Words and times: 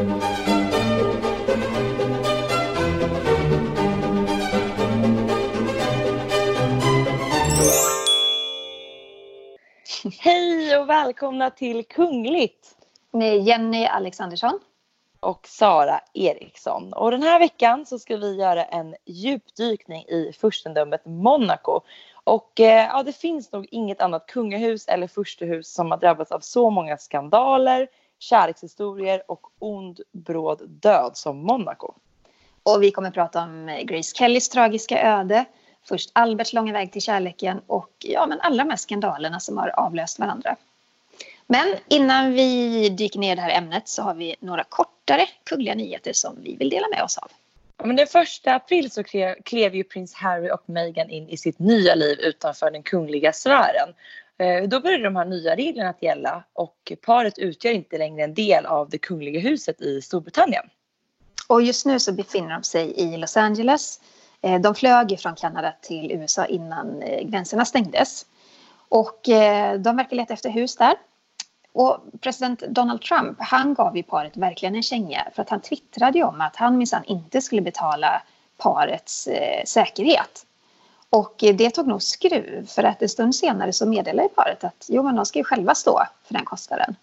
Hej 0.00 0.08
och 10.78 10.88
välkomna 10.88 11.50
till 11.50 11.84
Kungligt! 11.84 12.76
Med 13.12 13.38
Jenny 13.38 13.86
Alexandersson. 13.86 14.60
Och 15.20 15.46
Sara 15.46 16.00
Eriksson. 16.14 16.92
Och 16.92 17.10
den 17.10 17.22
här 17.22 17.38
veckan 17.38 17.86
så 17.86 17.98
ska 17.98 18.16
vi 18.16 18.36
göra 18.36 18.64
en 18.64 18.94
djupdykning 19.06 20.02
i 20.02 20.32
furstendömet 20.40 21.04
Monaco. 21.04 21.80
Och 22.24 22.60
eh, 22.60 22.86
ja, 22.86 23.02
det 23.02 23.12
finns 23.12 23.52
nog 23.52 23.68
inget 23.70 24.00
annat 24.02 24.26
kungahus 24.26 24.88
eller 24.88 25.06
furstehus 25.06 25.72
som 25.72 25.90
har 25.90 25.98
drabbats 25.98 26.32
av 26.32 26.40
så 26.40 26.70
många 26.70 26.96
skandaler, 26.96 27.88
kärlekshistorier 28.20 29.22
och 29.26 29.46
ond 29.58 30.00
bråd 30.12 30.68
död 30.68 31.16
som 31.16 31.38
Monaco. 31.38 31.94
Och 32.62 32.82
vi 32.82 32.90
kommer 32.90 33.10
prata 33.10 33.42
om 33.42 33.80
Grace 33.84 34.16
Kellys 34.16 34.48
tragiska 34.48 35.02
öde, 35.02 35.44
först 35.88 36.10
Alberts 36.12 36.52
långa 36.52 36.72
väg 36.72 36.92
till 36.92 37.02
kärleken 37.02 37.60
och 37.66 37.90
ja, 37.98 38.26
men 38.26 38.40
alla 38.40 38.64
de 38.64 38.70
här 38.70 38.76
skandalerna 38.76 39.40
som 39.40 39.58
har 39.58 39.68
avlöst 39.68 40.18
varandra. 40.18 40.56
Men 41.46 41.74
innan 41.88 42.32
vi 42.32 42.88
dyker 42.88 43.18
ner 43.18 43.32
i 43.32 43.34
det 43.34 43.42
här 43.42 43.58
ämnet 43.58 43.88
så 43.88 44.02
har 44.02 44.14
vi 44.14 44.36
några 44.40 44.64
kortare 44.64 45.26
kungliga 45.44 45.74
nyheter 45.74 46.12
som 46.12 46.42
vi 46.42 46.56
vill 46.56 46.70
dela 46.70 46.88
med 46.88 47.02
oss 47.02 47.18
av. 47.18 47.30
men 47.84 47.96
den 47.96 48.06
första 48.06 48.54
april 48.54 48.90
så 48.90 49.02
klev 49.44 49.74
ju 49.74 49.84
prins 49.84 50.14
Harry 50.14 50.50
och 50.50 50.62
Meghan 50.66 51.10
in 51.10 51.28
i 51.28 51.36
sitt 51.36 51.58
nya 51.58 51.94
liv 51.94 52.20
utanför 52.20 52.70
den 52.70 52.82
kungliga 52.82 53.32
sfären. 53.32 53.94
Eh, 54.40 54.62
då 54.62 54.80
började 54.80 55.04
de 55.04 55.16
här 55.16 55.24
nya 55.24 55.56
reglerna 55.56 55.90
att 55.90 56.02
gälla 56.02 56.44
och 56.52 56.92
paret 57.02 57.38
utgör 57.38 57.72
inte 57.72 57.98
längre 57.98 58.24
en 58.24 58.34
del 58.34 58.66
av 58.66 58.88
det 58.88 58.98
kungliga 58.98 59.40
huset 59.40 59.80
i 59.80 60.02
Storbritannien. 60.02 60.62
Och 61.48 61.62
just 61.62 61.86
nu 61.86 62.00
så 62.00 62.12
befinner 62.12 62.50
de 62.50 62.62
sig 62.62 63.00
i 63.00 63.16
Los 63.16 63.36
Angeles. 63.36 64.00
Eh, 64.42 64.60
de 64.60 64.74
flög 64.74 65.20
från 65.20 65.34
Kanada 65.34 65.74
till 65.82 66.12
USA 66.12 66.46
innan 66.46 67.02
eh, 67.02 67.28
gränserna 67.28 67.64
stängdes. 67.64 68.26
Och 68.88 69.20
de 69.78 69.96
verkar 69.96 70.16
leta 70.16 70.34
efter 70.34 70.50
hus 70.50 70.76
där. 70.76 70.94
Och 71.72 71.98
president 72.20 72.60
Donald 72.60 73.02
Trump, 73.02 73.36
han 73.40 73.74
gav 73.74 73.96
ju 73.96 74.02
paret 74.02 74.36
verkligen 74.36 74.74
en 74.74 74.82
känga 74.82 75.28
för 75.34 75.42
att 75.42 75.50
han 75.50 75.60
twittrade 75.60 76.18
ju 76.18 76.24
om 76.24 76.40
att 76.40 76.56
han 76.56 76.78
minsann 76.78 77.04
inte 77.04 77.40
skulle 77.40 77.62
betala 77.62 78.22
parets 78.56 79.28
säkerhet. 79.64 80.46
Och 81.10 81.34
det 81.38 81.70
tog 81.70 81.86
nog 81.86 82.02
skruv 82.02 82.66
för 82.66 82.82
att 82.82 83.02
en 83.02 83.08
stund 83.08 83.34
senare 83.34 83.72
så 83.72 83.86
meddelade 83.86 84.28
paret 84.28 84.64
att 84.64 84.86
jo 84.88 85.02
men 85.02 85.16
de 85.16 85.26
ska 85.26 85.38
ju 85.38 85.44
själva 85.44 85.74
stå 85.74 86.02
för 86.24 86.34
den 86.34 86.44
kostnaden. 86.44 86.96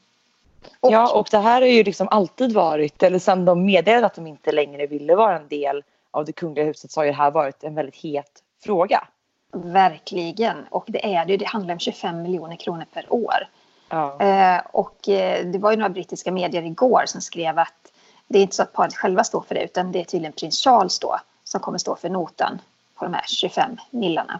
Och, 0.79 0.91
ja 0.91 1.13
och 1.13 1.27
det 1.31 1.37
här 1.37 1.61
har 1.61 1.67
ju 1.67 1.83
liksom 1.83 2.07
alltid 2.11 2.53
varit, 2.53 3.03
eller 3.03 3.19
sen 3.19 3.45
de 3.45 3.65
meddelade 3.65 4.05
att 4.05 4.15
de 4.15 4.27
inte 4.27 4.51
längre 4.51 4.87
ville 4.87 5.15
vara 5.15 5.39
en 5.39 5.47
del 5.47 5.83
av 6.11 6.25
det 6.25 6.31
kungliga 6.31 6.65
huset 6.65 6.91
så 6.91 6.99
har 6.99 7.05
ju 7.05 7.11
det 7.11 7.17
här 7.17 7.31
varit 7.31 7.63
en 7.63 7.75
väldigt 7.75 7.95
het 7.95 8.43
fråga. 8.63 9.07
Verkligen 9.51 10.65
och 10.69 10.85
det 10.87 11.15
är 11.15 11.25
det, 11.25 11.37
det 11.37 11.47
handlar 11.47 11.73
om 11.73 11.79
25 11.79 12.21
miljoner 12.21 12.55
kronor 12.55 12.85
per 12.93 13.13
år. 13.13 13.49
Ja. 13.89 14.19
Eh, 14.19 14.61
och 14.71 15.09
eh, 15.09 15.45
det 15.45 15.59
var 15.59 15.71
ju 15.71 15.77
några 15.77 15.89
brittiska 15.89 16.31
medier 16.31 16.63
igår 16.63 17.03
som 17.05 17.21
skrev 17.21 17.59
att 17.59 17.91
det 18.27 18.39
är 18.39 18.43
inte 18.43 18.55
så 18.55 18.63
att 18.63 18.73
paret 18.73 18.95
själva 18.95 19.23
står 19.23 19.41
för 19.41 19.55
det 19.55 19.63
utan 19.63 19.91
det 19.91 19.99
är 19.99 20.03
tydligen 20.03 20.33
prins 20.33 20.63
Charles 20.63 20.99
då 20.99 21.19
som 21.43 21.59
kommer 21.59 21.77
stå 21.77 21.95
för 21.95 22.09
notan 22.09 22.59
på 22.99 23.05
de 23.05 23.13
här 23.13 23.25
25 23.27 23.77
millarna. 23.91 24.39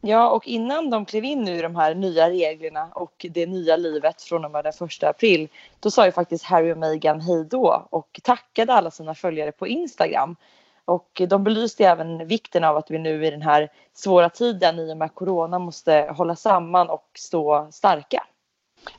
Ja, 0.00 0.30
och 0.30 0.46
innan 0.46 0.90
de 0.90 1.04
klev 1.04 1.24
in 1.24 1.48
i 1.48 1.62
de 1.62 1.76
här 1.76 1.94
nya 1.94 2.30
reglerna 2.30 2.88
och 2.94 3.26
det 3.30 3.46
nya 3.46 3.76
livet 3.76 4.22
från 4.22 4.44
och 4.44 4.50
med 4.50 4.64
den 4.64 4.72
första 4.72 5.08
april, 5.08 5.48
då 5.80 5.90
sa 5.90 6.06
ju 6.06 6.12
faktiskt 6.12 6.44
Harry 6.44 6.72
och 6.72 6.78
Meghan 6.78 7.20
hej 7.20 7.44
då 7.44 7.86
och 7.90 8.20
tackade 8.22 8.72
alla 8.72 8.90
sina 8.90 9.14
följare 9.14 9.52
på 9.52 9.66
Instagram. 9.66 10.36
Och 10.84 11.22
de 11.28 11.44
belyste 11.44 11.84
även 11.84 12.26
vikten 12.26 12.64
av 12.64 12.76
att 12.76 12.90
vi 12.90 12.98
nu 12.98 13.26
i 13.26 13.30
den 13.30 13.42
här 13.42 13.68
svåra 13.94 14.30
tiden 14.30 14.78
i 14.78 14.92
och 14.92 14.96
med 14.96 15.14
corona 15.14 15.58
måste 15.58 16.14
hålla 16.16 16.36
samman 16.36 16.90
och 16.90 17.08
stå 17.14 17.68
starka. 17.72 18.24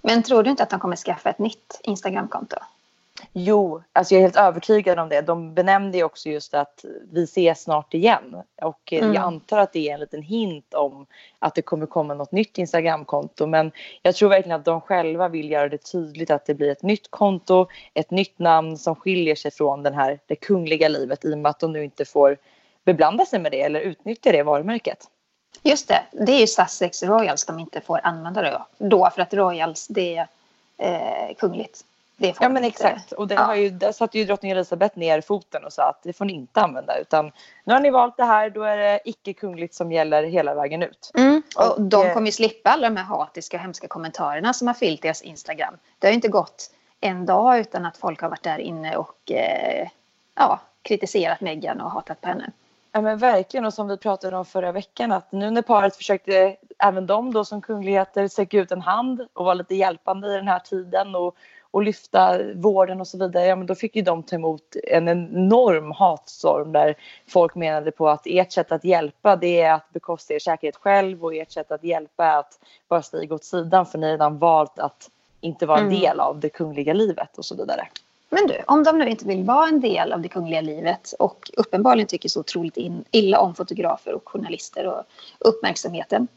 Men 0.01 0.23
tror 0.23 0.43
du 0.43 0.49
inte 0.49 0.63
att 0.63 0.69
de 0.69 0.79
kommer 0.79 0.95
skaffa 0.95 1.29
ett 1.29 1.39
nytt 1.39 1.81
Instagramkonto? 1.83 2.57
Jo, 3.33 3.83
alltså 3.93 4.13
jag 4.13 4.19
är 4.19 4.21
helt 4.21 4.35
övertygad 4.35 4.99
om 4.99 5.09
det. 5.09 5.21
De 5.21 5.53
benämnde 5.53 5.97
ju 5.97 6.03
också 6.03 6.29
just 6.29 6.53
att 6.53 6.85
vi 7.11 7.23
ses 7.23 7.63
snart 7.63 7.93
igen. 7.93 8.35
Och 8.61 8.93
mm. 8.93 9.13
jag 9.13 9.23
antar 9.23 9.57
att 9.57 9.73
det 9.73 9.89
är 9.89 9.93
en 9.93 9.99
liten 9.99 10.21
hint 10.21 10.73
om 10.73 11.05
att 11.39 11.55
det 11.55 11.61
kommer 11.61 11.85
komma 11.85 12.13
något 12.13 12.31
nytt 12.31 12.57
Instagramkonto. 12.57 13.47
Men 13.47 13.71
jag 14.01 14.15
tror 14.15 14.29
verkligen 14.29 14.59
att 14.59 14.65
de 14.65 14.81
själva 14.81 15.27
vill 15.27 15.51
göra 15.51 15.69
det 15.69 15.91
tydligt 15.91 16.31
att 16.31 16.45
det 16.45 16.53
blir 16.53 16.71
ett 16.71 16.83
nytt 16.83 17.11
konto, 17.11 17.67
ett 17.93 18.11
nytt 18.11 18.39
namn 18.39 18.77
som 18.77 18.95
skiljer 18.95 19.35
sig 19.35 19.51
från 19.51 19.83
den 19.83 19.93
här, 19.93 20.19
det 20.25 20.35
kungliga 20.35 20.87
livet 20.87 21.25
i 21.25 21.33
och 21.33 21.37
med 21.37 21.49
att 21.49 21.59
de 21.59 21.73
nu 21.73 21.83
inte 21.83 22.05
får 22.05 22.37
beblanda 22.85 23.25
sig 23.25 23.39
med 23.39 23.51
det 23.51 23.61
eller 23.61 23.79
utnyttja 23.79 24.31
det 24.31 24.43
varumärket. 24.43 25.07
Just 25.63 25.87
det, 25.87 26.01
det 26.11 26.31
är 26.31 26.39
ju 26.39 26.47
Sussex 26.47 27.03
Royals 27.03 27.45
de 27.45 27.59
inte 27.59 27.81
får 27.81 27.99
använda 28.03 28.41
det 28.41 28.61
då 28.77 29.09
för 29.15 29.21
att 29.21 29.33
Royals 29.33 29.87
det 29.87 30.17
är 30.17 30.27
eh, 30.77 31.35
kungligt. 31.37 31.85
Det 32.19 32.35
ja 32.39 32.49
men 32.49 32.63
exakt 32.63 33.11
och 33.11 33.27
det 33.27 33.35
ja. 33.35 33.41
har 33.41 33.55
ju, 33.55 33.69
där 33.69 33.91
satte 33.91 34.19
ju 34.19 34.25
drottning 34.25 34.51
Elizabeth 34.51 34.97
ner 34.97 35.21
foten 35.21 35.65
och 35.65 35.73
sa 35.73 35.89
att 35.89 36.03
det 36.03 36.13
får 36.13 36.25
ni 36.25 36.33
inte 36.33 36.61
använda 36.61 36.99
utan 36.99 37.31
nu 37.63 37.73
har 37.73 37.79
ni 37.79 37.89
valt 37.89 38.17
det 38.17 38.25
här 38.25 38.49
då 38.49 38.63
är 38.63 38.77
det 38.77 38.99
icke 39.05 39.33
kungligt 39.33 39.73
som 39.73 39.91
gäller 39.91 40.23
hela 40.23 40.55
vägen 40.55 40.83
ut. 40.83 41.11
Mm. 41.17 41.41
Och, 41.55 41.77
och 41.77 41.81
de 41.81 42.07
eh, 42.07 42.13
kommer 42.13 42.25
ju 42.25 42.31
slippa 42.31 42.69
alla 42.69 42.89
de 42.89 42.97
här 42.97 43.03
hatiska 43.03 43.57
och 43.57 43.63
hemska 43.63 43.87
kommentarerna 43.87 44.53
som 44.53 44.67
har 44.67 44.73
fyllt 44.73 45.01
deras 45.01 45.21
Instagram. 45.21 45.73
Det 45.99 46.07
har 46.07 46.11
ju 46.11 46.15
inte 46.15 46.27
gått 46.27 46.71
en 47.01 47.25
dag 47.25 47.59
utan 47.59 47.85
att 47.85 47.97
folk 47.97 48.21
har 48.21 48.29
varit 48.29 48.43
där 48.43 48.59
inne 48.59 48.95
och 48.95 49.31
eh, 49.31 49.87
ja, 50.35 50.59
kritiserat 50.81 51.41
Meghan 51.41 51.81
och 51.81 51.91
hatat 51.91 52.21
på 52.21 52.27
henne. 52.27 52.51
Ja 52.91 53.01
men 53.01 53.17
verkligen 53.17 53.65
och 53.65 53.73
som 53.73 53.87
vi 53.87 53.97
pratade 53.97 54.37
om 54.37 54.45
förra 54.45 54.71
veckan 54.71 55.11
att 55.11 55.31
nu 55.31 55.51
när 55.51 55.61
paret 55.61 55.95
försökte 55.95 56.55
även 56.79 57.07
de 57.07 57.33
då 57.33 57.45
som 57.45 57.61
kungligheter 57.61 58.27
sträcka 58.27 58.57
ut 58.57 58.71
en 58.71 58.81
hand 58.81 59.27
och 59.33 59.45
vara 59.45 59.53
lite 59.53 59.75
hjälpande 59.75 60.33
i 60.33 60.35
den 60.35 60.47
här 60.47 60.59
tiden 60.59 61.15
och, 61.15 61.35
och 61.71 61.83
lyfta 61.83 62.39
vården 62.55 63.01
och 63.01 63.07
så 63.07 63.17
vidare. 63.17 63.45
Ja 63.45 63.55
men 63.55 63.67
då 63.67 63.75
fick 63.75 63.95
ju 63.95 64.01
de 64.01 64.23
ta 64.23 64.35
emot 64.35 64.75
en 64.83 65.07
enorm 65.07 65.91
hatstorm 65.91 66.71
där 66.71 66.95
folk 67.27 67.55
menade 67.55 67.91
på 67.91 68.09
att 68.09 68.21
ert 68.25 68.51
sätt 68.51 68.71
att 68.71 68.83
hjälpa 68.83 69.35
det 69.35 69.61
är 69.61 69.73
att 69.73 69.93
bekosta 69.93 70.33
er 70.33 70.39
säkerhet 70.39 70.75
själv 70.75 71.25
och 71.25 71.35
ert 71.35 71.51
sätt 71.51 71.71
att 71.71 71.83
hjälpa 71.83 72.25
är 72.25 72.37
att 72.37 72.59
bara 72.87 73.01
stiga 73.01 73.35
åt 73.35 73.43
sidan 73.43 73.85
för 73.85 73.97
ni 73.97 74.05
har 74.05 74.11
redan 74.11 74.37
valt 74.37 74.79
att 74.79 75.09
inte 75.41 75.65
vara 75.65 75.79
en 75.79 75.87
mm. 75.87 75.99
del 75.99 76.19
av 76.19 76.39
det 76.39 76.49
kungliga 76.49 76.93
livet 76.93 77.37
och 77.37 77.45
så 77.45 77.55
vidare. 77.55 77.87
Men 78.29 78.47
du, 78.47 78.61
om 78.67 78.83
de 78.83 78.97
nu 78.97 79.09
inte 79.09 79.25
vill 79.25 79.43
vara 79.43 79.67
en 79.67 79.81
del 79.81 80.13
av 80.13 80.21
det 80.21 80.27
kungliga 80.27 80.61
livet 80.61 81.13
och 81.19 81.51
uppenbarligen 81.57 82.07
tycker 82.07 82.29
så 82.29 82.39
otroligt 82.39 82.77
in, 82.77 83.03
illa 83.11 83.39
om 83.39 83.55
fotografer 83.55 84.13
och 84.13 84.29
journalister 84.29 84.87
och 84.87 85.03
uppmärksamheten. 85.39 86.27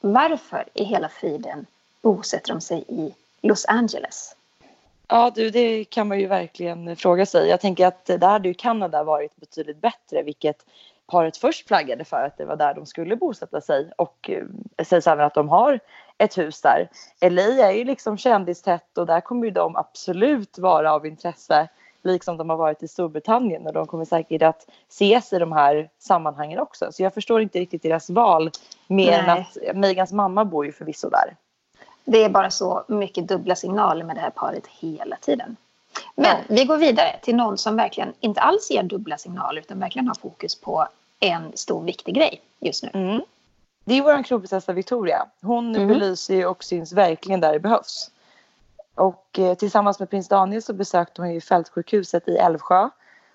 Varför 0.00 0.64
i 0.74 0.84
hela 0.84 1.08
friden 1.08 1.66
bosätter 2.02 2.52
de 2.52 2.60
sig 2.60 2.84
i 2.88 3.14
Los 3.42 3.66
Angeles? 3.66 4.36
Ja, 5.14 5.32
du, 5.34 5.50
det 5.50 5.84
kan 5.84 6.08
man 6.08 6.20
ju 6.20 6.26
verkligen 6.26 6.96
fråga 6.96 7.26
sig. 7.26 7.48
Jag 7.48 7.60
tänker 7.60 7.86
att 7.86 8.04
där 8.04 8.28
hade 8.28 8.48
ju 8.48 8.54
Kanada 8.54 9.04
varit 9.04 9.36
betydligt 9.36 9.80
bättre, 9.80 10.22
vilket 10.22 10.56
paret 11.06 11.36
först 11.36 11.68
flaggade 11.68 12.04
för 12.04 12.26
att 12.26 12.36
det 12.38 12.44
var 12.44 12.56
där 12.56 12.74
de 12.74 12.86
skulle 12.86 13.16
bosätta 13.16 13.60
sig 13.60 13.90
och 13.96 14.30
eh, 14.30 14.84
sägs 14.84 15.06
även 15.06 15.26
att 15.26 15.34
de 15.34 15.48
har 15.48 15.80
ett 16.18 16.38
hus 16.38 16.60
där. 16.60 16.88
LA 17.30 17.42
är 17.42 17.70
ju 17.72 17.84
liksom 17.84 18.18
kändistätt 18.18 18.98
och 18.98 19.06
där 19.06 19.20
kommer 19.20 19.44
ju 19.44 19.50
de 19.50 19.76
absolut 19.76 20.58
vara 20.58 20.92
av 20.92 21.06
intresse 21.06 21.68
liksom 22.04 22.36
de 22.36 22.50
har 22.50 22.56
varit 22.56 22.82
i 22.82 22.88
Storbritannien 22.88 23.66
och 23.66 23.72
de 23.72 23.86
kommer 23.86 24.04
säkert 24.04 24.42
att 24.42 24.70
ses 24.88 25.32
i 25.32 25.38
de 25.38 25.52
här 25.52 25.90
sammanhangen 25.98 26.58
också. 26.58 26.92
Så 26.92 27.02
jag 27.02 27.14
förstår 27.14 27.42
inte 27.42 27.58
riktigt 27.58 27.82
deras 27.82 28.10
val 28.10 28.50
mer 28.86 29.12
än 29.12 29.30
att 29.30 29.76
Megans 29.76 30.12
mamma 30.12 30.44
bor 30.44 30.66
ju 30.66 30.72
förvisso 30.72 31.08
där. 31.08 31.36
Det 32.04 32.24
är 32.24 32.28
bara 32.28 32.50
så 32.50 32.84
mycket 32.88 33.28
dubbla 33.28 33.56
signaler 33.56 34.04
med 34.04 34.16
det 34.16 34.20
här 34.20 34.30
paret 34.30 34.66
hela 34.66 35.16
tiden. 35.16 35.56
Men 36.14 36.36
ja. 36.36 36.42
vi 36.48 36.64
går 36.64 36.76
vidare 36.76 37.16
till 37.22 37.36
någon 37.36 37.58
som 37.58 37.76
verkligen 37.76 38.12
inte 38.20 38.40
alls 38.40 38.70
ger 38.70 38.82
dubbla 38.82 39.18
signaler 39.18 39.60
utan 39.60 39.80
verkligen 39.80 40.08
har 40.08 40.14
fokus 40.14 40.54
på 40.54 40.88
en 41.20 41.56
stor 41.56 41.84
viktig 41.84 42.14
grej 42.14 42.40
just 42.60 42.82
nu. 42.82 42.90
Mm. 42.94 43.22
Det 43.84 43.94
är 43.94 44.02
vår 44.02 44.22
kronprinsessa 44.22 44.72
Victoria. 44.72 45.26
Hon 45.42 45.76
mm. 45.76 45.88
belyser 45.88 46.46
och 46.46 46.64
syns 46.64 46.92
verkligen 46.92 47.40
där 47.40 47.52
det 47.52 47.60
behövs. 47.60 48.10
Och 48.94 49.38
eh, 49.38 49.54
tillsammans 49.54 49.98
med 49.98 50.10
prins 50.10 50.28
Daniel 50.28 50.62
så 50.62 50.72
besökte 50.72 51.22
hon 51.22 51.34
ju 51.34 51.40
fältsjukhuset 51.40 52.28
i 52.28 52.36
Älvsjö. 52.36 52.88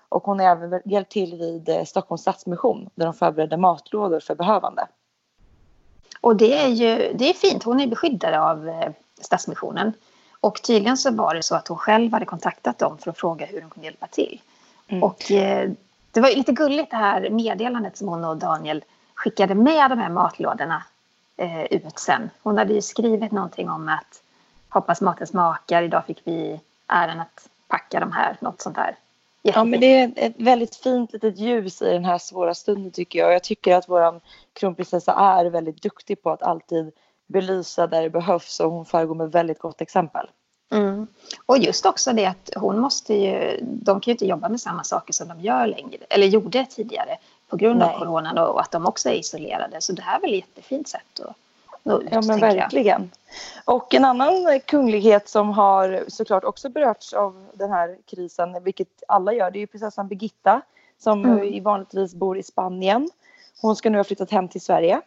Och 0.08 0.24
hon 0.24 0.40
har 0.40 0.46
även 0.46 0.80
hjälpt 0.84 1.12
till 1.12 1.34
vid 1.34 1.68
eh, 1.68 1.84
Stockholms 1.84 2.20
Stadsmission 2.20 2.90
där 2.94 3.04
de 3.04 3.14
förberedde 3.14 3.56
matlådor 3.56 4.20
för 4.20 4.34
behövande. 4.34 4.86
Och 6.20 6.36
det 6.36 6.58
är 6.58 6.68
ju 6.68 7.12
det 7.14 7.30
är 7.30 7.34
fint. 7.34 7.62
Hon 7.62 7.80
är 7.80 7.86
beskyddad 7.86 8.34
av 8.34 8.68
eh, 8.68 8.90
Stadsmissionen. 9.20 9.92
Och 10.40 10.62
tydligen 10.62 10.96
så 10.96 11.10
var 11.10 11.34
det 11.34 11.42
så 11.42 11.54
att 11.54 11.68
hon 11.68 11.78
själv 11.78 12.12
hade 12.12 12.26
kontaktat 12.26 12.78
dem 12.78 12.98
för 12.98 13.10
att 13.10 13.18
fråga 13.18 13.46
hur 13.46 13.60
hon 13.60 13.70
kunde 13.70 13.86
hjälpa 13.86 14.06
till. 14.06 14.40
Mm. 14.88 15.02
Och 15.02 15.30
eh, 15.30 15.70
det 16.10 16.20
var 16.20 16.28
lite 16.28 16.52
gulligt 16.52 16.90
det 16.90 16.96
här 16.96 17.30
meddelandet 17.30 17.96
som 17.96 18.08
hon 18.08 18.24
och 18.24 18.36
Daniel 18.36 18.84
skickade 19.14 19.54
med 19.54 19.90
de 19.90 19.98
här 19.98 20.08
matlådorna 20.08 20.82
eh, 21.36 21.64
ut 21.64 21.98
sen. 21.98 22.30
Hon 22.42 22.58
hade 22.58 22.72
ju 22.72 22.82
skrivit 22.82 23.32
någonting 23.32 23.70
om 23.70 23.88
att 23.88 24.22
hoppas 24.68 25.00
maten 25.00 25.26
smakar. 25.26 25.82
Idag 25.82 26.06
fick 26.06 26.20
vi 26.24 26.60
äran 26.86 27.20
att 27.20 27.48
packa 27.68 28.00
de 28.00 28.12
här, 28.12 28.36
något 28.40 28.60
sånt 28.60 28.76
här. 28.76 28.96
Ja, 29.42 29.64
men 29.64 29.80
det 29.80 30.00
är 30.00 30.12
ett 30.16 30.34
väldigt 30.36 30.76
fint 30.76 31.12
litet 31.12 31.38
ljus 31.38 31.82
i 31.82 31.92
den 31.92 32.04
här 32.04 32.18
svåra 32.18 32.54
stunden 32.54 32.90
tycker 32.90 33.18
jag. 33.18 33.34
Jag 33.34 33.44
tycker 33.44 33.76
att 33.76 33.88
vår 33.88 34.20
kronprinsessa 34.52 35.12
är 35.12 35.44
väldigt 35.44 35.82
duktig 35.82 36.22
på 36.22 36.30
att 36.30 36.42
alltid 36.42 36.92
belysa 37.26 37.86
där 37.86 38.02
det 38.02 38.10
behövs 38.10 38.60
och 38.60 38.70
hon 38.70 38.86
föregår 38.86 39.14
med 39.14 39.32
väldigt 39.32 39.58
gott 39.58 39.80
exempel. 39.80 40.26
Mm. 40.72 41.06
Och 41.46 41.58
just 41.58 41.86
också 41.86 42.12
det 42.12 42.26
att 42.26 42.50
hon 42.56 42.78
måste 42.78 43.14
ju, 43.14 43.58
de 43.62 44.00
kan 44.00 44.10
ju 44.10 44.12
inte 44.12 44.26
jobba 44.26 44.48
med 44.48 44.60
samma 44.60 44.84
saker 44.84 45.12
som 45.12 45.28
de 45.28 45.40
gör 45.40 45.66
längre, 45.66 45.98
eller 46.10 46.26
gjorde 46.26 46.66
tidigare 46.66 47.18
på 47.48 47.56
grund 47.56 47.78
Nej. 47.78 47.94
av 47.94 47.98
coronan 47.98 48.38
och 48.38 48.60
att 48.60 48.70
de 48.70 48.86
också 48.86 49.08
är 49.08 49.14
isolerade. 49.14 49.80
Så 49.80 49.92
det 49.92 50.02
här 50.02 50.16
är 50.16 50.20
väl 50.20 50.30
ett 50.30 50.36
jättefint 50.36 50.88
sätt 50.88 51.20
att 51.20 51.36
ut, 51.84 52.08
Ja 52.10 52.22
men 52.22 52.40
verkligen. 52.40 53.10
Jag. 53.64 53.74
Och 53.74 53.94
en 53.94 54.04
annan 54.04 54.60
kunglighet 54.64 55.28
som 55.28 55.50
har 55.50 56.04
såklart 56.08 56.44
också 56.44 56.68
berörts 56.68 57.12
av 57.12 57.46
den 57.54 57.70
här 57.70 57.96
krisen, 58.06 58.64
vilket 58.64 59.02
alla 59.08 59.32
gör, 59.32 59.50
det 59.50 59.58
är 59.58 59.60
ju 59.60 59.66
prinsessan 59.66 60.08
Birgitta 60.08 60.62
som 60.98 61.24
mm. 61.24 61.62
vanligtvis 61.62 62.14
bor 62.14 62.38
i 62.38 62.42
Spanien. 62.42 63.10
Hon 63.60 63.76
ska 63.76 63.90
nu 63.90 63.96
ha 63.96 64.04
flyttat 64.04 64.30
hem 64.30 64.48
till 64.48 64.60
Sverige. 64.60 65.00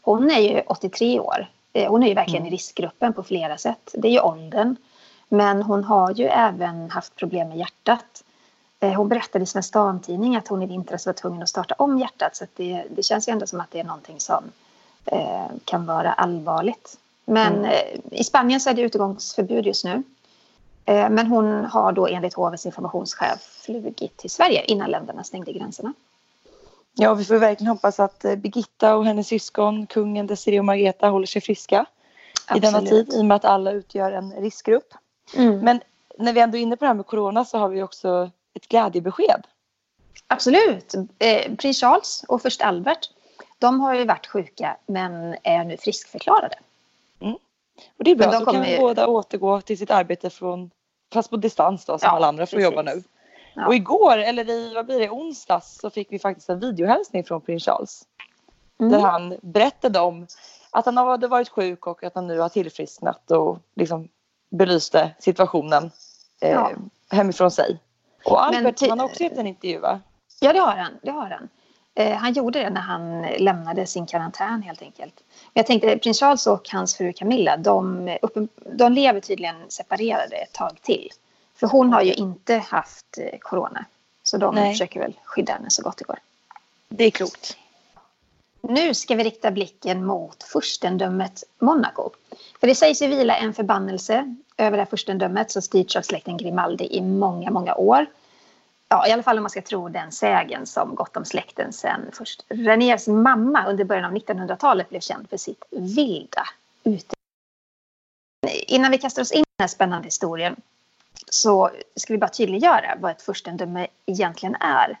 Hon 0.00 0.30
är 0.30 0.40
ju 0.40 0.60
83 0.66 1.20
år. 1.20 1.46
Eh, 1.72 1.90
hon 1.90 2.02
är 2.02 2.08
ju 2.08 2.14
verkligen 2.14 2.42
mm. 2.42 2.52
i 2.52 2.56
riskgruppen 2.56 3.12
på 3.12 3.22
flera 3.22 3.58
sätt. 3.58 3.94
Det 3.94 4.08
är 4.08 4.12
ju 4.12 4.20
åldern. 4.20 4.76
Men 5.28 5.62
hon 5.62 5.84
har 5.84 6.10
ju 6.10 6.24
även 6.24 6.90
haft 6.90 7.16
problem 7.16 7.48
med 7.48 7.58
hjärtat. 7.58 8.24
Eh, 8.80 8.92
hon 8.92 9.08
berättade 9.08 9.42
i 9.42 9.46
Svensk 9.46 9.72
Damtidning 9.72 10.36
att 10.36 10.48
hon 10.48 10.62
i 10.62 10.66
vintras 10.66 11.06
var 11.06 11.12
tvungen 11.12 11.42
att 11.42 11.48
starta 11.48 11.74
om 11.78 11.98
hjärtat. 11.98 12.36
Så 12.36 12.46
det, 12.56 12.84
det 12.90 13.02
känns 13.02 13.28
ju 13.28 13.32
ändå 13.32 13.46
som 13.46 13.60
att 13.60 13.70
det 13.70 13.80
är 13.80 13.84
någonting 13.84 14.20
som 14.20 14.44
kan 15.64 15.86
vara 15.86 16.12
allvarligt. 16.12 16.98
Men 17.24 17.58
mm. 17.58 17.64
eh, 17.64 18.20
i 18.20 18.24
Spanien 18.24 18.60
så 18.60 18.70
är 18.70 18.74
det 18.74 18.82
utegångsförbud 18.82 19.66
just 19.66 19.84
nu. 19.84 20.02
Eh, 20.84 21.10
men 21.10 21.26
hon 21.26 21.64
har 21.64 21.92
då 21.92 22.06
enligt 22.06 22.34
hovets 22.34 22.66
informationschef 22.66 23.40
flugit 23.64 24.16
till 24.16 24.30
Sverige 24.30 24.64
innan 24.64 24.90
länderna 24.90 25.24
stängde 25.24 25.52
gränserna. 25.52 25.92
Ja, 26.94 27.14
vi 27.14 27.24
får 27.24 27.34
verkligen 27.34 27.70
hoppas 27.70 28.00
att 28.00 28.24
eh, 28.24 28.36
Birgitta 28.36 28.96
och 28.96 29.04
hennes 29.04 29.28
syskon, 29.28 29.86
kungen 29.86 30.26
Desiree 30.26 30.58
och 30.58 30.64
Margareta, 30.64 31.08
håller 31.08 31.26
sig 31.26 31.42
friska 31.42 31.86
Absolut. 32.46 32.64
i 32.64 32.66
denna 32.66 32.86
tid 32.86 33.14
i 33.14 33.20
och 33.20 33.24
med 33.24 33.34
att 33.34 33.44
alla 33.44 33.72
utgör 33.72 34.12
en 34.12 34.32
riskgrupp. 34.32 34.94
Mm. 35.36 35.58
Men 35.58 35.80
när 36.18 36.32
vi 36.32 36.40
ändå 36.40 36.58
är 36.58 36.62
inne 36.62 36.76
på 36.76 36.84
det 36.84 36.88
här 36.88 36.94
med 36.94 37.06
corona 37.06 37.44
så 37.44 37.58
har 37.58 37.68
vi 37.68 37.82
också 37.82 38.30
ett 38.54 38.68
glädjebesked. 38.68 39.46
Absolut. 40.26 40.94
Eh, 41.18 41.54
Prins 41.56 41.80
Charles 41.80 42.24
och 42.28 42.42
först 42.42 42.62
Albert 42.62 43.10
de 43.60 43.80
har 43.80 43.94
ju 43.94 44.04
varit 44.04 44.26
sjuka 44.26 44.76
men 44.86 45.36
är 45.42 45.64
nu 45.64 45.76
friskförklarade. 45.76 46.58
Mm. 47.20 47.34
Och 47.98 48.04
det 48.04 48.10
är 48.10 48.16
bra, 48.16 48.30
de 48.30 48.38
så 48.38 48.52
kan 48.52 48.64
ju... 48.64 48.78
båda 48.78 49.06
återgå 49.06 49.60
till 49.60 49.78
sitt 49.78 49.90
arbete 49.90 50.30
från, 50.30 50.70
fast 51.12 51.30
på 51.30 51.36
distans 51.36 51.84
då 51.84 51.98
som 51.98 52.06
ja, 52.06 52.16
alla 52.16 52.26
andra 52.26 52.46
får 52.46 52.56
precis. 52.56 52.64
jobba 52.64 52.82
nu. 52.82 53.02
Ja. 53.54 53.66
Och 53.66 53.74
igår, 53.74 54.18
eller 54.18 54.50
i 54.50 54.74
vad 54.74 54.86
blir 54.86 55.00
det, 55.00 55.10
onsdags 55.10 55.78
så 55.80 55.90
fick 55.90 56.12
vi 56.12 56.18
faktiskt 56.18 56.48
en 56.48 56.60
videohälsning 56.60 57.24
från 57.24 57.40
prins 57.40 57.64
Charles. 57.64 58.02
Mm. 58.80 58.92
Där 58.92 59.00
han 59.00 59.36
berättade 59.42 60.00
om 60.00 60.26
att 60.70 60.86
han 60.86 60.96
hade 60.96 61.28
varit 61.28 61.48
sjuk 61.48 61.86
och 61.86 62.04
att 62.04 62.14
han 62.14 62.26
nu 62.26 62.38
har 62.38 62.48
tillfrisknat 62.48 63.30
och 63.30 63.58
liksom 63.74 64.08
belyste 64.50 65.14
situationen 65.18 65.90
eh, 66.40 66.50
ja. 66.50 66.70
hemifrån 67.10 67.50
sig. 67.50 67.78
Och 68.24 68.44
Albert, 68.44 68.88
han 68.88 68.98
har 68.98 69.06
också 69.06 69.22
gett 69.22 69.38
en 69.38 69.46
intervju 69.46 69.78
va? 69.78 70.00
Ja 70.40 70.52
det 70.52 70.58
har 70.58 70.76
han. 70.76 70.92
Det 71.02 71.10
har 71.10 71.30
han. 71.30 71.48
Eh, 71.94 72.16
han 72.16 72.32
gjorde 72.32 72.58
det 72.58 72.70
när 72.70 72.80
han 72.80 73.22
lämnade 73.22 73.86
sin 73.86 74.06
karantän 74.06 74.62
helt 74.62 74.82
enkelt. 74.82 75.14
Jag 75.54 75.66
tänkte 75.66 75.98
prins 75.98 76.20
Charles 76.20 76.46
och 76.46 76.68
hans 76.72 76.96
fru 76.96 77.12
Camilla 77.12 77.56
de, 77.56 78.18
de 78.72 78.92
lever 78.92 79.20
tydligen 79.20 79.56
separerade 79.68 80.36
ett 80.36 80.52
tag 80.52 80.78
till. 80.82 81.08
För 81.54 81.66
hon 81.66 81.92
har 81.92 82.02
ju 82.02 82.12
inte 82.12 82.56
haft 82.56 83.18
eh, 83.18 83.38
corona. 83.38 83.84
Så 84.22 84.36
de 84.36 84.54
Nej. 84.54 84.72
försöker 84.72 85.00
väl 85.00 85.14
skydda 85.24 85.52
henne 85.52 85.70
så 85.70 85.82
gott 85.82 85.96
det 85.96 86.04
går. 86.04 86.18
Det 86.88 87.04
är 87.04 87.10
klokt. 87.10 87.56
Nu 88.62 88.94
ska 88.94 89.14
vi 89.14 89.24
rikta 89.24 89.50
blicken 89.50 90.06
mot 90.06 90.42
furstendömet 90.42 91.44
Monaco. 91.58 92.10
För 92.60 92.66
det 92.66 92.74
sägs 92.74 93.02
ju 93.02 93.06
vila 93.06 93.36
en 93.36 93.54
förbannelse 93.54 94.36
över 94.56 94.76
det 94.76 94.82
här 94.82 94.90
furstendömet 94.90 95.50
som 95.50 95.62
styrts 95.62 95.96
av 95.96 96.02
släkten 96.02 96.36
Grimaldi 96.36 96.96
i 96.96 97.00
många, 97.00 97.50
många 97.50 97.74
år. 97.74 98.06
Ja, 98.92 99.06
i 99.06 99.12
alla 99.12 99.22
fall 99.22 99.36
om 99.36 99.42
man 99.42 99.50
ska 99.50 99.62
tro 99.62 99.88
den 99.88 100.12
sägen 100.12 100.66
som 100.66 100.94
gått 100.94 101.16
om 101.16 101.24
släkten 101.24 101.72
sen 101.72 102.00
först 102.12 102.44
Reniers 102.48 103.06
mamma 103.06 103.66
under 103.66 103.84
början 103.84 104.04
av 104.04 104.12
1900-talet 104.12 104.88
blev 104.88 105.00
känd 105.00 105.30
för 105.30 105.36
sitt 105.36 105.64
vilda 105.70 106.44
ute. 106.84 107.14
Innan 108.66 108.90
vi 108.90 108.98
kastar 108.98 109.22
oss 109.22 109.32
in 109.32 109.40
i 109.40 109.44
den 109.58 109.64
här 109.64 109.68
spännande 109.68 110.06
historien 110.06 110.56
så 111.30 111.70
ska 111.96 112.12
vi 112.12 112.18
bara 112.18 112.30
tydliggöra 112.30 112.96
vad 113.00 113.10
ett 113.10 113.22
furstendöme 113.22 113.86
egentligen 114.06 114.54
är. 114.60 114.98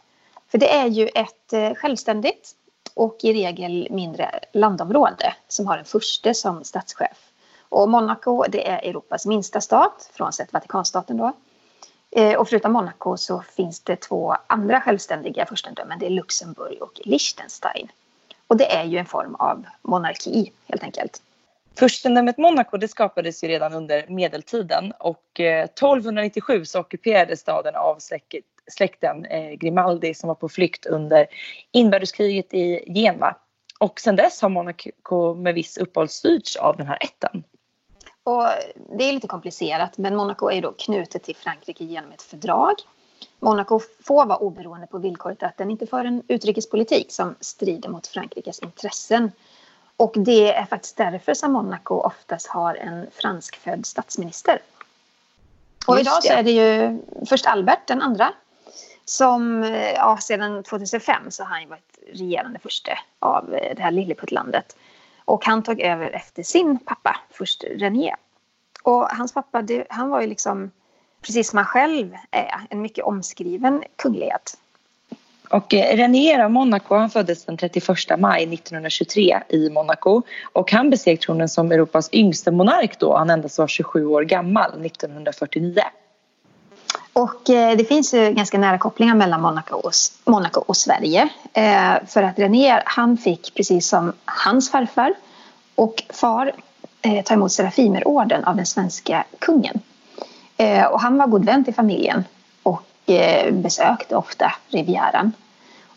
För 0.48 0.58
det 0.58 0.74
är 0.74 0.86
ju 0.86 1.08
ett 1.08 1.52
eh, 1.52 1.74
självständigt 1.74 2.54
och 2.94 3.16
i 3.22 3.32
regel 3.32 3.88
mindre 3.90 4.40
landområde 4.52 5.34
som 5.48 5.66
har 5.66 5.78
en 5.78 5.84
furste 5.84 6.34
som 6.34 6.64
statschef. 6.64 7.32
Och 7.68 7.88
Monaco 7.88 8.44
det 8.48 8.68
är 8.68 8.78
Europas 8.78 9.26
minsta 9.26 9.60
stat, 9.60 10.10
frånsett 10.12 10.52
Vatikanstaten 10.52 11.16
då. 11.16 11.32
Eh, 12.16 12.34
och 12.34 12.48
förutom 12.48 12.72
Monaco 12.72 13.16
så 13.16 13.42
finns 13.42 13.80
det 13.80 13.96
två 13.96 14.36
andra 14.46 14.80
självständiga 14.80 15.46
furstendömen. 15.46 15.98
Det 15.98 16.06
är 16.06 16.10
Luxemburg 16.10 16.82
och 16.82 17.00
Liechtenstein. 17.04 17.88
Och 18.46 18.56
det 18.56 18.72
är 18.72 18.84
ju 18.84 18.98
en 18.98 19.06
form 19.06 19.34
av 19.34 19.64
monarki 19.82 20.52
helt 20.68 20.82
enkelt. 20.82 21.22
Furstendömet 21.78 22.38
Monaco 22.38 22.76
det 22.76 22.88
skapades 22.88 23.44
ju 23.44 23.48
redan 23.48 23.72
under 23.72 24.06
medeltiden 24.08 24.92
och 24.98 25.40
eh, 25.40 25.64
1297 25.64 26.64
så 26.64 26.80
ockuperades 26.80 27.40
staden 27.40 27.76
av 27.76 27.98
släkten 28.70 29.24
eh, 29.24 29.50
Grimaldi 29.50 30.14
som 30.14 30.28
var 30.28 30.34
på 30.34 30.48
flykt 30.48 30.86
under 30.86 31.26
inbördeskriget 31.72 32.54
i 32.54 32.92
Genua. 32.94 33.36
Och 33.78 34.00
sedan 34.00 34.16
dess 34.16 34.42
har 34.42 34.48
Monaco 34.48 35.34
med 35.34 35.54
viss 35.54 35.78
uppehåll 35.78 36.08
styrts 36.08 36.56
av 36.56 36.76
den 36.76 36.86
här 36.86 36.98
ätten. 37.00 37.44
Och 38.30 38.44
det 38.98 39.04
är 39.04 39.12
lite 39.12 39.28
komplicerat 39.28 39.98
men 39.98 40.16
Monaco 40.16 40.50
är 40.50 40.62
då 40.62 40.72
knutet 40.72 41.22
till 41.22 41.36
Frankrike 41.36 41.84
genom 41.84 42.12
ett 42.12 42.22
fördrag. 42.22 42.74
Monaco 43.40 43.80
får 44.04 44.26
vara 44.26 44.38
oberoende 44.38 44.86
på 44.86 44.98
villkoret 44.98 45.42
att 45.42 45.56
den 45.56 45.70
inte 45.70 45.86
för 45.86 46.04
en 46.04 46.22
utrikespolitik 46.28 47.12
som 47.12 47.34
strider 47.40 47.88
mot 47.88 48.06
Frankrikes 48.06 48.58
intressen. 48.58 49.32
Och 49.96 50.12
det 50.16 50.54
är 50.54 50.64
faktiskt 50.64 50.96
därför 50.96 51.34
som 51.34 51.52
Monaco 51.52 51.94
oftast 51.94 52.46
har 52.46 52.74
en 52.74 53.06
franskfödd 53.12 53.86
statsminister. 53.86 54.62
Och 55.86 56.00
idag 56.00 56.22
så 56.22 56.32
är 56.32 56.42
det 56.42 56.50
ju 56.50 56.98
först 57.26 57.46
Albert 57.46 57.86
den 57.86 58.02
andra 58.02 58.32
som 59.04 59.64
ja, 59.94 60.18
sedan 60.20 60.62
2005 60.62 61.30
så 61.30 61.44
har 61.44 61.60
han 61.60 61.68
varit 61.68 61.98
regerande 62.12 62.58
furste 62.58 62.98
av 63.18 63.50
det 63.50 63.82
här 63.82 63.90
Lilleputtlandet. 63.90 64.76
Och 65.30 65.44
han 65.44 65.62
tog 65.62 65.80
över 65.80 66.10
efter 66.10 66.42
sin 66.42 66.78
pappa, 66.78 67.16
först 67.30 67.64
René. 67.64 68.14
Och 68.82 69.08
hans 69.10 69.34
pappa, 69.34 69.62
det, 69.62 69.86
han 69.88 70.10
var 70.10 70.20
ju 70.20 70.26
liksom, 70.26 70.70
precis 71.22 71.50
som 71.50 71.56
han 71.56 71.66
själv 71.66 72.16
är, 72.30 72.66
en 72.70 72.82
mycket 72.82 73.04
omskriven 73.04 73.84
kunglighet. 73.96 74.58
Och 75.50 75.74
eh, 75.74 75.96
René 75.96 76.44
av 76.44 76.50
Monaco 76.50 76.94
han 76.94 77.10
föddes 77.10 77.44
den 77.44 77.56
31 77.56 77.88
maj 78.18 78.54
1923 78.54 79.40
i 79.48 79.70
Monaco 79.70 80.22
och 80.52 80.72
han 80.72 80.90
besteg 80.90 81.20
tronen 81.20 81.48
som 81.48 81.72
Europas 81.72 82.08
yngste 82.12 82.50
monark 82.50 82.98
då 82.98 83.16
han 83.16 83.30
endast 83.30 83.58
var 83.58 83.66
27 83.66 84.06
år 84.06 84.22
gammal 84.22 84.86
1949. 84.86 85.82
Och 87.12 87.50
eh, 87.50 87.76
det 87.76 87.84
finns 87.84 88.14
ju 88.14 88.32
ganska 88.32 88.58
nära 88.58 88.78
kopplingar 88.78 89.14
mellan 89.14 89.40
Monaco 89.40 89.76
och, 89.76 89.92
Monaco 90.24 90.60
och 90.60 90.76
Sverige. 90.76 91.28
Eh, 91.52 91.94
för 92.06 92.22
att 92.22 92.38
René 92.38 92.82
han 92.84 93.16
fick 93.16 93.54
precis 93.54 93.88
som 93.88 94.12
hans 94.24 94.70
farfar 94.70 95.14
och 95.74 96.02
far 96.08 96.52
eh, 97.02 97.24
ta 97.24 97.34
emot 97.34 97.52
Serafimerorden 97.52 98.44
av 98.44 98.56
den 98.56 98.66
svenska 98.66 99.24
kungen. 99.38 99.80
Och 100.90 101.00
han 101.00 101.18
var 101.18 101.26
god 101.26 101.44
vän 101.44 101.64
till 101.64 101.74
familjen 101.74 102.24
och 102.62 102.82
besökte 103.52 104.16
ofta 104.16 104.52
Rivieran. 104.68 105.32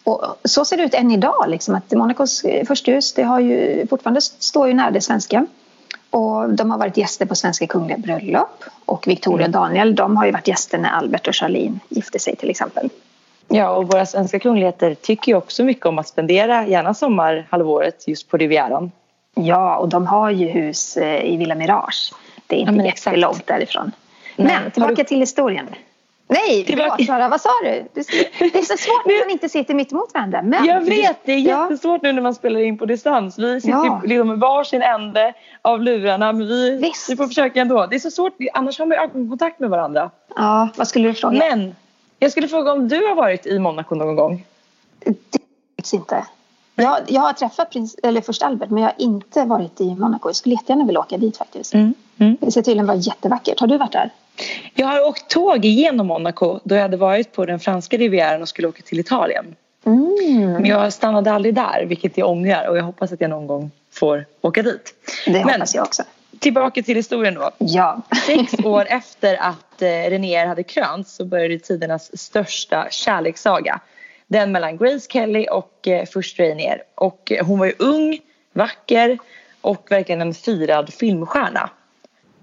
Och 0.04 0.36
så 0.44 0.66
ser 0.66 0.78
det 0.78 0.84
ut 0.84 0.94
än 0.94 1.12
idag, 1.12 1.46
liksom, 1.48 1.76
att 1.76 1.92
Monacos 1.92 2.44
eh, 2.44 2.66
försthus 2.66 3.14
det 3.14 3.24
har 3.24 3.40
ju, 3.40 3.88
fortfarande 3.88 4.22
står 4.22 4.68
ju 4.68 4.74
nära 4.74 4.92
det 4.92 5.02
svenska. 5.02 5.46
Och 6.14 6.50
de 6.50 6.72
har 6.72 6.78
varit 6.78 6.98
gäster 6.98 7.26
på 7.26 7.36
svenska 7.36 7.68
kungliga 7.68 7.98
bröllop. 7.98 8.64
Och 8.86 9.08
Victoria 9.08 9.48
och 9.48 9.50
mm. 9.50 9.52
Daniel 9.52 9.96
de 9.96 10.18
har 10.18 10.26
ju 10.26 10.32
varit 10.32 10.48
gäster 10.48 10.78
när 10.78 10.90
Albert 10.90 11.28
och 11.28 11.36
Charlene 11.36 11.80
gifte 11.90 12.20
sig 12.20 12.36
till 12.36 12.50
exempel. 12.50 12.90
Ja, 13.48 13.70
och 13.70 13.88
våra 13.88 14.06
svenska 14.06 14.40
kungligheter 14.40 14.96
tycker 14.96 15.32
ju 15.32 15.38
också 15.38 15.64
mycket 15.64 15.86
om 15.86 16.00
att 16.00 16.08
spendera 16.08 16.68
gärna 16.68 16.94
sommarhalvåret 16.94 18.08
just 18.08 18.30
på 18.30 18.38
Rivieran. 18.38 18.92
Ja, 19.36 19.78
och 19.78 19.90
de 19.90 20.08
har 20.08 20.30
ju 20.30 20.48
hus 20.48 20.98
eh, 20.98 21.26
i 21.26 21.38
Villa 21.38 21.56
Mirage. 21.56 22.14
Det 22.48 22.56
är 22.56 22.60
inte 22.60 22.74
ja, 22.74 22.86
jättelångt 22.86 23.48
därifrån. 23.48 23.92
Nej, 24.36 24.58
men 24.62 24.72
tillbaka 24.72 24.96
du... 24.96 25.04
till 25.04 25.20
historien. 25.20 25.68
Nej, 26.28 26.66
förlåt 26.68 27.06
Sara, 27.06 27.30
vad 27.30 27.42
sa 27.42 27.50
du? 27.64 27.88
Det 27.94 28.00
är 28.00 28.62
så 28.62 28.78
svårt 28.78 29.06
när 29.06 29.20
man 29.26 29.32
inte 29.32 29.50
sitter 29.50 29.74
mitt 29.74 29.92
emot 29.92 30.14
varandra. 30.14 30.42
Men... 30.42 30.66
Jag 30.66 30.82
vet, 30.82 31.18
det 31.26 31.32
är 31.32 31.38
jättesvårt 31.38 32.02
nu 32.02 32.14
när 32.14 32.22
man 32.22 32.36
spelar 32.36 32.60
in 32.60 32.78
på 32.78 32.86
distans. 32.86 33.40
Vi 33.40 33.62
sitter 33.62 33.78
ja. 33.78 34.02
liksom 34.06 34.28
med 34.28 34.40
varsin 34.40 34.82
ände 34.82 35.34
av 35.62 35.82
lurarna 35.82 36.34
men 36.34 36.48
vi, 36.48 36.92
vi 37.10 37.16
får 37.16 37.28
försöka 37.28 37.62
ändå. 37.62 37.86
Det 37.86 37.96
är 37.96 38.00
så 38.00 38.12
svårt, 38.12 38.34
annars 38.54 38.80
har 38.80 38.86
man 38.86 38.98
ögonkontakt 38.98 39.60
med 39.60 39.70
varandra. 39.70 40.12
Ja, 40.36 40.70
vad 40.76 40.88
skulle 40.88 41.08
du 41.08 41.14
fråga? 41.14 41.38
Men 41.38 41.76
jag 42.20 42.32
skulle 42.32 42.48
fråga 42.48 42.72
om 42.72 42.88
du 42.88 43.06
har 43.06 43.16
varit 43.16 43.46
i 43.46 43.60
Monaco 43.60 43.96
någon 43.96 44.16
gång? 44.16 44.46
Det 45.00 45.94
inte. 45.94 46.26
Jag, 46.76 46.98
jag 47.08 47.22
har 47.22 47.34
träffat 47.34 47.70
prins, 47.70 47.96
eller 48.04 48.22
först 48.22 48.44
Albert 48.44 48.70
men 48.70 48.84
jag 48.84 48.90
har 48.90 48.96
inte 48.98 49.44
varit 49.44 49.82
i 49.82 49.96
Monaco. 49.96 50.30
Jag 50.30 50.36
skulle 50.36 50.56
jättegärna 50.56 50.86
vilja 50.86 51.00
åka 51.00 51.18
dit 51.18 51.38
faktiskt. 51.38 51.74
Mm. 51.74 51.94
Mm. 52.18 52.38
Det 52.42 52.52
ser 52.52 52.62
tydligen 52.62 52.86
vara 52.86 52.98
jättevackert. 52.98 53.60
Har 53.60 53.68
du 53.68 53.78
varit 53.78 53.92
där? 53.92 54.10
Jag 54.74 54.88
har 54.88 55.08
åkt 55.08 55.30
tåg 55.30 55.66
igenom 55.66 56.08
Monaco 56.08 56.60
då 56.64 56.76
jag 56.76 56.82
hade 56.82 56.98
varit 56.98 57.32
på 57.32 57.46
den 57.46 57.60
franska 57.60 57.98
rivieran 57.98 58.42
och 58.42 58.50
skulle 58.50 58.68
åka 58.68 58.82
till 58.82 59.00
Italien. 59.00 59.56
Mm. 59.86 60.52
Men 60.54 60.66
jag 60.66 60.94
stannade 60.94 61.32
aldrig 61.32 61.56
där 61.56 61.86
vilket 61.86 62.18
jag 62.18 62.30
ångrar 62.30 62.68
och 62.68 62.78
jag 62.78 62.84
hoppas 62.84 63.12
att 63.12 63.22
jag 63.22 63.30
någon 63.30 63.48
gång 63.48 63.72
får 63.92 64.26
åka 64.42 64.62
dit. 64.62 64.94
Det 65.26 65.32
Men, 65.32 65.44
hoppas 65.44 65.76
jag 65.76 65.84
också. 65.84 66.04
Tillbaka 66.40 66.84
till 66.84 66.96
historien 66.96 67.34
då. 67.34 67.52
Ja. 67.58 68.02
Sex 68.28 68.54
år 68.64 68.86
efter 68.90 69.36
att 69.36 69.82
eh, 69.82 69.88
Renér 69.88 70.46
hade 70.46 70.64
krönts 70.64 71.16
så 71.16 71.26
började 71.26 71.60
tidernas 71.60 72.18
största 72.18 72.88
kärlekssaga. 72.92 73.80
Den 74.28 74.52
mellan 74.52 74.78
Grace 74.78 75.08
Kelly 75.10 75.48
och 75.52 75.88
eh, 75.88 76.06
först 76.06 76.40
Renér. 76.40 76.84
Och 76.96 77.32
eh, 77.32 77.46
hon 77.46 77.60
var 77.60 77.66
ju 77.66 77.74
ung, 77.80 78.20
vacker 78.54 79.18
och 79.62 79.88
verkligen 79.90 80.22
en 80.22 80.34
firad 80.34 80.94
filmstjärna. 80.94 81.70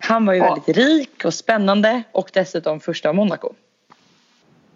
Han 0.01 0.27
var 0.27 0.33
ju 0.33 0.39
ja. 0.39 0.55
väldigt 0.55 0.77
rik 0.77 1.25
och 1.25 1.35
spännande 1.35 2.03
och 2.13 2.31
dessutom 2.33 2.81
första 2.81 3.09
av 3.09 3.15
Monaco. 3.15 3.53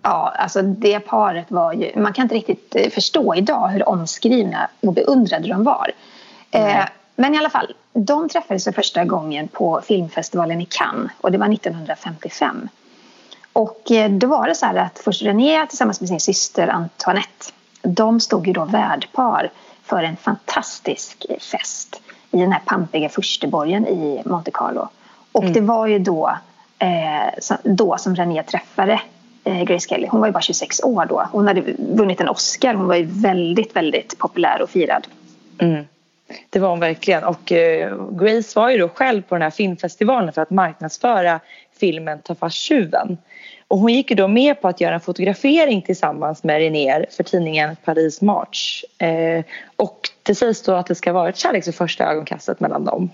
Ja, 0.03 0.35
alltså 0.39 0.63
det 0.63 1.01
paret 1.01 1.51
var 1.51 1.73
ju... 1.73 1.93
Man 1.97 2.13
kan 2.13 2.23
inte 2.23 2.35
riktigt 2.35 2.77
eh, 2.77 2.91
förstå 2.91 3.35
idag 3.35 3.69
hur 3.69 3.89
omskrivna 3.89 4.69
och 4.81 4.93
beundrade 4.93 5.49
de 5.49 5.65
var. 5.65 5.93
Eh, 6.51 6.85
men 7.17 7.35
i 7.35 7.39
alla 7.39 7.51
fall, 7.51 7.75
de 7.93 8.29
träffades 8.29 8.65
för 8.65 8.73
första 8.73 9.05
gången 9.05 9.49
på 9.49 9.81
filmfestivalen 9.85 10.61
i 10.61 10.67
Cannes 10.71 11.13
och 11.21 11.33
det 11.33 11.39
var 11.39 11.53
1955. 11.53 12.69
Och 13.53 13.91
eh, 13.91 14.11
då 14.11 14.27
var 14.27 14.49
det 14.49 14.55
så 14.55 14.67
här 14.67 14.75
att 14.75 14.99
först 14.99 15.23
René 15.23 15.67
tillsammans 15.67 16.01
med 16.01 16.09
sin 16.09 16.21
syster 16.21 16.69
Antoinette 16.69 17.53
de 17.83 18.21
stod 18.21 18.47
ju 18.47 18.53
då 18.53 18.65
värdpar 18.65 19.51
för 19.83 20.03
en 20.03 20.17
fantastisk 20.17 21.27
fest 21.41 22.03
i 22.31 22.41
den 22.41 22.53
här 22.53 22.63
pampiga 22.65 23.09
fursteborgen 23.09 23.87
i 23.87 24.23
Monte 24.25 24.51
Carlo. 24.51 24.89
Och 25.35 25.43
mm. 25.43 25.53
det 25.53 25.61
var 25.61 25.87
ju 25.87 25.99
då, 25.99 26.39
eh, 26.79 27.55
då 27.63 27.99
som 27.99 28.17
René 28.17 28.43
träffade 28.43 29.01
eh, 29.45 29.63
Grace 29.63 29.89
Kelly. 29.89 30.07
Hon 30.11 30.21
var 30.21 30.27
ju 30.27 30.33
bara 30.33 30.43
26 30.43 30.83
år 30.83 31.07
då. 31.07 31.29
Hon 31.33 31.47
hade 31.47 31.61
vunnit 31.79 32.21
en 32.21 32.29
Oscar. 32.29 32.75
Hon 32.75 32.87
var 32.87 32.95
ju 32.95 33.05
väldigt, 33.05 33.77
väldigt 33.77 34.19
populär 34.19 34.63
och 34.63 34.71
firad. 34.71 35.07
Mm. 35.59 35.85
Det 36.51 36.59
var 36.59 36.69
hon 36.69 36.81
verkligen. 36.81 37.25
Och 37.25 37.53
eh, 37.53 37.97
Grace 38.11 38.61
var 38.61 38.71
ju 38.71 38.79
då 38.79 38.89
själv 38.89 39.23
på 39.23 39.35
den 39.35 39.43
här 39.43 39.51
filmfestivalen 39.51 40.33
för 40.33 40.43
att 40.43 40.51
marknadsföra 40.51 41.41
filmen 41.81 42.19
Ta 42.19 42.35
fast 42.35 42.57
tjuven. 42.57 43.19
Och 43.69 43.79
hon 43.79 43.93
gick 43.93 44.11
ju 44.11 44.17
då 44.17 44.29
med 44.29 44.61
på 44.61 44.69
att 44.69 44.81
göra 44.81 44.95
en 44.95 45.01
fotografering 45.01 45.83
tillsammans 45.83 46.45
med 46.45 46.59
Renér 46.59 47.07
för 47.11 47.25
tidningen 47.25 47.77
Paris 47.85 48.21
March. 48.21 48.85
Eh, 48.99 49.45
och 49.77 50.01
det 50.23 50.35
sägs 50.35 50.63
då 50.63 50.73
att 50.73 50.87
det 50.87 50.95
ska 50.95 51.13
vara 51.13 51.29
ett 51.29 51.37
kärleks 51.37 51.77
första 51.77 52.05
ögonkastet 52.05 52.61
mellan 52.61 52.85
dem. 52.85 53.11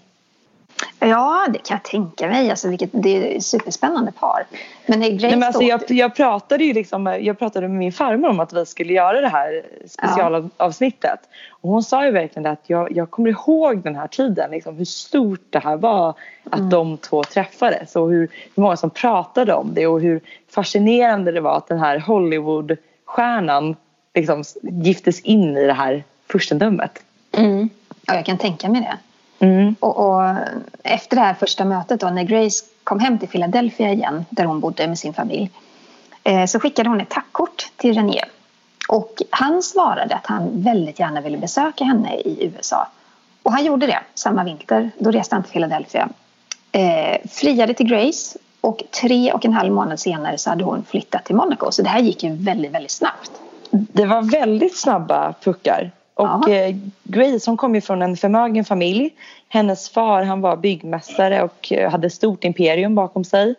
Ja, 0.98 1.46
det 1.50 1.58
kan 1.58 1.74
jag 1.74 1.82
tänka 1.82 2.26
mig. 2.26 2.50
Alltså, 2.50 2.68
vilket, 2.68 2.90
det 2.92 3.16
är 3.16 3.36
ett 3.36 3.44
superspännande 3.44 4.12
par. 4.12 4.46
Men, 4.86 5.00
Nej, 5.00 5.18
men 5.20 5.42
alltså, 5.42 5.62
jag, 5.62 5.80
jag, 5.88 6.14
pratade 6.14 6.64
ju 6.64 6.72
liksom, 6.72 7.18
jag 7.20 7.38
pratade 7.38 7.68
med 7.68 7.78
min 7.78 7.92
farmor 7.92 8.28
om 8.28 8.40
att 8.40 8.52
vi 8.52 8.66
skulle 8.66 8.92
göra 8.92 9.20
det 9.20 9.28
här 9.28 9.62
specialavsnittet. 9.86 11.20
Ja. 11.22 11.28
Och 11.50 11.70
hon 11.70 11.82
sa 11.82 12.04
ju 12.04 12.10
verkligen 12.10 12.46
att 12.46 12.62
jag, 12.66 12.96
jag 12.96 13.10
kommer 13.10 13.30
ihåg 13.30 13.82
den 13.82 13.96
här 13.96 14.06
tiden. 14.06 14.50
Liksom, 14.50 14.76
hur 14.76 14.84
stort 14.84 15.46
det 15.50 15.58
här 15.58 15.76
var 15.76 16.14
att 16.44 16.58
mm. 16.58 16.70
de 16.70 16.98
två 16.98 17.24
träffades. 17.24 17.96
Och 17.96 18.10
hur, 18.10 18.28
hur 18.54 18.62
många 18.62 18.76
som 18.76 18.90
pratade 18.90 19.54
om 19.54 19.74
det. 19.74 19.86
Och 19.86 20.00
hur 20.00 20.20
fascinerande 20.50 21.32
det 21.32 21.40
var 21.40 21.56
att 21.56 21.68
den 21.68 21.78
här 21.78 21.98
Hollywoodstjärnan 21.98 23.76
liksom, 24.14 24.44
giftes 24.62 25.20
in 25.20 25.56
i 25.56 25.66
det 25.66 25.72
här 25.72 26.04
furstendömet. 26.32 27.02
Mm. 27.32 27.68
Ja, 28.06 28.14
jag 28.14 28.26
kan 28.26 28.38
tänka 28.38 28.68
mig 28.68 28.80
det. 28.80 28.98
Mm. 29.40 29.74
Och, 29.80 29.96
och, 29.96 30.34
efter 30.82 31.16
det 31.16 31.22
här 31.22 31.34
första 31.34 31.64
mötet 31.64 32.00
då, 32.00 32.10
när 32.10 32.22
Grace 32.22 32.64
kom 32.84 32.98
hem 32.98 33.18
till 33.18 33.28
Philadelphia 33.28 33.92
igen, 33.92 34.26
där 34.30 34.44
hon 34.44 34.60
bodde 34.60 34.88
med 34.88 34.98
sin 34.98 35.14
familj, 35.14 35.50
eh, 36.24 36.46
så 36.46 36.60
skickade 36.60 36.88
hon 36.88 37.00
ett 37.00 37.08
tackkort 37.10 37.70
till 37.76 37.94
René. 37.94 38.24
Och 38.88 39.22
han 39.30 39.62
svarade 39.62 40.14
att 40.14 40.26
han 40.26 40.62
väldigt 40.62 40.98
gärna 40.98 41.20
ville 41.20 41.38
besöka 41.38 41.84
henne 41.84 42.16
i 42.16 42.52
USA. 42.56 42.88
Och 43.42 43.52
han 43.52 43.64
gjorde 43.64 43.86
det 43.86 43.98
samma 44.14 44.44
vinter. 44.44 44.90
Då 44.98 45.10
reste 45.10 45.34
han 45.34 45.42
till 45.42 45.52
Philadelphia. 45.52 46.08
Eh, 46.72 47.28
friade 47.28 47.74
till 47.74 47.86
Grace 47.86 48.38
och 48.60 48.82
tre 49.00 49.32
och 49.32 49.44
en 49.44 49.52
halv 49.52 49.72
månad 49.72 50.00
senare 50.00 50.38
så 50.38 50.50
hade 50.50 50.64
hon 50.64 50.84
flyttat 50.84 51.24
till 51.24 51.36
Monaco. 51.36 51.72
Så 51.72 51.82
det 51.82 51.88
här 51.88 52.00
gick 52.00 52.22
ju 52.22 52.34
väldigt, 52.34 52.72
väldigt 52.72 52.90
snabbt. 52.90 53.30
Det 53.70 54.06
var 54.06 54.22
väldigt 54.22 54.76
snabba 54.78 55.34
puckar. 55.44 55.90
Och 56.20 56.48
eh, 56.48 56.76
Grace 57.02 57.50
hon 57.50 57.56
kom 57.56 57.74
ju 57.74 57.80
från 57.80 58.02
en 58.02 58.16
förmögen 58.16 58.64
familj. 58.64 59.10
Hennes 59.48 59.90
far 59.90 60.22
han 60.22 60.40
var 60.40 60.56
byggmästare 60.56 61.42
och 61.42 61.72
eh, 61.72 61.90
hade 61.90 62.10
stort 62.10 62.44
imperium 62.44 62.94
bakom 62.94 63.24
sig. 63.24 63.54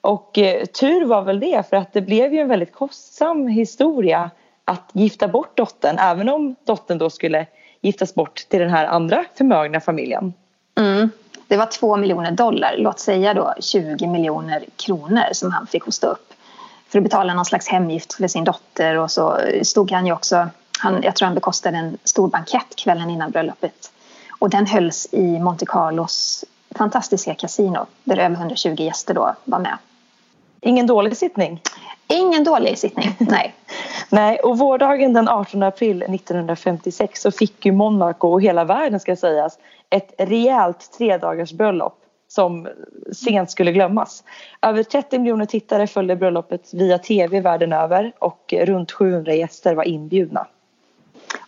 Och 0.00 0.38
eh, 0.38 0.64
tur 0.64 1.04
var 1.04 1.22
väl 1.22 1.40
det 1.40 1.68
för 1.68 1.76
att 1.76 1.92
det 1.92 2.00
blev 2.00 2.34
ju 2.34 2.40
en 2.40 2.48
väldigt 2.48 2.72
kostsam 2.72 3.46
historia 3.48 4.30
att 4.64 4.90
gifta 4.92 5.28
bort 5.28 5.56
dottern 5.56 5.98
även 5.98 6.28
om 6.28 6.56
dottern 6.64 6.98
då 6.98 7.10
skulle 7.10 7.46
giftas 7.80 8.14
bort 8.14 8.46
till 8.48 8.60
den 8.60 8.70
här 8.70 8.86
andra 8.86 9.24
förmögna 9.34 9.80
familjen. 9.80 10.34
Mm. 10.78 11.10
Det 11.48 11.56
var 11.56 11.66
två 11.66 11.96
miljoner 11.96 12.30
dollar, 12.30 12.74
låt 12.78 12.98
säga 12.98 13.34
då 13.34 13.54
20 13.60 14.06
miljoner 14.06 14.64
kronor 14.76 15.32
som 15.32 15.52
han 15.52 15.66
fick 15.66 15.82
hosta 15.82 16.06
upp 16.06 16.32
för 16.88 16.98
att 16.98 17.04
betala 17.04 17.34
någon 17.34 17.44
slags 17.44 17.68
hemgift 17.68 18.12
för 18.12 18.28
sin 18.28 18.44
dotter 18.44 18.98
och 18.98 19.10
så 19.10 19.38
stod 19.62 19.92
han 19.92 20.06
ju 20.06 20.12
också 20.12 20.48
han, 20.82 21.02
jag 21.02 21.16
tror 21.16 21.26
han 21.26 21.34
bekostade 21.34 21.78
en 21.78 21.98
stor 22.04 22.28
bankett 22.28 22.76
kvällen 22.76 23.10
innan 23.10 23.30
bröllopet. 23.30 23.92
Och 24.38 24.50
den 24.50 24.66
hölls 24.66 25.08
i 25.12 25.38
Monte 25.38 25.66
Carlos 25.66 26.44
fantastiska 26.74 27.34
kasino 27.34 27.86
där 28.04 28.16
över 28.16 28.36
120 28.36 28.74
gäster 28.78 29.14
då 29.14 29.34
var 29.44 29.58
med. 29.58 29.78
Ingen 30.60 30.86
dålig 30.86 31.16
sittning? 31.16 31.62
Ingen 32.08 32.44
dålig 32.44 32.78
sittning, 32.78 33.16
nej. 33.18 33.54
nej, 34.10 34.38
och 34.38 34.58
vårdagen 34.58 35.12
den 35.12 35.28
18 35.28 35.62
april 35.62 36.02
1956 36.02 37.20
så 37.20 37.30
fick 37.30 37.66
ju 37.66 37.72
Monaco 37.72 38.28
och 38.28 38.42
hela 38.42 38.64
världen 38.64 39.00
ska 39.00 39.16
sägas 39.16 39.58
ett 39.90 40.14
rejält 40.18 40.92
tredagars 40.98 41.52
bröllop 41.52 41.96
som 42.28 42.68
sent 43.12 43.50
skulle 43.50 43.72
glömmas. 43.72 44.24
Över 44.62 44.82
30 44.82 45.18
miljoner 45.18 45.46
tittare 45.46 45.86
följde 45.86 46.16
bröllopet 46.16 46.74
via 46.74 46.98
tv 46.98 47.40
världen 47.40 47.72
över 47.72 48.12
och 48.18 48.54
runt 48.58 48.92
700 48.92 49.34
gäster 49.34 49.74
var 49.74 49.84
inbjudna. 49.84 50.46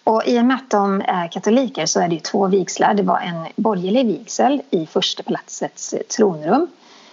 Och 0.04 0.22
I 0.26 0.40
och 0.40 0.44
med 0.44 0.56
att 0.56 0.70
de 0.70 1.02
är 1.08 1.28
katoliker 1.28 1.86
så 1.86 2.00
är 2.00 2.08
det 2.08 2.24
två 2.24 2.46
vigslar. 2.46 2.94
Det 2.94 3.02
var 3.02 3.18
en 3.18 3.46
borgerlig 3.56 4.06
vigsel 4.06 4.62
i 4.70 4.86
första 4.86 5.22
palatsets 5.22 5.94
tronrum. 6.16 6.66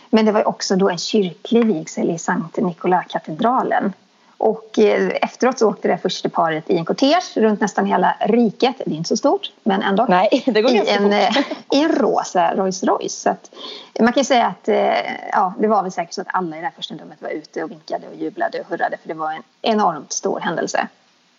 Men 0.09 0.25
det 0.25 0.31
var 0.31 0.47
också 0.47 0.75
då 0.75 0.89
en 0.89 0.97
kyrklig 0.97 1.65
vigsel 1.65 2.09
i 2.09 2.17
Sankt 2.17 2.57
Nikola-katedralen. 2.57 3.93
Och 4.37 4.79
eh, 4.79 5.11
efteråt 5.21 5.59
så 5.59 5.69
åkte 5.69 5.87
det 5.87 5.97
första 5.97 6.29
paret 6.29 6.69
i 6.69 6.77
en 6.77 6.85
kortege 6.85 7.21
runt 7.35 7.61
nästan 7.61 7.85
hela 7.85 8.15
riket. 8.19 8.75
Det 8.85 8.91
är 8.91 8.95
inte 8.95 9.07
så 9.07 9.17
stort, 9.17 9.51
men 9.63 9.81
ändå. 9.81 10.05
Nej, 10.09 10.43
det 10.45 10.61
går 10.61 10.71
I 10.71 10.89
en, 10.89 11.13
eh, 11.13 11.37
I 11.71 11.81
en 11.83 11.91
rosa 11.91 12.55
Rolls 12.55 12.83
Royce. 12.83 13.35
Man 13.99 14.13
kan 14.13 14.25
säga 14.25 14.45
att 14.45 14.67
eh, 14.67 15.29
ja, 15.31 15.53
det 15.59 15.67
var 15.67 15.83
väl 15.83 15.91
säkert 15.91 16.13
så 16.13 16.21
att 16.21 16.27
alla 16.29 16.57
i 16.57 16.59
det 16.59 16.65
här 16.65 16.73
första 16.75 16.95
rummet 16.95 17.21
var 17.21 17.29
ute 17.29 17.63
och 17.63 17.71
vinkade 17.71 18.07
och 18.07 18.15
jublade 18.15 18.59
och 18.59 18.65
hurrade 18.69 18.97
för 18.97 19.07
det 19.07 19.13
var 19.13 19.31
en 19.31 19.43
enormt 19.61 20.13
stor 20.13 20.39
händelse. 20.39 20.87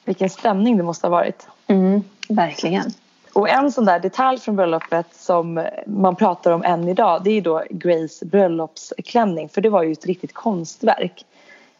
Vilken 0.04 0.30
stämning 0.30 0.76
det 0.76 0.82
måste 0.82 1.06
ha 1.06 1.10
varit. 1.10 1.46
Mm, 1.66 2.02
verkligen. 2.28 2.92
Och 3.32 3.48
en 3.48 3.72
sån 3.72 3.84
där 3.84 4.00
detalj 4.00 4.38
från 4.38 4.56
bröllopet 4.56 5.06
som 5.14 5.66
man 5.86 6.16
pratar 6.16 6.50
om 6.50 6.64
än 6.64 6.88
idag 6.88 7.20
det 7.24 7.30
är 7.30 7.40
då 7.40 7.62
Grace 7.70 8.26
bröllopsklänning 8.26 9.48
för 9.48 9.60
det 9.60 9.68
var 9.68 9.82
ju 9.82 9.92
ett 9.92 10.06
riktigt 10.06 10.34
konstverk. 10.34 11.24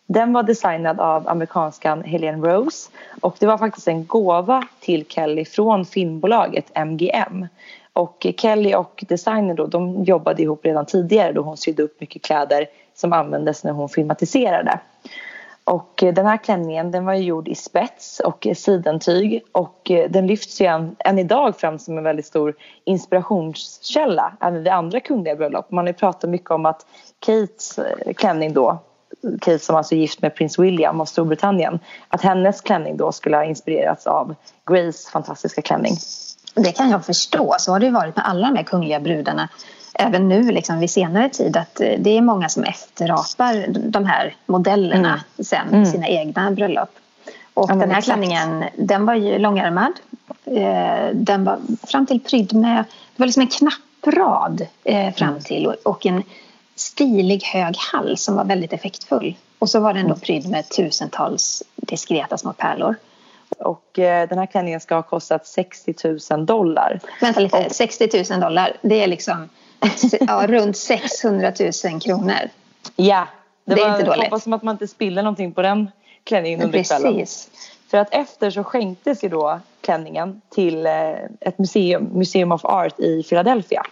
Den 0.07 0.33
var 0.33 0.43
designad 0.43 1.01
av 1.01 1.29
amerikanskan 1.29 2.05
Helene 2.05 2.49
Rose 2.49 2.91
och 3.21 3.37
det 3.39 3.47
var 3.47 3.59
faktiskt 3.59 3.89
en 3.89 4.07
gåva 4.07 4.67
till 4.81 5.07
Kelly 5.09 5.45
från 5.45 5.85
filmbolaget 5.85 6.79
MGM. 6.87 7.47
Och 7.93 8.27
Kelly 8.37 8.75
och 8.75 9.05
designern 9.09 9.57
då, 9.57 9.67
de 9.67 10.05
jobbade 10.05 10.43
ihop 10.43 10.65
redan 10.65 10.87
tidigare 10.87 11.33
då 11.33 11.43
hon 11.43 11.57
sydde 11.57 11.83
upp 11.83 12.01
mycket 12.01 12.23
kläder 12.23 12.67
som 12.95 13.13
användes 13.13 13.65
när 13.65 13.73
hon 13.73 13.89
filmatiserade. 13.89 14.81
Och 15.71 16.03
eh, 16.03 16.15
den 16.15 16.27
här 16.27 16.37
klänningen 16.37 16.91
den 16.91 17.05
var 17.05 17.15
gjord 17.15 17.49
i 17.49 17.55
spets 17.55 18.21
och 18.21 18.47
eh, 18.47 18.55
sidentyg 18.55 19.43
och 19.53 19.91
eh, 19.91 20.11
den 20.11 20.27
lyfts 20.27 20.61
ju 20.61 20.67
än, 20.67 20.97
än 20.99 21.19
idag 21.19 21.57
fram 21.57 21.79
som 21.79 21.99
en 21.99 22.05
väldigt 22.05 22.27
stor 22.27 22.55
inspirationskälla 22.85 24.33
även 24.41 24.63
vid 24.63 24.69
andra 24.69 25.01
kungliga 25.01 25.37
bröllop. 25.37 25.71
Man 25.71 25.85
har 25.85 25.93
ju 25.93 25.99
pratat 25.99 26.31
mycket 26.31 26.51
om 26.51 26.67
att 26.67 26.87
Kates 27.19 27.79
klänning 28.17 28.53
då 28.53 28.79
Kate 29.41 29.59
som 29.59 29.77
alltså 29.77 29.95
är 29.95 29.99
gift 29.99 30.23
med 30.23 30.35
prins 30.35 30.59
William 30.59 31.01
av 31.01 31.05
Storbritannien, 31.05 31.79
att 32.09 32.23
hennes 32.23 32.61
klänning 32.61 32.97
då 32.97 33.13
skulle 33.13 33.37
ha 33.37 33.45
inspirerats 33.45 34.07
av 34.07 34.35
Grace 34.67 35.11
fantastiska 35.11 35.63
klänning. 35.63 35.93
Det 36.55 36.73
kan 36.73 36.91
jag 36.91 37.05
förstå. 37.05 37.55
Så 37.59 37.73
har 37.73 37.81
det 37.81 37.91
varit 37.91 38.17
med 38.17 38.29
alla 38.29 38.49
de 38.49 38.57
här 38.57 38.65
kungliga 38.65 39.01
brudarna. 39.01 39.49
Även 39.95 40.29
nu 40.29 40.43
liksom 40.43 40.79
vid 40.81 40.91
senare 40.91 41.29
tid 41.29 41.57
att 41.57 41.81
eh, 41.81 41.93
det 41.99 42.17
är 42.17 42.21
många 42.21 42.49
som 42.49 42.65
efterapar 42.65 43.67
de 43.69 44.05
här 44.05 44.35
modellerna 44.47 45.09
mm. 45.09 45.45
sen 45.45 45.69
mm. 45.69 45.87
sina 45.87 46.09
egna 46.09 46.51
bröllop. 46.51 46.91
Och 47.55 47.71
ja, 47.71 47.75
den 47.75 47.91
här 47.91 47.99
exakt. 47.99 48.05
klänningen 48.05 48.65
den 48.77 49.07
var 49.07 49.15
ju 49.15 49.39
långärmad. 49.39 49.93
Eh, 50.45 51.15
den 51.15 51.45
var 51.45 51.59
fram 51.87 52.07
till 52.07 52.21
prydd 52.21 52.55
med, 52.55 52.77
det 53.17 53.23
var 53.23 53.27
liksom 53.27 53.43
en 53.43 53.49
knapprad 53.49 54.67
eh, 54.85 55.15
fram 55.15 55.29
mm. 55.29 55.43
till 55.43 55.67
och 55.85 56.07
en 56.07 56.23
stilig 56.77 57.43
hög 57.43 57.77
hals 57.93 58.23
som 58.23 58.37
var 58.37 58.45
väldigt 58.45 58.73
effektfull. 58.73 59.37
Och 59.59 59.71
så 59.71 59.81
var 59.81 59.95
den 59.95 60.03
då 60.03 60.15
mm. 60.15 60.21
prydd 60.21 60.49
med 60.49 60.69
tusentals 60.69 61.63
diskreta 61.77 62.39
små 62.39 62.53
pärlor. 62.53 62.95
Och 63.59 63.99
eh, 63.99 64.29
den 64.29 64.39
här 64.39 64.47
klänningen 64.47 64.81
ska 64.81 64.95
ha 64.95 65.03
kostat 65.03 65.47
60 65.47 65.95
000 66.31 66.47
dollar. 66.47 67.01
Vänta 67.21 67.41
lite, 67.41 67.67
och, 67.67 67.73
60 67.73 68.25
000 68.31 68.41
dollar 68.41 68.77
det 68.83 69.03
är 69.03 69.07
liksom 69.07 69.49
ja, 70.21 70.47
runt 70.47 70.77
600 70.77 71.53
000 71.93 72.01
kronor. 72.01 72.35
Ja, 72.97 73.27
det, 73.65 73.75
det 73.75 73.81
är 73.81 73.89
var, 73.89 73.95
inte 73.95 74.07
dåligt. 74.07 74.25
Hoppas 74.25 74.47
att 74.47 74.63
man 74.63 74.75
inte 74.75 74.89
spiller 74.89 75.23
någonting 75.23 75.53
på 75.53 75.63
den 75.63 75.91
klänningen 76.25 76.63
under 76.63 76.79
Precis. 76.79 76.99
kvällen. 76.99 77.27
För 77.91 77.99
att 77.99 78.15
efter 78.15 78.51
så 78.51 78.65
skänktes 78.65 79.25
ju 79.25 79.29
då 79.29 79.61
klänningen 79.81 80.41
till 80.49 80.87
eh, 80.87 81.11
ett 81.41 81.59
museum, 81.59 82.05
Museum 82.05 82.53
of 82.53 82.65
Art 82.65 83.01
i 83.01 83.23
Philadelphia. 83.23 83.83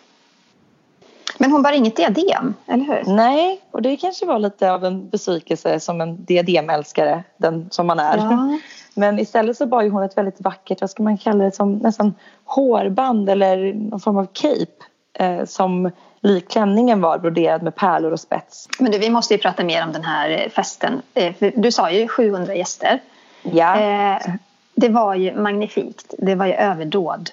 Men 1.38 1.52
hon 1.52 1.62
bar 1.62 1.73
inget 1.73 1.97
diadem, 1.97 2.54
eller 2.66 2.85
hur? 2.85 3.14
Nej, 3.14 3.61
och 3.71 3.83
det 3.83 3.97
kanske 3.97 4.26
var 4.26 4.38
lite 4.38 4.73
av 4.73 4.85
en 4.85 5.09
besvikelse 5.09 5.80
som 5.80 6.00
en 6.00 6.25
diademälskare, 6.25 7.25
den 7.37 7.68
som 7.71 7.87
man 7.87 7.99
är. 7.99 8.16
Ja. 8.16 8.59
Men 8.95 9.18
istället 9.18 9.57
så 9.57 9.66
bar 9.66 9.83
ju 9.83 9.90
hon 9.90 10.02
ett 10.02 10.16
väldigt 10.16 10.40
vackert, 10.40 10.80
vad 10.80 10.90
ska 10.90 11.02
man 11.02 11.18
kalla 11.18 11.45
det, 11.45 11.52
som 11.52 11.73
nästan 11.73 12.14
hårband 12.45 13.30
eller 13.30 13.75
någon 13.75 14.00
form 14.00 14.16
av 14.16 14.26
cape 14.33 14.85
eh, 15.18 15.44
som 15.44 15.90
lik 16.20 16.50
klänningen 16.50 17.00
var 17.00 17.18
broderad 17.18 17.62
med 17.62 17.75
pärlor 17.75 18.12
och 18.12 18.20
spets. 18.20 18.68
Men 18.78 18.92
du, 18.92 18.98
vi 18.98 19.10
måste 19.10 19.34
ju 19.34 19.40
prata 19.40 19.64
mer 19.64 19.84
om 19.84 19.92
den 19.92 20.04
här 20.04 20.48
festen. 20.54 21.02
Eh, 21.14 21.34
du 21.54 21.72
sa 21.72 21.90
ju 21.90 22.08
700 22.08 22.54
gäster. 22.54 23.00
Ja. 23.42 23.80
Eh, 23.80 24.34
det 24.75 24.88
var 24.88 25.14
ju 25.14 25.34
magnifikt. 25.34 26.14
Det 26.18 26.34
var 26.34 26.46
ju 26.46 26.52
överdåd 26.52 27.30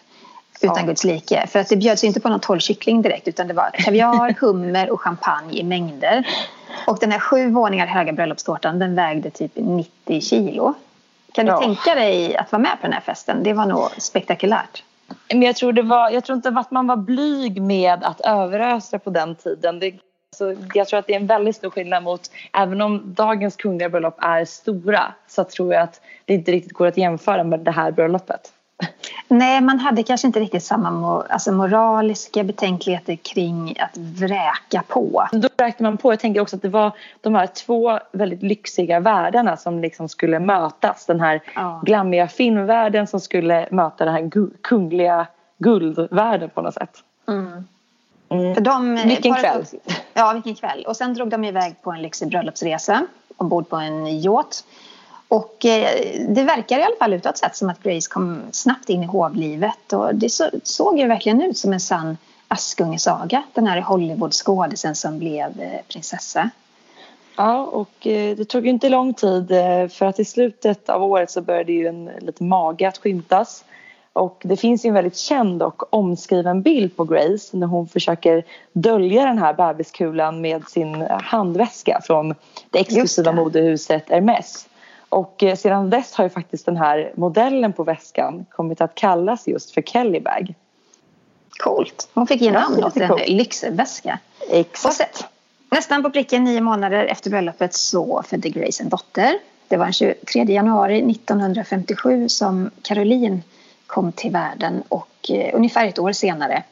utan 0.62 0.78
ja. 0.78 0.86
Guds 0.86 1.04
like. 1.04 1.48
För 1.48 1.60
att 1.60 1.70
det 1.70 1.76
bjöds 1.76 2.04
inte 2.04 2.20
på 2.20 2.30
någon 2.30 2.40
torrkyckling 2.40 3.02
direkt 3.02 3.28
utan 3.28 3.48
det 3.48 3.54
var 3.54 3.70
kaviar, 3.74 4.36
hummer 4.40 4.90
och 4.90 5.02
champagne 5.02 5.60
i 5.60 5.64
mängder. 5.64 6.28
Och 6.88 6.98
den 7.00 7.12
här 7.12 7.20
sju 7.20 7.50
våningar 7.50 7.88
höga 7.88 8.14
bröllopstårtan 8.14 8.80
den 8.80 8.96
vägde 8.96 9.30
typ 9.30 9.52
90 9.56 10.22
kilo. 10.22 10.74
Kan 11.32 11.46
du 11.46 11.52
ja. 11.52 11.60
tänka 11.60 11.96
dig 11.96 12.38
att 12.38 12.52
vara 12.52 12.62
med 12.62 12.72
på 12.72 12.88
den 12.88 12.94
här 12.94 13.02
festen? 13.02 13.44
Det 13.44 13.54
var 13.54 13.66
nog 13.66 13.90
spektakulärt. 13.98 14.84
Men 15.30 15.42
jag 15.42 15.56
tror, 15.56 15.74
det 15.74 15.82
var, 15.82 16.10
jag 16.10 16.24
tror 16.24 16.36
inte 16.36 16.50
att 16.50 16.72
man 16.72 16.88
var 16.88 16.96
blyg 16.96 17.62
med 17.62 18.04
att 18.04 18.22
överösa 18.22 19.00
på 19.00 19.10
den 19.10 19.36
tiden. 19.36 19.80
Det, 19.80 19.94
så 20.36 20.56
jag 20.74 20.88
tror 20.88 21.00
att 21.00 21.08
det 21.08 21.14
är 21.14 21.20
en 21.20 21.28
väldigt 21.28 21.56
stor 21.56 21.70
skillnad 21.70 22.04
mot, 22.04 22.22
även 22.54 22.82
om 22.82 23.14
dagens 23.14 23.56
kungliga 23.56 23.90
bröllop 23.90 24.18
är 24.22 24.46
stora 24.46 25.14
så 25.28 25.44
tror 25.44 25.74
jag 25.74 25.84
att 25.84 26.02
det 26.26 26.34
inte 26.34 26.52
riktigt 26.52 26.74
går 26.74 26.88
att 26.88 26.98
jämföra 26.98 27.44
med 27.44 27.60
det 27.60 27.72
här 27.72 27.92
bröllopet. 27.92 28.54
Nej, 29.28 29.62
man 29.62 29.80
hade 29.80 30.04
kanske 30.04 30.28
inte 30.28 30.40
riktigt 30.40 30.64
samma 30.64 31.24
alltså 31.30 31.52
moraliska 31.52 32.44
betänkligheter 32.44 33.16
kring 33.16 33.76
att 33.80 33.98
vräka 33.98 34.84
på. 34.88 35.28
Då 35.32 35.50
vräkte 35.58 35.84
man 35.84 35.98
på. 35.98 36.12
Jag 36.12 36.20
tänker 36.20 36.42
också 36.42 36.56
att 36.56 36.62
det 36.62 36.70
var 36.70 36.92
de 37.22 37.36
här 37.36 37.48
två 37.48 38.00
väldigt 38.12 38.44
lyxiga 38.44 39.00
världarna 39.00 39.58
som 39.58 39.80
liksom 39.80 40.10
skulle 40.10 40.40
mötas. 40.40 41.06
Den 41.06 41.20
här 41.20 41.42
ja. 41.56 41.82
glammiga 41.86 42.28
filmvärlden 42.28 43.08
som 43.08 43.20
skulle 43.20 43.68
möta 43.72 44.06
den 44.06 44.14
här 44.14 44.32
kungliga 44.62 45.28
guldvärlden 45.58 46.50
på 46.50 46.62
något 46.62 46.74
sätt. 46.74 47.04
Mm. 47.28 47.68
Mm. 48.30 48.56
För 48.56 48.62
de, 48.62 48.96
vilken 48.96 49.36
kväll! 49.36 49.66
Ja, 50.14 50.34
vilken 50.34 50.56
kväll. 50.56 50.86
Och 50.88 50.98
sen 50.98 51.14
drog 51.14 51.30
de 51.30 51.44
iväg 51.44 51.82
på 51.82 51.92
en 51.92 52.02
lyxig 52.02 52.30
bröllopsresa 52.30 53.08
ombord 53.38 53.70
på 53.70 53.76
en 53.76 54.08
yacht. 54.22 54.66
Och 55.28 55.66
eh, 55.66 55.90
det 56.28 56.44
verkar 56.44 56.80
i 56.80 56.84
alla 56.84 56.96
fall 57.00 57.14
utåt 57.14 57.38
sett 57.38 57.56
som 57.56 57.70
att 57.70 57.84
Grace 57.84 58.10
kom 58.10 58.42
snabbt 58.52 58.90
in 58.90 59.04
i 59.04 59.06
hovlivet 59.06 59.94
och 59.94 60.16
det 60.16 60.30
så, 60.30 60.50
såg 60.64 61.00
ju 61.00 61.08
verkligen 61.08 61.42
ut 61.42 61.58
som 61.58 61.74
en 61.74 61.80
sann 61.80 62.18
Askungesaga, 62.48 63.44
den 63.54 63.68
här 63.68 63.82
Hollywoodskådisen 63.82 64.96
som 64.96 65.20
blev 65.20 65.62
eh, 65.62 65.82
prinsessa. 65.88 66.50
Ja, 67.38 67.66
och 67.66 68.08
eh, 68.08 68.36
det 68.36 68.46
tog 68.46 68.68
inte 68.68 68.90
lång 68.90 69.14
tid 69.14 69.48
för 69.92 70.06
att 70.06 70.20
i 70.20 70.26
slutet 70.26 70.90
av 70.90 71.04
året 71.04 71.32
så 71.32 71.42
började 71.42 71.72
ju 71.72 71.88
en 71.88 72.10
liten 72.20 72.48
mage 72.48 72.88
att 72.88 72.98
skymtas. 72.98 73.66
Och 74.14 74.42
det 74.46 74.58
finns 74.58 74.86
ju 74.86 74.88
en 74.88 74.94
väldigt 74.94 75.18
känd 75.18 75.64
och 75.64 75.94
omskriven 75.94 76.62
bild 76.62 76.96
på 76.96 77.04
Grace 77.04 77.58
när 77.58 77.68
hon 77.68 77.88
försöker 77.88 78.44
dölja 78.74 79.26
den 79.26 79.38
här 79.38 79.54
bebiskulan 79.54 80.42
med 80.42 80.68
sin 80.68 81.08
handväska 81.22 82.02
från 82.04 82.36
det 82.70 82.80
exklusiva 82.80 83.32
det. 83.32 83.38
modehuset 83.38 84.10
Hermes. 84.10 84.68
Och 85.10 85.44
eh, 85.44 85.56
sedan 85.56 85.90
dess 85.90 86.14
har 86.14 86.24
ju 86.24 86.30
faktiskt 86.30 86.66
den 86.66 86.78
här 86.78 87.12
modellen 87.16 87.74
på 87.74 87.84
väskan 87.84 88.46
kommit 88.50 88.82
att 88.82 88.96
kallas 88.96 89.48
just 89.48 89.72
för 89.72 89.82
Kellybag. 89.82 90.54
Coolt. 91.50 92.10
Hon 92.14 92.28
fick 92.28 92.42
ge 92.42 92.52
namn 92.52 92.84
åt 92.84 92.98
en 92.98 93.18
lyxväska. 93.28 94.20
Exakt. 94.50 95.26
nästan 95.72 96.04
på 96.04 96.10
pricken 96.10 96.44
nio 96.44 96.62
månader 96.62 97.06
efter 97.06 97.30
bröllopet 97.30 97.74
så 97.74 98.24
födde 98.28 98.50
Grace 98.50 98.84
en 98.84 98.90
dotter. 98.90 99.40
Det 99.68 99.78
var 99.78 99.86
den 99.86 99.94
23 99.94 100.44
januari 100.44 101.12
1957 101.12 102.30
som 102.30 102.72
Caroline 102.82 103.44
kom 103.88 104.12
till 104.12 104.32
världen 104.32 104.84
och 104.90 105.30
eh, 105.30 105.56
ungefär 105.56 105.88
ett 105.88 106.00
år 106.00 106.12
senare, 106.12 106.64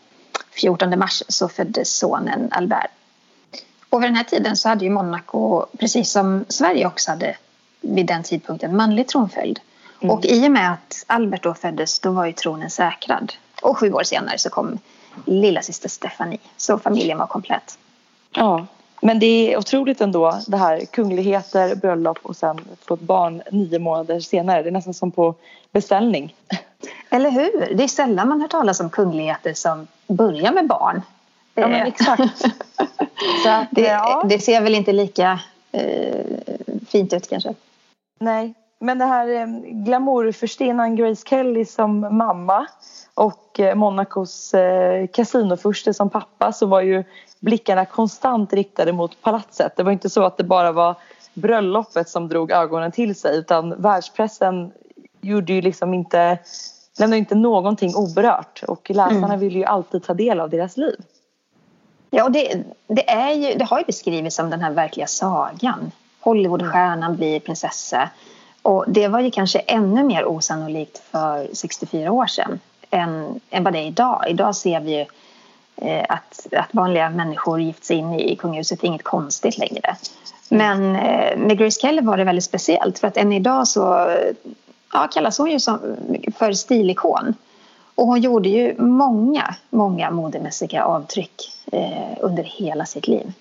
14 0.51 0.99
mars, 0.99 1.23
så 1.27 1.49
föddes 1.49 1.97
sonen 1.97 2.49
Albert. 2.51 2.91
Och 3.89 4.01
vid 4.01 4.09
den 4.09 4.15
här 4.15 4.23
tiden 4.23 4.57
så 4.57 4.69
hade 4.69 4.85
ju 4.85 4.91
Monaco, 4.91 5.65
precis 5.79 6.11
som 6.11 6.45
Sverige 6.47 6.87
också 6.87 7.11
hade 7.11 7.35
vid 7.83 8.05
den 8.05 8.23
tidpunkten 8.23 8.75
manlig 8.75 9.07
tronföljd. 9.07 9.59
Mm. 10.01 10.15
Och 10.15 10.25
i 10.25 10.47
och 10.47 10.51
med 10.51 10.71
att 10.71 11.03
Albert 11.07 11.43
då 11.43 11.53
föddes 11.53 11.99
då 11.99 12.11
var 12.11 12.25
ju 12.25 12.31
tronen 12.31 12.69
säkrad. 12.69 13.33
Och 13.61 13.77
sju 13.77 13.93
år 13.93 14.03
senare 14.03 14.37
så 14.37 14.49
kom 14.49 14.79
lilla 15.25 15.61
syster 15.61 15.89
Stephanie. 15.89 16.39
Så 16.57 16.79
familjen 16.79 17.17
var 17.17 17.27
komplett. 17.27 17.77
Ja, 18.31 18.65
men 19.01 19.19
det 19.19 19.53
är 19.53 19.57
otroligt 19.57 20.01
ändå 20.01 20.39
det 20.47 20.57
här 20.57 20.85
kungligheter, 20.85 21.75
bröllop 21.75 22.19
och 22.21 22.35
sen 22.35 22.59
få 22.87 22.93
ett 22.93 22.99
barn 22.99 23.41
nio 23.51 23.79
månader 23.79 24.19
senare. 24.19 24.63
Det 24.63 24.69
är 24.69 24.71
nästan 24.71 24.93
som 24.93 25.11
på 25.11 25.35
beställning. 25.71 26.35
Eller 27.09 27.31
hur? 27.31 27.75
Det 27.75 27.83
är 27.83 27.87
sällan 27.87 28.27
man 28.27 28.41
hör 28.41 28.47
talas 28.47 28.79
om 28.79 28.89
kungligheter 28.89 29.53
som 29.53 29.87
börjar 30.07 30.51
med 30.51 30.67
barn. 30.67 31.01
Ja, 31.55 31.67
men 31.67 31.87
exakt. 31.87 32.41
Så 33.43 33.65
det, 33.71 33.81
ja. 33.81 34.23
det 34.29 34.39
ser 34.39 34.61
väl 34.61 34.75
inte 34.75 34.93
lika 34.93 35.39
eh, 35.71 36.25
fint 36.87 37.13
ut 37.13 37.29
kanske. 37.29 37.53
Nej, 38.19 38.53
men 38.79 38.97
det 38.97 39.05
här 39.05 39.27
eh, 39.29 39.47
glamourfurstinnan 39.63 40.95
Grace 40.95 41.23
Kelly 41.29 41.65
som 41.65 41.99
mamma 41.99 42.67
och 43.13 43.59
eh, 43.59 43.75
Monacos 43.75 44.53
eh, 44.53 45.07
kasinofurste 45.07 45.93
som 45.93 46.09
pappa 46.09 46.51
så 46.51 46.65
var 46.65 46.81
ju 46.81 47.03
blickarna 47.39 47.85
konstant 47.85 48.53
riktade 48.53 48.93
mot 48.93 49.21
palatset. 49.21 49.75
Det 49.75 49.83
var 49.83 49.91
inte 49.91 50.09
så 50.09 50.23
att 50.23 50.37
det 50.37 50.43
bara 50.43 50.71
var 50.71 50.95
bröllopet 51.33 52.09
som 52.09 52.27
drog 52.27 52.51
ögonen 52.51 52.91
till 52.91 53.15
sig 53.15 53.37
utan 53.37 53.81
världspressen 53.81 54.71
gjorde 55.21 55.53
ju 55.53 55.61
liksom 55.61 55.93
inte, 55.93 56.37
lämnade 56.99 57.17
inte 57.17 57.35
någonting 57.35 57.95
oberört 57.95 58.63
och 58.67 58.89
läsarna 58.89 59.27
mm. 59.27 59.39
ville 59.39 59.59
ju 59.59 59.65
alltid 59.65 60.03
ta 60.03 60.13
del 60.13 60.39
av 60.39 60.49
deras 60.49 60.77
liv. 60.77 60.99
Ja, 62.09 62.23
och 62.23 62.31
det, 62.31 62.63
det, 62.87 63.09
är 63.09 63.33
ju, 63.33 63.57
det 63.57 63.65
har 63.65 63.79
ju 63.79 63.85
beskrivits 63.85 64.35
som 64.35 64.49
den 64.49 64.61
här 64.61 64.71
verkliga 64.71 65.07
sagan. 65.07 65.91
Hollywoodstjärnan 66.23 67.15
blir 67.15 67.39
prinsessa. 67.39 68.09
Och 68.61 68.85
det 68.87 69.07
var 69.07 69.19
ju 69.19 69.31
kanske 69.31 69.59
ännu 69.59 70.03
mer 70.03 70.25
osannolikt 70.25 70.97
för 71.11 71.47
64 71.53 72.11
år 72.11 72.27
sedan 72.27 72.59
än, 72.89 73.39
än 73.49 73.63
vad 73.63 73.73
det 73.73 73.79
är 73.79 73.87
idag. 73.87 74.25
Idag 74.29 74.55
ser 74.55 74.79
vi 74.79 74.97
ju 74.97 75.05
eh, 75.75 76.05
att, 76.09 76.47
att 76.51 76.73
vanliga 76.73 77.09
människor 77.09 77.61
gift 77.61 77.85
sig 77.85 77.97
in 77.97 78.13
i 78.13 78.35
kungahuset 78.35 78.83
är 78.83 78.87
inget 78.87 79.03
konstigt 79.03 79.57
längre. 79.57 79.95
Men 80.49 80.95
eh, 80.95 81.37
med 81.37 81.57
Grace 81.57 81.79
Kelly 81.81 82.01
var 82.01 82.17
det 82.17 82.23
väldigt 82.23 82.43
speciellt 82.43 82.99
för 82.99 83.07
att 83.07 83.17
än 83.17 83.33
idag 83.33 83.67
så 83.67 84.09
ja, 84.93 85.07
kallas 85.13 85.37
hon 85.37 85.51
ju 85.51 85.59
som, 85.59 85.79
för 86.37 86.53
stilikon. 86.53 87.33
Och 87.95 88.07
hon 88.07 88.21
gjorde 88.21 88.49
ju 88.49 88.75
många, 88.81 89.55
många 89.69 90.11
modemässiga 90.11 90.83
avtryck 90.83 91.51
eh, 91.71 92.17
under 92.19 92.43
hela 92.43 92.85
sitt 92.85 93.07
liv. 93.07 93.33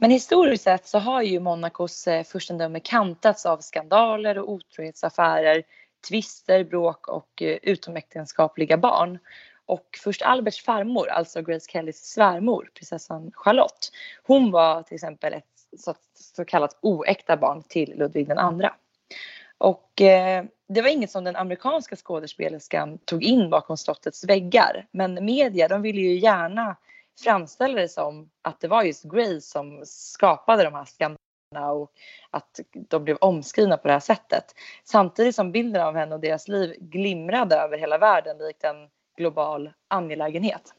Men 0.00 0.10
historiskt 0.10 0.64
sett 0.64 0.86
så 0.86 0.98
har 0.98 1.22
ju 1.22 1.40
Monacos 1.40 2.06
eh, 2.06 2.24
furstendöme 2.24 2.80
kantats 2.80 3.46
av 3.46 3.60
skandaler 3.60 4.38
och 4.38 4.52
otrohetsaffärer, 4.52 5.62
tvister, 6.08 6.64
bråk 6.64 7.08
och 7.08 7.42
eh, 7.42 7.58
utomäktenskapliga 7.62 8.76
barn. 8.76 9.18
Och 9.66 9.98
först 10.04 10.22
Alberts 10.22 10.64
farmor, 10.64 11.08
alltså 11.08 11.42
Grace 11.42 11.70
Kellys 11.70 12.04
svärmor, 12.04 12.70
prinsessan 12.74 13.30
Charlotte, 13.34 13.90
hon 14.22 14.50
var 14.50 14.82
till 14.82 14.94
exempel 14.94 15.32
ett 15.32 15.44
så, 15.78 15.94
så 16.14 16.44
kallat 16.44 16.78
oäkta 16.80 17.36
barn 17.36 17.62
till 17.68 17.98
Ludvig 17.98 18.28
den 18.28 18.38
andra. 18.38 18.74
Och 19.58 20.00
eh, 20.00 20.44
det 20.68 20.82
var 20.82 20.88
inget 20.88 21.10
som 21.10 21.24
den 21.24 21.36
amerikanska 21.36 21.96
skådespelerskan 21.96 22.98
tog 22.98 23.24
in 23.24 23.50
bakom 23.50 23.76
slottets 23.76 24.24
väggar. 24.24 24.86
Men 24.90 25.24
media 25.24 25.68
de 25.68 25.82
ville 25.82 26.00
ju 26.00 26.18
gärna 26.18 26.76
framställa 27.22 27.80
det 27.80 27.88
som 27.88 28.30
att 28.42 28.60
det 28.60 28.68
var 28.68 28.82
just 28.82 29.04
Grace 29.04 29.40
som 29.40 29.82
skapade 29.84 30.64
de 30.64 30.74
här 30.74 30.84
skandalerna 30.84 31.72
och 31.72 31.92
att 32.30 32.60
de 32.72 33.04
blev 33.04 33.16
omskrivna 33.20 33.76
på 33.76 33.88
det 33.88 33.94
här 33.94 34.00
sättet. 34.00 34.44
Samtidigt 34.84 35.34
som 35.34 35.52
bilden 35.52 35.82
av 35.82 35.94
henne 35.96 36.14
och 36.14 36.20
deras 36.20 36.48
liv 36.48 36.74
glimrade 36.78 37.56
över 37.56 37.78
hela 37.78 37.98
världen 37.98 38.38
likt 38.38 38.64
en 38.64 38.88
global 39.16 39.72
angelägenhet. 39.88 40.74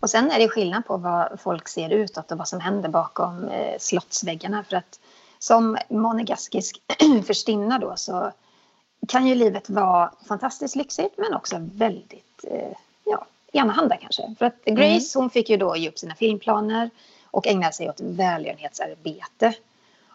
Och 0.00 0.10
sen 0.10 0.30
är 0.30 0.38
det 0.38 0.48
skillnad 0.48 0.86
på 0.86 0.96
vad 0.96 1.40
folk 1.40 1.68
ser 1.68 1.90
utåt 1.90 2.32
och 2.32 2.38
vad 2.38 2.48
som 2.48 2.60
händer 2.60 2.88
bakom 2.88 3.48
eh, 3.48 3.78
slottsväggarna. 3.78 4.64
För 4.64 4.76
att 4.76 5.00
som 5.38 5.78
monegaskisk 5.88 6.82
förstinna 7.26 7.78
då 7.78 7.96
så 7.96 8.32
kan 9.08 9.26
ju 9.26 9.34
livet 9.34 9.70
vara 9.70 10.12
fantastiskt 10.28 10.76
lyxigt 10.76 11.14
men 11.18 11.34
också 11.34 11.56
väldigt 11.60 12.44
eh, 12.44 12.76
enahanda 13.52 13.96
kanske. 13.96 14.34
För 14.38 14.46
att 14.46 14.64
Grace 14.64 14.82
mm. 14.82 15.00
hon 15.14 15.30
fick 15.30 15.50
ju 15.50 15.56
då 15.56 15.76
ge 15.76 15.88
upp 15.88 15.98
sina 15.98 16.14
filmplaner 16.14 16.90
och 17.30 17.46
ägna 17.46 17.72
sig 17.72 17.88
åt 17.88 18.00
välgörenhetsarbete. 18.00 19.54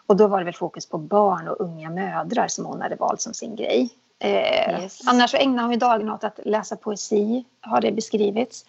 Och 0.06 0.16
då 0.16 0.26
var 0.26 0.38
det 0.38 0.44
väl 0.44 0.54
fokus 0.54 0.86
på 0.86 0.98
barn 0.98 1.48
och 1.48 1.60
unga 1.60 1.90
mödrar 1.90 2.48
som 2.48 2.64
hon 2.64 2.82
hade 2.82 2.96
valt 2.96 3.20
som 3.20 3.34
sin 3.34 3.56
grej. 3.56 3.90
Eh, 4.18 4.82
yes. 4.82 5.00
Annars 5.06 5.30
så 5.30 5.36
ägnade 5.36 5.62
hon 5.62 5.72
ju 5.72 5.78
dagen 5.78 6.10
åt 6.10 6.24
att 6.24 6.40
läsa 6.44 6.76
poesi, 6.76 7.44
har 7.60 7.80
det 7.80 7.92
beskrivits. 7.92 8.64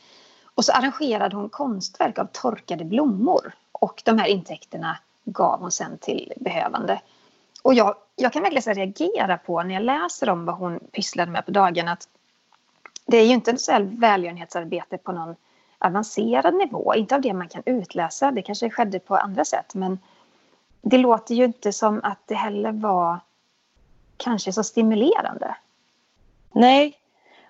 Och 0.56 0.66
så 0.66 0.72
arrangerade 0.72 1.36
hon 1.36 1.50
konstverk 1.50 2.20
av 2.20 2.28
torkade 2.32 2.86
blommor. 2.86 3.54
Och 3.72 4.02
de 4.06 4.20
här 4.20 4.28
intäkterna 4.28 4.98
gav 5.24 5.60
hon 5.60 5.72
sen 5.72 5.98
till 5.98 6.34
behövande. 6.36 7.02
Och 7.62 7.74
jag, 7.74 7.96
jag 8.16 8.34
kan 8.34 8.42
verkligen 8.42 8.76
reagera 8.76 9.38
på 9.38 9.64
när 9.64 9.74
jag 9.74 9.84
läser 9.84 10.30
om 10.30 10.46
vad 10.46 10.56
hon 10.56 10.80
pysslade 10.92 11.32
med 11.32 11.46
på 11.46 11.52
dagen 11.52 11.88
att 11.88 12.08
det 13.06 13.18
är 13.18 13.26
ju 13.26 13.34
inte 13.34 13.58
så 13.58 13.78
välgörenhetsarbete 13.82 14.98
på 14.98 15.12
någon 15.12 15.36
avancerad 15.80 16.56
nivå, 16.56 16.96
inte 16.96 17.16
av 17.16 17.22
det 17.22 17.34
man 17.34 17.48
kan 17.48 17.64
utläsa, 17.66 18.32
det 18.32 18.42
kanske 18.42 18.70
skedde 18.70 19.00
på 19.00 19.16
andra 19.16 19.46
sätt, 19.46 19.76
men 19.76 20.00
det 20.82 20.98
låter 20.98 21.36
ju 21.36 21.46
inte 21.46 21.74
som 21.74 22.02
att 22.04 22.20
det 22.26 22.36
heller 22.36 22.72
var 22.72 23.20
kanske 24.18 24.54
så 24.54 24.64
stimulerande. 24.64 25.56
Nej, 26.52 26.98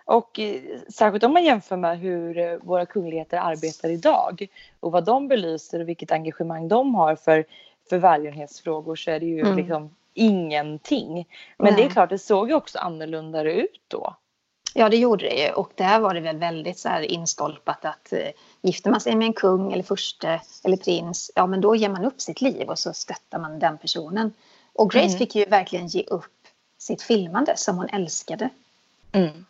och 0.06 0.40
eh, 0.40 0.62
särskilt 0.90 1.24
om 1.24 1.34
man 1.34 1.44
jämför 1.44 1.78
med 1.78 2.00
hur 2.00 2.38
eh, 2.38 2.58
våra 2.62 2.86
kungligheter 2.86 3.38
arbetar 3.38 3.90
idag 3.90 4.48
och 4.80 4.92
vad 4.92 5.06
de 5.06 5.28
belyser 5.28 5.80
och 5.80 5.90
vilket 5.90 6.12
engagemang 6.12 6.68
de 6.68 6.96
har 6.96 7.16
för, 7.16 7.46
för 7.90 7.98
välgörenhetsfrågor 7.98 8.96
så 8.96 9.12
är 9.12 9.20
det 9.20 9.26
ju 9.26 9.40
mm. 9.40 9.58
liksom 9.58 9.96
ingenting. 10.14 11.28
Men 11.58 11.74
Nej. 11.74 11.76
det 11.76 11.84
är 11.84 11.90
klart, 11.90 12.10
det 12.10 12.20
såg 12.20 12.50
ju 12.50 12.56
också 12.56 12.80
annorlunda 12.80 13.44
ut 13.44 13.82
då. 13.88 14.16
Ja, 14.78 14.90
det 14.90 14.98
gjorde 14.98 15.26
det 15.26 15.36
ju. 15.36 15.52
Och 15.52 15.72
där 15.76 16.00
var 16.00 16.14
det 16.14 16.20
väl 16.20 16.38
väldigt 16.38 16.80
så 16.80 16.90
här 16.90 17.02
instolpat 17.02 17.86
att 17.86 18.14
eh, 18.14 18.30
gifter 18.62 18.92
man 18.92 19.02
sig 19.02 19.16
med 19.16 19.26
en 19.26 19.34
kung 19.34 19.74
eller 19.74 19.84
furste 19.84 20.42
eller 20.64 20.78
prins, 20.78 21.32
ja 21.36 21.48
men 21.48 21.62
då 21.62 21.76
ger 21.76 21.90
man 21.90 22.06
upp 22.06 22.22
sitt 22.22 22.42
liv 22.42 22.70
och 22.70 22.80
så 22.80 22.94
stöttar 22.94 23.40
man 23.40 23.60
den 23.60 23.78
personen. 23.78 24.34
Och 24.74 24.92
Grace 24.92 25.06
mm. 25.06 25.18
fick 25.18 25.36
ju 25.36 25.46
verkligen 25.46 25.88
ge 25.88 26.04
upp 26.04 26.48
sitt 26.78 27.02
filmande 27.02 27.54
som 27.58 27.78
hon 27.78 27.90
älskade. 27.90 28.50
Mm. 29.12 29.46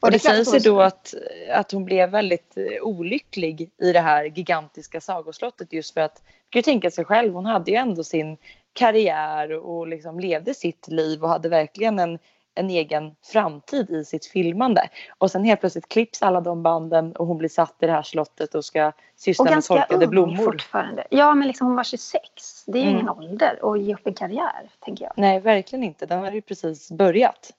Och 0.00 0.10
det, 0.10 0.16
det 0.16 0.18
sägs 0.18 0.54
ju 0.54 0.58
då 0.58 0.80
att, 0.80 1.14
att 1.52 1.72
hon 1.72 1.84
blev 1.84 2.10
väldigt 2.10 2.56
eh, 2.56 2.82
olycklig 2.82 3.70
i 3.78 3.92
det 3.92 4.00
här 4.00 4.24
gigantiska 4.24 5.00
sagoslottet 5.00 5.72
just 5.72 5.94
för 5.94 6.00
att, 6.00 6.22
man 6.24 6.50
kan 6.50 6.58
ju 6.58 6.62
tänka 6.62 6.90
sig 6.90 7.04
själv, 7.04 7.34
hon 7.34 7.46
hade 7.46 7.70
ju 7.70 7.76
ändå 7.76 8.04
sin 8.04 8.36
karriär 8.72 9.52
och 9.52 9.86
liksom 9.86 10.20
levde 10.20 10.54
sitt 10.54 10.88
liv 10.88 11.22
och 11.22 11.28
hade 11.28 11.48
verkligen 11.48 11.98
en, 11.98 12.18
en 12.54 12.70
egen 12.70 13.14
framtid 13.22 13.90
i 13.90 14.04
sitt 14.04 14.26
filmande. 14.26 14.88
Och 15.18 15.30
sen 15.30 15.44
helt 15.44 15.60
plötsligt 15.60 15.88
klipps 15.88 16.22
alla 16.22 16.40
de 16.40 16.62
banden 16.62 17.12
och 17.12 17.26
hon 17.26 17.38
blir 17.38 17.48
satt 17.48 17.76
i 17.80 17.86
det 17.86 17.92
här 17.92 18.02
slottet 18.02 18.54
och 18.54 18.64
ska 18.64 18.92
syssla 19.16 19.44
med 19.44 19.64
torkade 19.64 20.06
blommor. 20.06 20.44
fortfarande. 20.44 21.06
Ja, 21.10 21.34
men 21.34 21.48
liksom 21.48 21.66
hon 21.66 21.76
var 21.76 21.84
26. 21.84 22.20
Det 22.66 22.78
är 22.78 22.82
ju 22.82 22.88
mm. 22.88 22.96
ingen 22.96 23.08
ålder 23.08 23.58
att 23.62 23.80
ge 23.80 23.94
upp 23.94 24.06
en 24.06 24.14
karriär, 24.14 24.70
tänker 24.80 25.04
jag. 25.04 25.12
Nej, 25.16 25.40
verkligen 25.40 25.84
inte. 25.84 26.06
Den 26.06 26.18
har 26.18 26.32
ju 26.32 26.42
precis 26.42 26.90
börjat. 26.90 27.52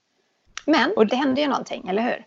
Men 0.65 0.93
och 0.95 1.07
det 1.07 1.15
hände 1.15 1.41
ju 1.41 1.47
någonting, 1.47 1.87
eller 1.89 2.01
hur? 2.01 2.25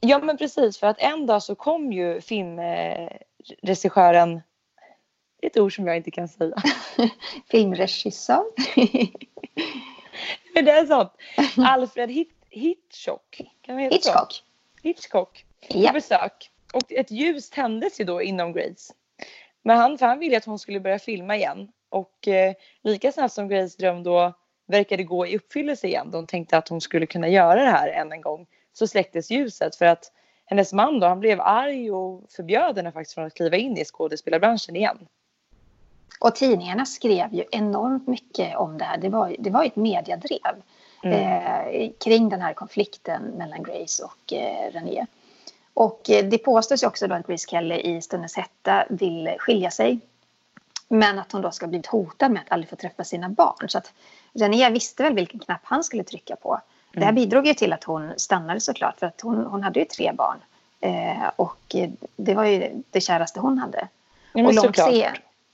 Ja, 0.00 0.18
men 0.18 0.36
precis. 0.36 0.78
För 0.78 0.86
att 0.86 1.00
en 1.00 1.26
dag 1.26 1.42
så 1.42 1.54
kom 1.54 1.92
ju 1.92 2.20
filmregissören 2.20 4.40
ett 5.42 5.56
ord 5.56 5.76
som 5.76 5.86
jag 5.86 5.96
inte 5.96 6.10
kan 6.10 6.28
säga. 6.28 6.56
Filmregissör. 7.50 8.44
det 10.62 10.70
är 10.70 10.86
sånt. 10.86 11.12
Alfred 11.56 12.10
Hit 12.10 12.30
Hitchcock. 12.50 13.40
Kan 13.62 13.74
man 13.74 13.84
Hitchcock. 13.84 14.32
Så? 14.32 14.42
Hitchcock. 14.82 15.44
På 15.72 15.92
besök. 15.92 16.50
Och 16.72 16.92
ett 16.92 17.10
ljus 17.10 17.50
tändes 17.50 18.00
ju 18.00 18.04
då 18.04 18.22
inom 18.22 18.52
Grace. 18.52 18.94
Men 19.62 19.76
han, 19.76 19.98
för 19.98 20.06
han 20.06 20.18
ville 20.18 20.36
att 20.36 20.44
hon 20.44 20.58
skulle 20.58 20.80
börja 20.80 20.98
filma 20.98 21.36
igen. 21.36 21.68
Och 21.88 22.28
eh, 22.28 22.54
lika 22.82 23.12
snabbt 23.12 23.34
som 23.34 23.48
Grace 23.48 23.78
dröm 23.78 24.02
då 24.02 24.34
verkade 24.66 25.02
gå 25.02 25.26
i 25.26 25.36
uppfyllelse 25.36 25.86
igen. 25.86 26.10
De 26.10 26.26
tänkte 26.26 26.58
att 26.58 26.68
hon 26.68 26.80
skulle 26.80 27.06
kunna 27.06 27.28
göra 27.28 27.62
det 27.62 27.70
här 27.70 27.88
än 27.88 28.12
en 28.12 28.20
gång. 28.20 28.46
Så 28.72 28.86
släcktes 28.86 29.30
ljuset 29.30 29.76
för 29.76 29.86
att 29.86 30.12
hennes 30.46 30.72
man 30.72 31.00
då, 31.00 31.06
han 31.06 31.20
blev 31.20 31.40
arg 31.40 31.90
och 31.90 32.30
förbjöd 32.30 32.76
henne 32.76 32.92
faktiskt 32.92 33.14
från 33.14 33.26
att 33.26 33.34
kliva 33.34 33.56
in 33.56 33.78
i 33.78 33.84
skådespelarbranschen 33.84 34.76
igen. 34.76 34.98
Och 36.24 36.34
tidningarna 36.34 36.86
skrev 36.86 37.34
ju 37.34 37.44
enormt 37.50 38.06
mycket 38.06 38.56
om 38.56 38.78
det 38.78 38.84
här. 38.84 38.98
Det 38.98 39.08
var, 39.08 39.36
det 39.38 39.50
var 39.50 39.64
ett 39.64 39.76
mediadrev 39.76 40.62
mm. 41.02 41.18
eh, 41.18 41.90
kring 42.04 42.28
den 42.28 42.40
här 42.40 42.52
konflikten 42.52 43.22
mellan 43.22 43.62
Grace 43.62 44.04
och 44.04 44.32
eh, 44.32 44.72
René. 44.72 45.06
Och 45.74 46.10
eh, 46.10 46.24
det 46.24 46.38
påstås 46.38 46.82
också 46.82 47.06
då 47.06 47.14
att 47.14 47.26
Grace 47.26 47.48
Kelly 47.50 47.74
i 47.74 48.02
stundens 48.02 48.36
hetta 48.36 48.84
vill 48.90 49.34
skilja 49.38 49.70
sig. 49.70 49.98
Men 50.88 51.18
att 51.18 51.32
hon 51.32 51.42
då 51.42 51.50
ska 51.50 51.66
blivit 51.66 51.86
hotad 51.86 52.32
med 52.32 52.42
att 52.42 52.52
aldrig 52.52 52.70
få 52.70 52.76
träffa 52.76 53.04
sina 53.04 53.28
barn. 53.28 53.68
Så 53.68 53.78
att 53.78 53.92
René 54.32 54.70
visste 54.70 55.02
väl 55.02 55.14
vilken 55.14 55.40
knapp 55.40 55.62
han 55.64 55.84
skulle 55.84 56.04
trycka 56.04 56.36
på. 56.36 56.50
Mm. 56.52 56.60
Det 56.92 57.00
här 57.00 57.12
mm. 57.12 57.14
bidrog 57.14 57.46
ju 57.46 57.54
till 57.54 57.72
att 57.72 57.84
hon 57.84 58.12
stannade 58.16 58.60
såklart. 58.60 58.98
För 58.98 59.06
att 59.06 59.20
hon, 59.20 59.46
hon 59.46 59.62
hade 59.62 59.80
ju 59.80 59.84
tre 59.84 60.12
barn. 60.12 60.38
Eh, 60.80 61.30
och 61.36 61.76
det 62.16 62.34
var 62.34 62.44
ju 62.44 62.82
det 62.90 63.00
käraste 63.00 63.40
hon 63.40 63.58
hade. 63.58 63.88
Ja, 64.32 64.46
och 64.46 64.54
långt, 64.54 64.78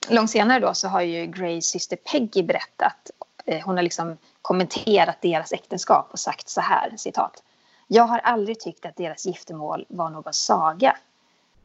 långt 0.09 0.31
senare 0.31 0.61
då 0.61 0.75
så 0.75 0.89
har 0.89 1.01
ju 1.01 1.27
Grays 1.27 1.67
syster 1.67 1.97
Peggy 1.97 2.43
berättat. 2.43 3.11
Eh, 3.47 3.65
hon 3.65 3.77
har 3.77 3.83
liksom 3.83 4.17
kommenterat 4.43 5.17
deras 5.21 5.53
äktenskap 5.53 6.09
och 6.13 6.19
sagt 6.19 6.49
så 6.49 6.61
här, 6.61 6.95
citat. 6.97 7.43
Jag 7.87 8.05
har 8.05 8.19
aldrig 8.19 8.61
tyckt 8.61 8.87
att 8.87 8.97
deras 8.97 9.27
giftermål 9.27 9.87
var 9.89 10.11
någon 10.11 10.33
saga. 10.33 10.97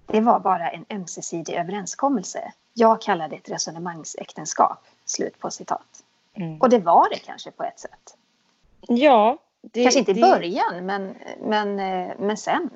Det 0.06 0.22
var 0.22 0.40
bara 0.40 0.70
en 0.70 0.86
ömsesidig 0.90 1.54
överenskommelse. 1.54 2.52
Jag 2.74 3.02
kallar 3.02 3.30
det 3.30 3.36
ett 3.36 3.50
resonemangsäktenskap. 3.50 4.86
Slut 5.06 5.40
på 5.40 5.52
citat. 5.52 6.04
Mm. 6.34 6.62
Och 6.62 6.70
det 6.70 6.80
var 6.80 7.10
det 7.10 7.20
kanske 7.20 7.52
på 7.52 7.64
ett 7.64 7.80
sätt. 7.80 8.18
Ja. 8.82 9.38
Det, 9.62 9.84
kanske 9.84 10.00
inte 10.00 10.12
i 10.12 10.22
början, 10.22 10.86
men, 10.86 11.16
men, 11.40 11.80
eh, 11.80 12.16
men 12.20 12.38
sen. 12.38 12.70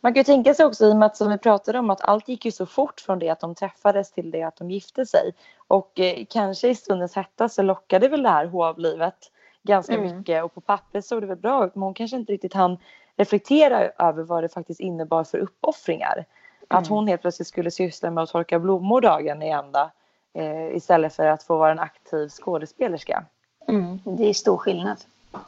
Man 0.00 0.14
kan 0.14 0.20
ju 0.20 0.24
tänka 0.24 0.54
sig 0.54 0.66
också 0.66 0.86
i 0.86 0.92
och 0.92 0.96
med 0.96 1.06
att 1.06 1.16
som 1.16 1.30
vi 1.30 1.38
pratade 1.38 1.78
om 1.78 1.90
att 1.90 2.00
allt 2.00 2.28
gick 2.28 2.44
ju 2.44 2.50
så 2.50 2.66
fort 2.66 3.00
från 3.00 3.18
det 3.18 3.30
att 3.30 3.40
de 3.40 3.54
träffades 3.54 4.12
till 4.12 4.30
det 4.30 4.42
att 4.42 4.56
de 4.56 4.70
gifte 4.70 5.06
sig. 5.06 5.32
Och 5.68 6.00
eh, 6.00 6.24
kanske 6.30 6.68
i 6.68 6.74
stundens 6.74 7.16
hetta 7.16 7.48
så 7.48 7.62
lockade 7.62 8.08
väl 8.08 8.22
det 8.22 8.28
här 8.28 8.46
hovlivet 8.46 9.30
ganska 9.62 9.94
mm. 9.94 10.16
mycket 10.16 10.44
och 10.44 10.54
på 10.54 10.60
pappret 10.60 11.04
såg 11.04 11.22
det 11.22 11.26
väl 11.26 11.36
bra 11.36 11.66
ut 11.66 11.74
men 11.74 11.82
hon 11.82 11.94
kanske 11.94 12.16
inte 12.16 12.32
riktigt 12.32 12.54
hann 12.54 12.78
reflektera 13.16 13.90
över 13.98 14.22
vad 14.22 14.44
det 14.44 14.48
faktiskt 14.48 14.80
innebar 14.80 15.24
för 15.24 15.38
uppoffringar. 15.38 16.14
Mm. 16.14 16.24
Att 16.68 16.86
hon 16.86 17.08
helt 17.08 17.20
plötsligt 17.20 17.48
skulle 17.48 17.70
syssla 17.70 18.10
med 18.10 18.24
att 18.24 18.30
torka 18.30 18.58
blommor 18.58 19.00
dagen 19.00 19.42
i 19.42 19.48
ända 19.48 19.90
eh, 20.34 20.76
istället 20.76 21.14
för 21.14 21.26
att 21.26 21.42
få 21.42 21.58
vara 21.58 21.72
en 21.72 21.78
aktiv 21.78 22.28
skådespelerska. 22.28 23.24
Mm. 23.68 24.00
Det 24.04 24.28
är 24.28 24.34
stor 24.34 24.56
skillnad. 24.56 24.96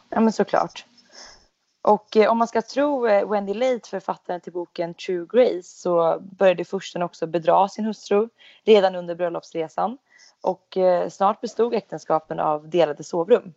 Ja 0.08 0.20
men 0.20 0.32
såklart. 0.32 0.84
Och 1.82 2.16
eh, 2.16 2.30
om 2.30 2.38
man 2.38 2.48
ska 2.48 2.62
tro 2.62 3.06
eh, 3.06 3.28
Wendy 3.28 3.54
Late, 3.54 3.88
författaren 3.88 4.40
till 4.40 4.52
boken 4.52 4.94
True 4.94 5.26
Grace, 5.28 5.62
så 5.62 6.18
började 6.20 6.64
fursten 6.64 7.02
också 7.02 7.26
bedra 7.26 7.68
sin 7.68 7.84
hustru 7.84 8.28
redan 8.64 8.94
under 8.94 9.14
bröllopsresan. 9.14 9.98
Och 10.40 10.76
eh, 10.76 11.08
snart 11.08 11.40
bestod 11.40 11.74
äktenskapen 11.74 12.40
av 12.40 12.68
delade 12.68 13.04
sovrum. 13.04 13.54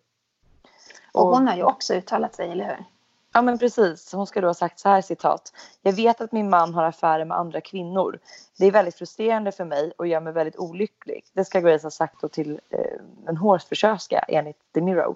Och 1.11 1.27
hon 1.27 1.47
har 1.47 1.55
ju 1.55 1.63
också 1.63 1.93
uttalat 1.93 2.35
sig, 2.35 2.51
eller 2.51 2.65
hur? 2.65 2.85
Ja 3.33 3.41
men 3.41 3.59
precis. 3.59 4.13
Hon 4.13 4.27
ska 4.27 4.41
då 4.41 4.47
ha 4.47 4.53
sagt 4.53 4.79
så 4.79 4.89
här 4.89 5.01
citat. 5.01 5.53
Jag 5.81 5.93
vet 5.93 6.21
att 6.21 6.31
min 6.31 6.49
man 6.49 6.73
har 6.73 6.83
affärer 6.83 7.25
med 7.25 7.37
andra 7.37 7.61
kvinnor. 7.61 8.19
Det 8.57 8.65
är 8.65 8.71
väldigt 8.71 8.95
frustrerande 8.95 9.51
för 9.51 9.65
mig 9.65 9.91
och 9.97 10.07
gör 10.07 10.19
mig 10.19 10.33
väldigt 10.33 10.57
olycklig. 10.57 11.25
Det 11.33 11.45
ska 11.45 11.59
Grace 11.59 11.85
ha 11.85 11.91
sagt 11.91 12.21
då 12.21 12.27
till 12.27 12.59
eh, 12.69 12.79
en 13.27 13.37
hårfrisörska 13.37 14.19
enligt 14.19 14.57
The 14.73 14.81
Mirror. 14.81 15.15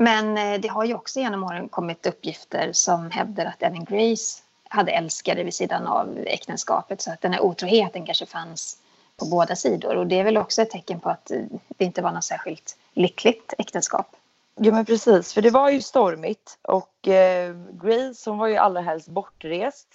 Men 0.00 0.38
eh, 0.38 0.60
det 0.60 0.68
har 0.68 0.84
ju 0.84 0.94
också 0.94 1.20
genom 1.20 1.44
åren 1.44 1.68
kommit 1.68 2.06
uppgifter 2.06 2.72
som 2.72 3.10
hävdar 3.10 3.46
att 3.46 3.62
även 3.62 3.84
Grace 3.84 4.42
hade 4.68 4.92
älskare 4.92 5.44
vid 5.44 5.54
sidan 5.54 5.86
av 5.86 6.18
äktenskapet 6.26 7.00
så 7.00 7.12
att 7.12 7.20
den 7.20 7.32
här 7.32 7.40
otroheten 7.40 8.06
kanske 8.06 8.26
fanns 8.26 8.78
på 9.16 9.26
båda 9.26 9.56
sidor. 9.56 9.96
Och 9.96 10.06
det 10.06 10.18
är 10.18 10.24
väl 10.24 10.36
också 10.36 10.62
ett 10.62 10.70
tecken 10.70 11.00
på 11.00 11.10
att 11.10 11.32
det 11.68 11.84
inte 11.84 12.02
var 12.02 12.12
något 12.12 12.24
särskilt 12.24 12.76
lyckligt 12.92 13.54
äktenskap. 13.58 14.16
Ja 14.60 14.72
men 14.72 14.84
precis, 14.84 15.34
för 15.34 15.42
det 15.42 15.50
var 15.50 15.70
ju 15.70 15.82
stormigt 15.82 16.58
och 16.62 17.08
eh, 17.08 17.54
Grace 17.82 18.30
hon 18.30 18.38
var 18.38 18.46
ju 18.46 18.56
allra 18.56 18.80
helst 18.80 19.08
bortrest. 19.08 19.88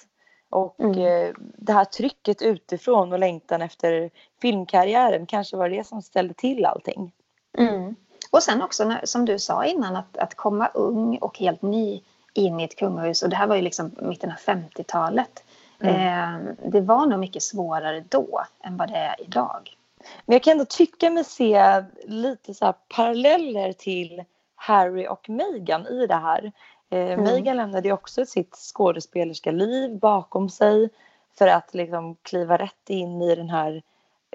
Och 0.49 0.79
mm. 0.79 0.99
eh, 0.99 1.33
det 1.39 1.73
här 1.73 1.85
trycket 1.85 2.41
utifrån 2.41 3.13
och 3.13 3.19
längtan 3.19 3.61
efter 3.61 4.09
filmkarriären 4.41 5.25
kanske 5.25 5.57
var 5.57 5.69
det 5.69 5.87
som 5.87 6.01
ställde 6.01 6.33
till 6.33 6.65
allting. 6.65 7.11
Mm. 7.57 7.95
Och 8.33 8.43
sen 8.43 8.61
också 8.61 8.97
som 9.03 9.25
du 9.25 9.39
sa 9.39 9.65
innan 9.65 9.95
att, 9.95 10.17
att 10.17 10.35
komma 10.35 10.67
ung 10.73 11.17
och 11.17 11.39
helt 11.39 11.61
ny 11.61 12.01
in 12.33 12.59
i 12.59 12.63
ett 12.63 12.75
kungahus 12.75 13.23
och 13.23 13.29
det 13.29 13.35
här 13.35 13.47
var 13.47 13.55
ju 13.55 13.61
liksom 13.61 13.95
mitten 14.01 14.31
av 14.31 14.37
50-talet. 14.37 15.43
Mm. 15.79 15.95
Eh, 15.95 16.53
det 16.65 16.81
var 16.81 17.05
nog 17.05 17.19
mycket 17.19 17.43
svårare 17.43 18.03
då 18.09 18.43
än 18.63 18.77
vad 18.77 18.91
det 18.91 18.97
är 18.97 19.15
idag. 19.21 19.77
Men 20.25 20.33
jag 20.33 20.43
kan 20.43 20.51
ändå 20.51 20.65
tycka 20.65 21.09
mig 21.09 21.23
se 21.23 21.83
lite 22.03 22.53
så 22.53 22.73
paralleller 22.95 23.73
till 23.73 24.23
Harry 24.55 25.07
och 25.07 25.29
Meghan 25.29 25.87
i 25.87 26.07
det 26.07 26.15
här. 26.15 26.51
Eh, 26.89 26.99
mm. 26.99 27.23
Meghan 27.23 27.57
lämnade 27.57 27.87
ju 27.87 27.93
också 27.93 28.25
sitt 28.25 28.55
skådespelerska 28.55 29.51
liv 29.51 29.99
bakom 29.99 30.49
sig 30.49 30.89
för 31.37 31.47
att 31.47 31.73
liksom 31.73 32.15
kliva 32.15 32.57
rätt 32.57 32.89
in 32.89 33.21
i 33.21 33.35
den 33.35 33.49
här 33.49 33.83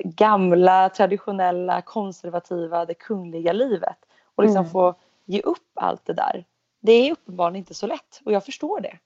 gamla, 0.05 0.89
traditionella, 0.89 1.83
konservativa, 1.83 2.85
det 2.85 2.95
kungliga 2.95 3.53
livet 3.53 3.97
och 4.35 4.43
liksom 4.43 4.61
mm. 4.61 4.71
få 4.71 4.95
ge 5.25 5.41
upp 5.41 5.71
allt 5.75 6.07
det 6.07 6.13
där. 6.13 6.45
Det 6.81 6.93
är 6.93 7.13
uppenbarligen 7.13 7.57
inte 7.57 7.75
så 7.75 7.87
lätt 7.87 8.21
och 8.25 8.33
jag 8.33 8.45
förstår 8.45 8.81
det. 8.81 8.99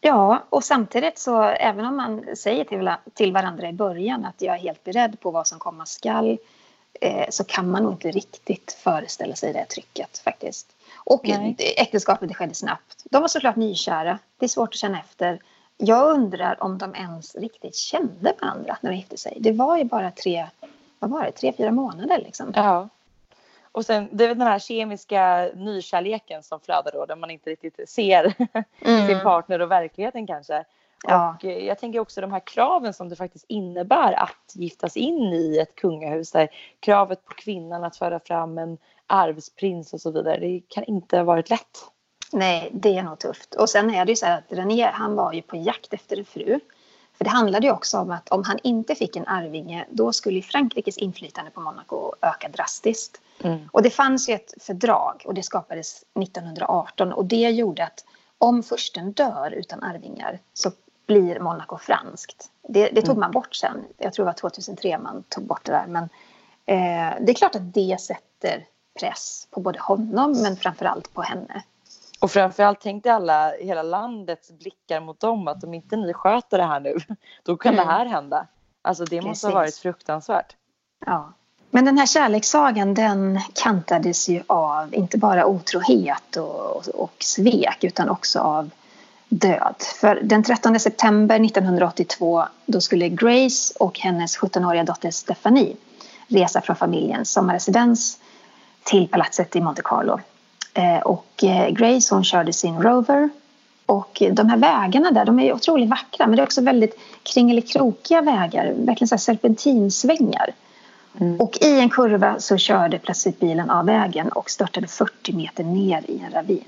Ja, 0.00 0.42
och 0.50 0.64
samtidigt 0.64 1.18
så 1.18 1.42
även 1.42 1.84
om 1.84 1.96
man 1.96 2.36
säger 2.36 2.64
till, 2.64 2.90
till 3.14 3.32
varandra 3.32 3.68
i 3.68 3.72
början 3.72 4.24
att 4.24 4.42
jag 4.42 4.54
är 4.54 4.58
helt 4.58 4.84
beredd 4.84 5.20
på 5.20 5.30
vad 5.30 5.46
som 5.46 5.58
komma 5.58 5.86
skall 5.86 6.38
eh, 7.00 7.26
så 7.30 7.44
kan 7.44 7.70
man 7.70 7.82
nog 7.82 7.92
inte 7.92 8.10
riktigt 8.10 8.72
föreställa 8.72 9.34
sig 9.34 9.52
det 9.52 9.64
trycket 9.64 10.18
faktiskt. 10.18 10.76
Och 11.04 11.20
Nej. 11.24 11.56
äktenskapet 11.76 12.28
det 12.28 12.34
skedde 12.34 12.54
snabbt. 12.54 13.04
De 13.10 13.20
var 13.20 13.28
såklart 13.28 13.56
nykära. 13.56 14.18
Det 14.38 14.46
är 14.46 14.48
svårt 14.48 14.68
att 14.68 14.74
känna 14.74 15.00
efter. 15.00 15.40
Jag 15.84 16.10
undrar 16.10 16.62
om 16.62 16.78
de 16.78 16.94
ens 16.94 17.34
riktigt 17.34 17.76
kände 17.76 18.34
varandra 18.40 18.76
när 18.80 18.90
de 18.90 18.96
gifte 18.96 19.16
sig. 19.16 19.36
Det 19.40 19.52
var 19.52 19.78
ju 19.78 19.84
bara 19.84 20.10
tre, 20.10 20.46
vad 20.98 21.10
var 21.10 21.24
det, 21.24 21.32
tre, 21.32 21.52
fyra 21.52 21.70
månader 21.70 22.18
liksom. 22.18 22.52
Ja. 22.54 22.88
Och 23.72 23.86
sen 23.86 24.08
det 24.12 24.24
är 24.24 24.28
väl 24.28 24.38
den 24.38 24.46
här 24.46 24.58
kemiska 24.58 25.50
nykärleken 25.54 26.42
som 26.42 26.60
flödar 26.60 26.92
då 26.92 27.06
där 27.06 27.16
man 27.16 27.30
inte 27.30 27.50
riktigt 27.50 27.88
ser 27.88 28.34
mm. 28.80 29.06
sin 29.06 29.20
partner 29.20 29.60
och 29.60 29.70
verkligheten 29.70 30.26
kanske. 30.26 30.64
Ja. 31.06 31.36
Och 31.38 31.44
jag 31.44 31.78
tänker 31.78 31.98
också 31.98 32.20
de 32.20 32.32
här 32.32 32.42
kraven 32.46 32.94
som 32.94 33.08
det 33.08 33.16
faktiskt 33.16 33.44
innebär 33.48 34.12
att 34.12 34.52
giftas 34.54 34.96
in 34.96 35.32
i 35.32 35.58
ett 35.58 35.74
kungahus. 35.74 36.30
Där 36.30 36.48
kravet 36.80 37.24
på 37.24 37.34
kvinnan 37.34 37.84
att 37.84 37.96
föra 37.96 38.20
fram 38.20 38.58
en 38.58 38.78
arvsprins 39.06 39.92
och 39.92 40.00
så 40.00 40.10
vidare. 40.10 40.40
Det 40.40 40.60
kan 40.68 40.84
inte 40.84 41.16
ha 41.16 41.24
varit 41.24 41.50
lätt. 41.50 41.78
Nej, 42.32 42.70
det 42.72 42.98
är 42.98 43.02
nog 43.02 43.18
tufft. 43.18 43.54
Och 43.54 43.70
sen 43.70 43.90
är 43.94 44.04
det 44.04 44.12
ju 44.12 44.16
så 44.16 44.26
här 44.26 44.38
att 44.38 44.52
René, 44.58 44.90
han 44.92 45.14
var 45.14 45.32
ju 45.32 45.42
på 45.42 45.56
jakt 45.56 45.92
efter 45.92 46.16
en 46.18 46.24
fru. 46.24 46.60
För 47.14 47.24
det 47.24 47.30
handlade 47.30 47.66
ju 47.66 47.72
också 47.72 47.98
om 47.98 48.10
att 48.10 48.28
om 48.28 48.44
han 48.44 48.58
inte 48.62 48.94
fick 48.94 49.16
en 49.16 49.26
arvinge 49.26 49.86
då 49.90 50.12
skulle 50.12 50.42
Frankrikes 50.42 50.98
inflytande 50.98 51.50
på 51.50 51.60
Monaco 51.60 52.12
öka 52.22 52.48
drastiskt. 52.48 53.20
Mm. 53.42 53.68
Och 53.72 53.82
det 53.82 53.90
fanns 53.90 54.28
ju 54.28 54.34
ett 54.34 54.54
fördrag 54.60 55.22
och 55.24 55.34
det 55.34 55.42
skapades 55.42 56.04
1918 56.20 57.12
och 57.12 57.24
det 57.24 57.50
gjorde 57.50 57.84
att 57.84 58.04
om 58.38 58.62
försten 58.62 59.12
dör 59.12 59.50
utan 59.50 59.82
arvingar 59.82 60.38
så 60.54 60.70
blir 61.06 61.40
Monaco 61.40 61.78
franskt. 61.78 62.50
Det, 62.68 62.88
det 62.88 63.00
tog 63.00 63.10
mm. 63.10 63.20
man 63.20 63.30
bort 63.30 63.54
sen. 63.54 63.84
Jag 63.98 64.12
tror 64.12 64.24
det 64.24 64.28
var 64.28 64.50
2003 64.50 64.98
man 64.98 65.24
tog 65.28 65.44
bort 65.44 65.64
det 65.64 65.72
där. 65.72 65.86
Men 65.86 66.04
eh, 66.66 67.16
det 67.20 67.32
är 67.32 67.34
klart 67.34 67.54
att 67.54 67.74
det 67.74 68.00
sätter 68.00 68.66
press 69.00 69.48
på 69.50 69.60
både 69.60 69.78
honom 69.78 70.42
men 70.42 70.56
framförallt 70.56 71.14
på 71.14 71.22
henne. 71.22 71.62
Och 72.22 72.30
framförallt 72.30 72.80
tänkte 72.80 73.12
alla, 73.12 73.52
hela 73.60 73.82
landets 73.82 74.50
blickar 74.50 75.00
mot 75.00 75.20
dem 75.20 75.48
att 75.48 75.64
om 75.64 75.74
inte 75.74 75.96
ni 75.96 76.14
sköter 76.14 76.58
det 76.58 76.64
här 76.64 76.80
nu, 76.80 76.96
då 77.42 77.56
kan 77.56 77.74
mm. 77.74 77.86
det 77.86 77.92
här 77.92 78.06
hända. 78.06 78.46
Alltså 78.82 79.04
det 79.04 79.10
Precis. 79.10 79.28
måste 79.28 79.46
ha 79.46 79.54
varit 79.54 79.76
fruktansvärt. 79.76 80.56
Ja. 81.06 81.32
Men 81.70 81.84
den 81.84 81.98
här 81.98 82.06
kärlekssagan 82.06 82.94
den 82.94 83.40
kantades 83.54 84.28
ju 84.28 84.42
av 84.46 84.94
inte 84.94 85.18
bara 85.18 85.46
otrohet 85.46 86.36
och, 86.36 86.88
och 86.88 87.14
svek 87.18 87.84
utan 87.84 88.08
också 88.08 88.38
av 88.38 88.70
död. 89.28 89.76
För 90.00 90.20
den 90.22 90.42
13 90.42 90.80
september 90.80 91.44
1982 91.44 92.44
då 92.66 92.80
skulle 92.80 93.08
Grace 93.08 93.74
och 93.78 93.98
hennes 93.98 94.38
17-åriga 94.38 94.84
dotter 94.84 95.10
Stephanie 95.10 95.76
resa 96.28 96.60
från 96.60 96.76
familjens 96.76 97.32
sommarresidens 97.32 98.18
till 98.82 99.08
palatset 99.08 99.56
i 99.56 99.60
Monte 99.60 99.82
Carlo. 99.82 100.20
Eh, 100.74 100.98
och 100.98 101.44
eh, 101.44 101.70
Grace 101.70 102.14
hon 102.14 102.24
körde 102.24 102.52
sin 102.52 102.82
Rover 102.82 103.30
och 103.86 104.22
de 104.32 104.48
här 104.48 104.56
vägarna 104.56 105.10
där 105.10 105.24
de 105.24 105.40
är 105.40 105.52
otroligt 105.52 105.90
vackra 105.90 106.26
men 106.26 106.36
det 106.36 106.42
är 106.42 106.44
också 106.44 106.62
väldigt 106.62 106.98
kringelikrokiga 107.22 108.20
vägar, 108.20 108.74
verkligen 108.76 109.08
så 109.08 109.18
serpentinsvängar. 109.18 110.54
Mm. 111.20 111.40
Och 111.40 111.58
i 111.60 111.80
en 111.80 111.90
kurva 111.90 112.40
så 112.40 112.56
körde 112.56 112.98
plötsligt 112.98 113.40
bilen 113.40 113.70
av 113.70 113.86
vägen 113.86 114.28
och 114.28 114.50
störtade 114.50 114.86
40 114.86 115.32
meter 115.32 115.64
ner 115.64 116.10
i 116.10 116.22
en 116.26 116.32
ravin. 116.32 116.64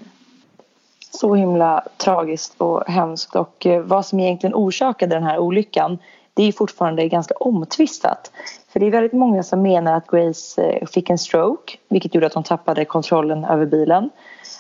Så 1.10 1.34
himla 1.34 1.84
tragiskt 1.96 2.54
och 2.58 2.84
hemskt 2.86 3.36
och 3.36 3.66
eh, 3.66 3.82
vad 3.82 4.06
som 4.06 4.20
egentligen 4.20 4.54
orsakade 4.54 5.14
den 5.14 5.24
här 5.24 5.38
olyckan 5.38 5.98
det 6.34 6.42
är 6.42 6.52
fortfarande 6.52 7.08
ganska 7.08 7.34
omtvistat. 7.34 8.30
För 8.68 8.80
det 8.80 8.86
är 8.86 8.90
väldigt 8.90 9.12
många 9.12 9.42
som 9.42 9.62
menar 9.62 9.96
att 9.96 10.06
Grace 10.06 10.62
eh, 10.62 10.86
fick 10.86 11.10
en 11.10 11.18
stroke 11.18 11.72
vilket 11.88 12.14
gjorde 12.14 12.26
att 12.26 12.34
hon 12.34 12.42
tappade 12.42 12.84
kontrollen 12.84 13.44
över 13.44 13.66
bilen. 13.66 14.10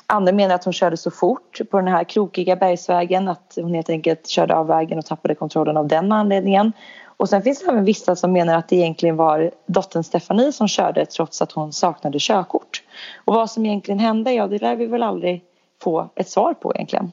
Andra 0.06 0.32
menar 0.32 0.54
att 0.54 0.64
hon 0.64 0.72
körde 0.72 0.96
så 0.96 1.10
fort 1.10 1.60
på 1.70 1.76
den 1.76 1.88
här 1.88 2.04
krokiga 2.04 2.56
bergsvägen 2.56 3.28
att 3.28 3.52
hon 3.56 3.74
helt 3.74 3.90
enkelt 3.90 4.26
körde 4.26 4.54
av 4.54 4.66
vägen 4.66 4.98
och 4.98 5.06
tappade 5.06 5.34
kontrollen 5.34 5.76
av 5.76 5.88
den 5.88 6.12
anledningen. 6.12 6.72
Och 7.16 7.28
sen 7.28 7.42
finns 7.42 7.60
det 7.60 7.70
även 7.70 7.84
vissa 7.84 8.16
som 8.16 8.32
menar 8.32 8.58
att 8.58 8.68
det 8.68 8.76
egentligen 8.76 9.16
var 9.16 9.50
dottern 9.66 10.04
Stefanie 10.04 10.52
som 10.52 10.68
körde 10.68 11.06
trots 11.06 11.42
att 11.42 11.52
hon 11.52 11.72
saknade 11.72 12.18
körkort. 12.20 12.82
Och 13.24 13.34
vad 13.34 13.50
som 13.50 13.66
egentligen 13.66 13.98
hände, 13.98 14.32
ja 14.32 14.46
det 14.46 14.58
lär 14.58 14.76
vi 14.76 14.86
väl 14.86 15.02
aldrig 15.02 15.42
få 15.82 16.08
ett 16.14 16.28
svar 16.28 16.54
på 16.54 16.74
egentligen. 16.74 17.12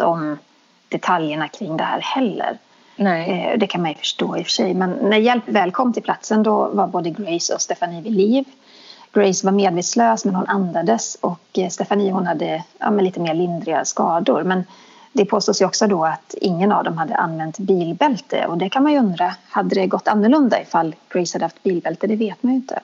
om 0.00 0.38
detaljerna 0.88 1.48
kring 1.48 1.76
det 1.76 1.84
här 1.84 2.00
heller. 2.00 2.58
Nej. 2.96 3.50
Eh, 3.52 3.58
det 3.58 3.66
kan 3.66 3.82
man 3.82 3.90
ju 3.90 3.96
förstå 3.96 4.36
i 4.36 4.40
och 4.40 4.44
för 4.44 4.50
sig. 4.50 4.74
Men 4.74 4.90
när 4.90 5.16
hjälp 5.16 5.48
väl 5.48 5.70
kom 5.70 5.92
till 5.92 6.02
platsen 6.02 6.42
då 6.42 6.68
var 6.68 6.86
både 6.86 7.10
Grace 7.10 7.54
och 7.54 7.60
Stefanie 7.60 8.02
vid 8.02 8.12
liv. 8.12 8.44
Grace 9.12 9.46
var 9.46 9.52
medvetslös 9.52 10.24
men 10.24 10.34
hon 10.34 10.46
andades 10.46 11.14
och 11.20 11.58
eh, 11.58 11.68
Stefanie 11.68 12.12
hon 12.12 12.26
hade 12.26 12.62
ja, 12.78 12.90
lite 12.90 13.20
mer 13.20 13.34
lindriga 13.34 13.84
skador. 13.84 14.42
Men 14.42 14.64
det 15.12 15.24
påstås 15.24 15.60
ju 15.62 15.66
också 15.66 15.86
då 15.86 16.04
att 16.04 16.34
ingen 16.40 16.72
av 16.72 16.84
dem 16.84 16.98
hade 16.98 17.16
använt 17.16 17.58
bilbälte 17.58 18.46
och 18.46 18.58
det 18.58 18.68
kan 18.68 18.82
man 18.82 18.92
ju 18.92 18.98
undra, 18.98 19.34
hade 19.48 19.74
det 19.74 19.86
gått 19.86 20.08
annorlunda 20.08 20.62
ifall 20.62 20.94
Grace 21.08 21.34
hade 21.34 21.44
haft 21.44 21.62
bilbälte? 21.62 22.06
Det 22.06 22.16
vet 22.16 22.42
man 22.42 22.52
ju 22.52 22.56
inte. 22.56 22.80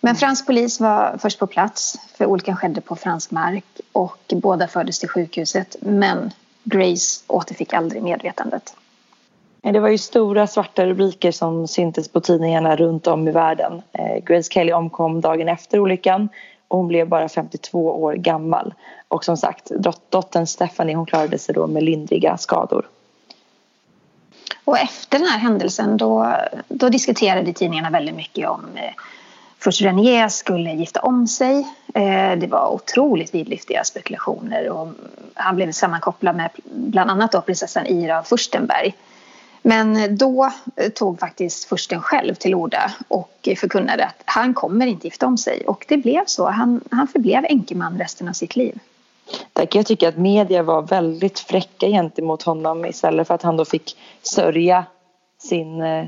Men 0.00 0.16
fransk 0.16 0.46
polis 0.46 0.80
var 0.80 1.18
först 1.18 1.38
på 1.38 1.46
plats 1.46 1.98
för 2.14 2.26
olyckan 2.26 2.56
skedde 2.56 2.80
på 2.80 2.96
fransk 2.96 3.30
mark 3.30 3.64
och 3.92 4.34
båda 4.34 4.68
fördes 4.68 4.98
till 4.98 5.08
sjukhuset 5.08 5.76
men 5.80 6.30
Grace 6.64 7.24
återfick 7.26 7.72
aldrig 7.72 8.02
medvetandet. 8.02 8.74
Det 9.62 9.80
var 9.80 9.88
ju 9.88 9.98
stora 9.98 10.46
svarta 10.46 10.86
rubriker 10.86 11.32
som 11.32 11.68
syntes 11.68 12.08
på 12.08 12.20
tidningarna 12.20 12.76
runt 12.76 13.06
om 13.06 13.28
i 13.28 13.30
världen. 13.30 13.82
Eh, 13.92 14.24
Grace 14.24 14.50
Kelly 14.52 14.72
omkom 14.72 15.20
dagen 15.20 15.48
efter 15.48 15.78
olyckan 15.78 16.28
och 16.68 16.78
hon 16.78 16.88
blev 16.88 17.08
bara 17.08 17.28
52 17.28 18.02
år 18.02 18.14
gammal. 18.14 18.74
Och 19.08 19.24
som 19.24 19.36
sagt, 19.36 19.70
dottern 20.08 20.46
Stephanie 20.46 20.96
hon 20.96 21.06
klarade 21.06 21.38
sig 21.38 21.54
då 21.54 21.66
med 21.66 21.82
lindriga 21.82 22.38
skador. 22.38 22.88
Och 24.64 24.78
efter 24.78 25.18
den 25.18 25.28
här 25.28 25.38
händelsen 25.38 25.96
då, 25.96 26.36
då 26.68 26.88
diskuterade 26.88 27.52
tidningarna 27.52 27.90
väldigt 27.90 28.14
mycket 28.14 28.48
om 28.48 28.66
eh, 28.74 28.92
först 29.60 29.82
Renier 29.82 30.28
skulle 30.28 30.72
gifta 30.72 31.00
om 31.00 31.26
sig. 31.26 31.68
Eh, 31.94 32.38
det 32.38 32.46
var 32.46 32.68
otroligt 32.68 33.34
vidlyftiga 33.34 33.84
spekulationer 33.84 34.68
och 34.68 34.88
han 35.34 35.56
blev 35.56 35.72
sammankopplad 35.72 36.36
med 36.36 36.50
bland 36.64 37.10
annat 37.10 37.32
då 37.32 37.40
prinsessan 37.40 37.86
Ira 37.86 38.18
av 38.18 38.22
Furstenberg. 38.22 38.94
Men 39.62 40.16
då 40.16 40.50
eh, 40.76 40.88
tog 40.88 41.20
faktiskt 41.20 41.64
fursten 41.64 42.00
själv 42.00 42.34
till 42.34 42.54
orda 42.54 42.92
och 43.08 43.48
förkunnade 43.56 44.04
att 44.04 44.22
han 44.24 44.54
kommer 44.54 44.86
inte 44.86 45.06
gifta 45.06 45.26
om 45.26 45.38
sig. 45.38 45.66
Och 45.66 45.84
det 45.88 45.96
blev 45.96 46.24
så. 46.26 46.48
Han, 46.48 46.80
han 46.90 47.08
förblev 47.08 47.44
enkeman 47.48 47.98
resten 47.98 48.28
av 48.28 48.32
sitt 48.32 48.56
liv. 48.56 48.78
Där 49.52 49.66
kan 49.66 49.78
jag 49.78 49.86
tycka 49.86 50.08
att 50.08 50.16
media 50.16 50.62
var 50.62 50.82
väldigt 50.82 51.38
fräcka 51.38 51.86
gentemot 51.86 52.42
honom 52.42 52.86
istället 52.86 53.26
för 53.26 53.34
att 53.34 53.42
han 53.42 53.56
då 53.56 53.64
fick 53.64 53.96
sörja 54.22 54.84
sin, 55.38 55.82
eh, 55.82 56.06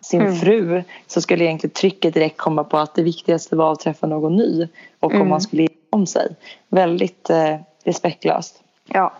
sin 0.00 0.20
mm. 0.20 0.36
fru 0.36 0.82
så 1.06 1.20
skulle 1.20 1.44
egentligen 1.44 1.74
trycket 1.74 2.14
direkt 2.14 2.36
komma 2.36 2.64
på 2.64 2.78
att 2.78 2.94
det 2.94 3.02
viktigaste 3.02 3.56
var 3.56 3.72
att 3.72 3.80
träffa 3.80 4.06
någon 4.06 4.36
ny 4.36 4.68
och 5.00 5.10
mm. 5.10 5.22
om 5.22 5.28
man 5.28 5.40
skulle 5.40 5.62
gifta 5.62 5.76
om 5.90 6.06
sig. 6.06 6.28
Väldigt 6.68 7.30
eh, 7.30 7.56
respektlöst. 7.84 8.62
Ja, 8.92 9.12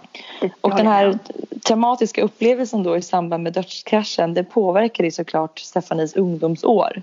och 0.60 0.76
den 0.76 0.86
här 0.86 1.18
traumatiska 1.66 2.22
upplevelsen 2.22 2.82
då 2.82 2.96
i 2.96 3.02
samband 3.02 3.42
med 3.42 3.52
dödskraschen 3.52 4.34
det 4.34 4.44
påverkade 4.44 5.10
såklart 5.10 5.58
Stefanis 5.58 6.16
ungdomsår. 6.16 7.02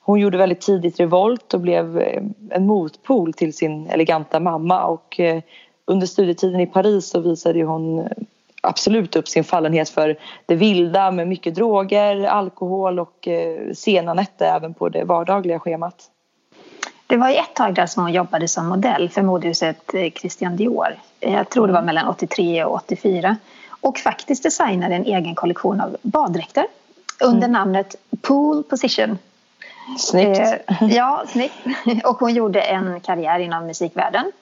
Hon 0.00 0.20
gjorde 0.20 0.38
väldigt 0.38 0.60
tidigt 0.60 1.00
revolt 1.00 1.54
och 1.54 1.60
blev 1.60 1.98
eh, 1.98 2.22
en 2.50 2.66
motpol 2.66 3.32
till 3.32 3.52
sin 3.52 3.86
eleganta 3.86 4.40
mamma 4.40 4.84
och 4.84 5.20
eh, 5.20 5.42
under 5.84 6.06
studietiden 6.06 6.60
i 6.60 6.66
Paris 6.66 7.08
så 7.08 7.20
visade 7.20 7.62
hon 7.62 8.08
absolut 8.62 9.16
upp 9.16 9.28
sin 9.28 9.44
fallenhet 9.44 9.88
för 9.88 10.18
det 10.46 10.54
vilda 10.54 11.10
med 11.10 11.28
mycket 11.28 11.54
droger, 11.54 12.24
alkohol 12.24 12.98
och 12.98 13.28
eh, 13.28 13.72
sena 13.74 14.14
nätter 14.14 14.46
även 14.46 14.74
på 14.74 14.88
det 14.88 15.04
vardagliga 15.04 15.60
schemat. 15.60 16.08
Det 17.06 17.16
var 17.16 17.30
ett 17.30 17.54
tag 17.54 17.74
där 17.74 17.86
som 17.86 18.02
hon 18.02 18.12
jobbade 18.12 18.48
som 18.48 18.66
modell 18.66 19.08
för 19.08 19.22
modehuset 19.22 19.94
Christian 20.14 20.56
Dior. 20.56 20.96
Jag 21.20 21.48
tror 21.48 21.66
det 21.66 21.72
var 21.72 21.82
mellan 21.82 22.08
83 22.08 22.64
och 22.64 22.74
84. 22.74 23.36
Och 23.68 23.98
faktiskt 23.98 24.42
designade 24.42 24.94
en 24.94 25.04
egen 25.04 25.34
kollektion 25.34 25.80
av 25.80 25.96
baddräkter 26.02 26.66
under 27.20 27.48
mm. 27.48 27.52
namnet 27.52 27.96
Pool 28.20 28.62
Position. 28.62 29.18
Snyggt. 29.98 30.40
Eh, 30.40 30.88
ja, 30.88 31.24
snyggt. 31.28 31.54
Och 32.04 32.16
hon 32.16 32.34
gjorde 32.34 32.60
en 32.60 33.00
karriär 33.00 33.38
inom 33.38 33.66
musikvärlden. 33.66 34.32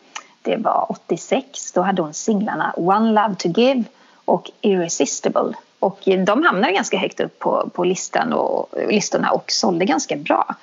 Det 0.43 0.57
var 0.57 0.87
86. 0.89 1.73
Då 1.73 1.83
hade 1.83 2.03
hon 2.03 2.15
singlarna 2.15 2.75
One 2.77 3.13
Love 3.13 3.35
To 3.35 3.49
Give 3.49 3.85
och 4.31 4.51
Irresistible. 4.61 5.55
Och 5.79 6.01
de 6.27 6.43
hamnade 6.43 6.73
ganska 6.73 6.99
högt 6.99 7.21
upp 7.21 7.39
på, 7.39 7.71
på 7.75 7.85
listan 7.85 8.33
och, 8.33 8.69
listorna 8.89 9.31
och 9.31 9.45
sålde 9.53 9.85
ganska 9.85 10.17
bra. 10.17 10.55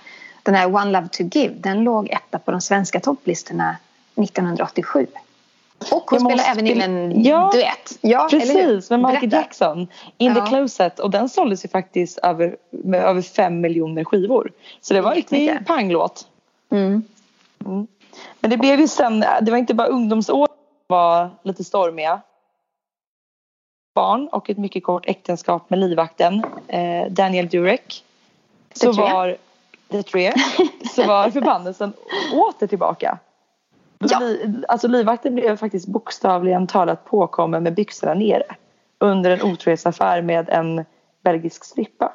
Den 0.43 0.55
här 0.55 0.75
One 0.75 0.91
Love 0.91 1.07
To 1.07 1.23
Give 1.23 1.53
den 1.53 1.83
låg 1.83 2.09
etta 2.09 2.39
på 2.39 2.51
de 2.51 2.61
svenska 2.61 2.99
topplistorna 2.99 3.77
1987. 4.15 5.07
Och 5.91 6.09
hon 6.09 6.19
spelar 6.19 6.43
även 6.51 6.67
in 6.67 6.81
en 6.81 7.23
ja, 7.23 7.51
duett. 7.53 7.97
Ja, 8.01 8.27
precis, 8.31 8.89
med 8.89 8.99
Michael 8.99 9.33
Jackson. 9.33 9.87
In 10.17 10.35
ja. 10.35 10.35
the 10.35 10.49
Closet. 10.49 10.99
Och 10.99 11.11
den 11.11 11.29
såldes 11.29 11.65
ju 11.65 11.69
faktiskt 11.69 12.17
över, 12.17 12.55
med 12.69 13.03
över 13.03 13.21
fem 13.21 13.61
miljoner 13.61 14.03
skivor. 14.03 14.51
Så 14.81 14.93
det 14.93 15.01
var 15.01 15.09
en 15.09 15.15
riktig 15.15 15.57
panglåt. 15.67 16.27
Mm. 16.71 17.03
Mm. 17.65 17.87
Men 18.39 18.49
det 18.49 18.57
blev 18.57 18.79
ju 18.79 18.87
sen, 18.87 19.19
det 19.19 19.51
var 19.51 19.57
inte 19.57 19.73
bara 19.73 19.87
ungdomsår 19.87 20.47
som 20.47 20.55
var 20.87 21.29
lite 21.43 21.63
stormiga. 21.63 22.21
Barn 23.97 24.27
och 24.27 24.49
ett 24.49 24.57
mycket 24.57 24.83
kort 24.83 25.05
äktenskap 25.05 25.69
med 25.69 25.79
livvakten 25.79 26.43
eh, 26.67 27.11
Daniel 27.11 27.47
Durek. 27.47 28.03
Så 28.73 28.91
var, 28.91 29.37
the 29.91 30.03
tre, 30.03 30.33
så 30.95 31.07
var 31.07 31.29
förbannelsen 31.31 31.93
åter 32.33 32.67
tillbaka. 32.67 33.17
Ja. 33.99 34.21
Alltså 34.67 34.87
livvakten 34.87 35.35
blev 35.35 35.57
faktiskt 35.57 35.87
bokstavligen 35.87 36.67
talat 36.67 37.05
påkommen 37.05 37.63
med 37.63 37.73
byxorna 37.73 38.13
nere 38.13 38.43
under 38.99 39.31
en 39.31 39.41
otrohetsaffär 39.41 40.21
med 40.21 40.49
en 40.49 40.85
belgisk 41.23 41.63
strippa. 41.63 42.13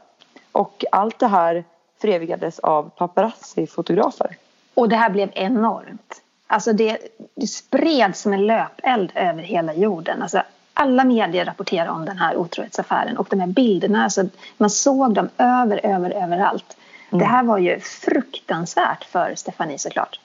Och 0.52 0.84
allt 0.92 1.18
det 1.18 1.26
här 1.26 1.64
förevigades 2.00 2.58
av 2.58 2.90
paparazzi-fotografer. 2.96 4.36
Och 4.74 4.88
det 4.88 4.96
här 4.96 5.10
blev 5.10 5.30
enormt. 5.34 6.22
Alltså 6.46 6.72
det, 6.72 6.98
det 7.34 7.46
spreds 7.46 8.20
som 8.20 8.32
en 8.32 8.46
löpeld 8.46 9.12
över 9.14 9.42
hela 9.42 9.74
jorden. 9.74 10.22
Alltså 10.22 10.42
alla 10.74 11.04
medier 11.04 11.44
rapporterade 11.44 11.90
om 11.90 12.04
den 12.04 12.18
här 12.18 12.36
otrohetsaffären 12.36 13.16
och 13.16 13.26
de 13.30 13.40
här 13.40 13.46
bilderna, 13.46 14.04
alltså 14.04 14.24
man 14.56 14.70
såg 14.70 15.14
dem 15.14 15.28
över, 15.38 15.86
över, 15.86 16.10
överallt. 16.10 16.76
Mm. 17.10 17.18
Det 17.18 17.24
här 17.24 17.42
var 17.42 17.58
ju 17.58 17.80
fruktansvärt 17.80 19.04
för 19.04 19.34
Stefanie 19.34 19.78
såklart. 19.78 20.20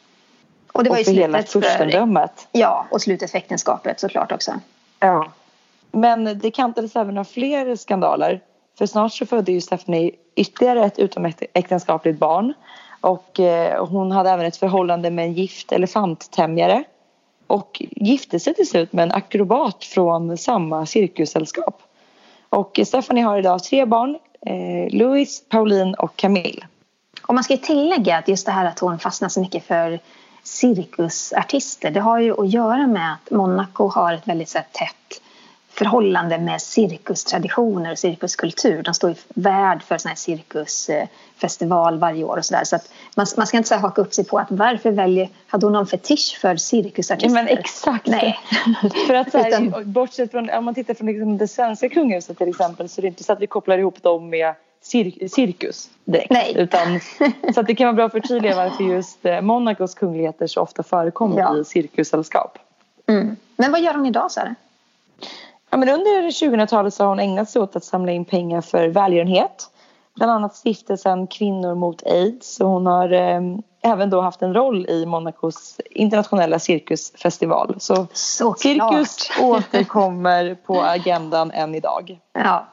Och 0.72 0.84
det 0.84 0.90
var 0.90 1.00
och 1.00 1.06
för 1.06 1.12
hela 1.12 1.44
furstendömet. 1.44 2.48
Ja, 2.52 2.86
och 2.92 3.02
slutet 3.02 3.32
för 3.32 3.38
äktenskapet 3.38 4.00
såklart 4.00 4.32
också. 4.32 4.52
Ja. 5.00 5.32
Men 5.92 6.40
det 6.40 6.52
kantades 6.52 6.96
även 6.96 7.18
av 7.18 7.24
fler 7.24 7.76
skandaler. 7.76 8.42
För 8.78 8.86
snart 8.86 9.14
så 9.14 9.26
födde 9.26 9.52
ju 9.52 9.62
Stephanie 9.62 10.12
ytterligare 10.36 10.86
ett 10.86 11.00
utomäktenskapligt 11.00 12.20
barn. 12.20 12.54
Och 13.02 13.40
eh, 13.40 13.86
hon 13.86 14.12
hade 14.12 14.30
även 14.30 14.46
ett 14.46 14.58
förhållande 14.58 15.12
med 15.12 15.26
en 15.26 15.34
gift 15.34 15.72
elefanttämjare. 15.72 16.84
Och 17.48 17.84
gifte 17.92 18.40
sig 18.40 18.54
till 18.54 18.68
slut 18.68 18.94
med 18.94 19.04
en 19.04 19.12
akrobat 19.12 19.84
från 19.84 20.38
samma 20.38 20.86
cirkussällskap. 20.86 21.82
Och 22.50 22.80
Stephanie 22.86 23.24
har 23.24 23.38
idag 23.40 23.64
tre 23.64 23.86
barn. 23.86 24.18
Eh, 24.42 24.98
Louis, 24.98 25.44
Pauline 25.50 25.94
och 25.94 26.16
Camille. 26.16 26.66
Och 27.28 27.34
man 27.34 27.44
ska 27.44 27.58
tillägga 27.58 28.18
att 28.18 28.28
just 28.28 28.46
det 28.46 28.52
här 28.52 28.66
att 28.66 28.80
hon 28.80 29.00
fastnar 29.00 29.30
så 29.30 29.40
mycket 29.40 29.64
för 29.64 30.00
cirkusartister. 30.44 31.92
Det 31.92 32.00
har 32.00 32.20
ju 32.20 32.42
att 32.42 32.50
göra 32.50 32.88
med 32.88 33.14
att 33.14 33.32
Monaco 33.32 33.88
har 33.88 34.14
ett 34.14 34.28
väldigt 34.28 34.50
så 34.50 34.60
tätt 34.72 35.22
förhållande 35.78 36.38
med 36.38 36.62
cirkustraditioner 36.62 37.92
och 37.92 38.00
cirkuskultur. 38.00 38.84
De 38.84 38.94
står 38.94 39.10
ju 39.10 39.16
värd 39.28 39.84
för 39.84 39.98
sån 39.98 40.10
här 40.10 40.16
cirkusfestival 40.16 42.00
varje 42.00 42.24
år 42.24 42.38
och 42.38 42.46
sådär. 42.46 42.64
Så 42.64 42.76
att 42.76 42.92
man, 43.16 43.26
man 43.38 43.48
ska 43.48 43.58
inte 43.58 43.70
så 43.70 43.76
haka 43.76 44.02
upp 44.02 44.14
sig 44.14 44.26
på 44.26 44.40
att 44.40 44.48
varför 44.50 44.92
väljer, 44.92 45.30
hade 45.48 45.66
hon 45.66 45.74
någon 45.74 45.88
fetisch 45.88 46.38
för 46.42 46.56
cirkusartister? 46.56 47.34
Men 47.34 47.48
exakt! 47.48 48.08
Nej. 48.08 48.40
för 49.08 49.14
att 49.14 49.32
så 49.32 49.38
här, 49.38 49.48
Utan, 49.68 49.92
bortsett 49.92 50.32
från, 50.32 50.50
om 50.50 50.66
man 50.66 50.76
tittar 50.76 50.94
från 50.94 51.08
liksom 51.08 51.38
det 51.38 51.48
svenska 51.48 51.90
kungahuset 51.90 52.38
till 52.38 52.50
exempel 52.50 52.90
så 52.90 53.00
är 53.00 53.02
det 53.02 53.08
inte 53.08 53.24
så 53.24 53.34
att 53.34 53.42
vi 53.42 53.48
kopplar 53.48 53.78
ihop 53.78 54.04
dem 54.04 54.30
med 54.30 54.56
cir 54.82 55.28
cirkus 55.28 55.90
direkt. 56.06 56.32
Nej. 56.32 56.54
Utan, 56.58 57.00
så 57.54 57.60
att 57.60 57.68
det 57.68 57.76
kan 57.76 57.86
vara 57.86 57.96
bra 57.96 58.06
att 58.06 58.12
förtydliga 58.12 58.56
varför 58.56 58.84
just 58.84 59.26
eh, 59.26 59.42
Monacos 59.42 59.96
kungligheter 59.96 60.48
så 60.48 60.62
ofta 60.62 60.84
förekommer 60.84 61.40
ja. 61.40 61.58
i 61.58 61.66
cirkussällskap. 61.66 62.60
Mm. 63.08 63.36
Men 63.56 63.72
vad 63.72 63.82
gör 63.82 63.94
hon 63.94 64.06
idag 64.06 64.32
Sara? 64.32 64.56
Ja, 65.70 65.78
men 65.78 65.90
under 65.90 66.32
2000-talet 66.32 66.94
så 66.94 67.04
har 67.04 67.10
hon 67.10 67.20
ägnat 67.20 67.50
sig 67.50 67.62
åt 67.62 67.76
att 67.76 67.84
samla 67.84 68.12
in 68.12 68.26
pengar 68.26 68.62
för 68.62 68.88
välgörenhet. 68.88 69.70
Bland 70.16 70.32
annat 70.32 70.56
stiftelsen 70.56 71.28
Kvinnor 71.28 71.76
mot 71.76 72.04
aids 72.08 72.60
och 72.60 72.70
hon 72.70 72.86
har 72.86 73.12
eh, 73.12 73.42
även 73.82 74.10
då 74.10 74.22
haft 74.22 74.42
en 74.42 74.54
roll 74.54 74.86
i 74.90 75.06
Monacos 75.06 75.80
internationella 75.90 76.60
cirkusfestival. 76.60 77.76
Så 77.80 78.08
Såklart. 78.14 78.60
cirkus 78.60 79.30
återkommer 79.42 80.56
på 80.56 80.82
agendan 80.82 81.52
än 81.52 81.76
idag. 81.76 82.20
Ja, 82.34 82.66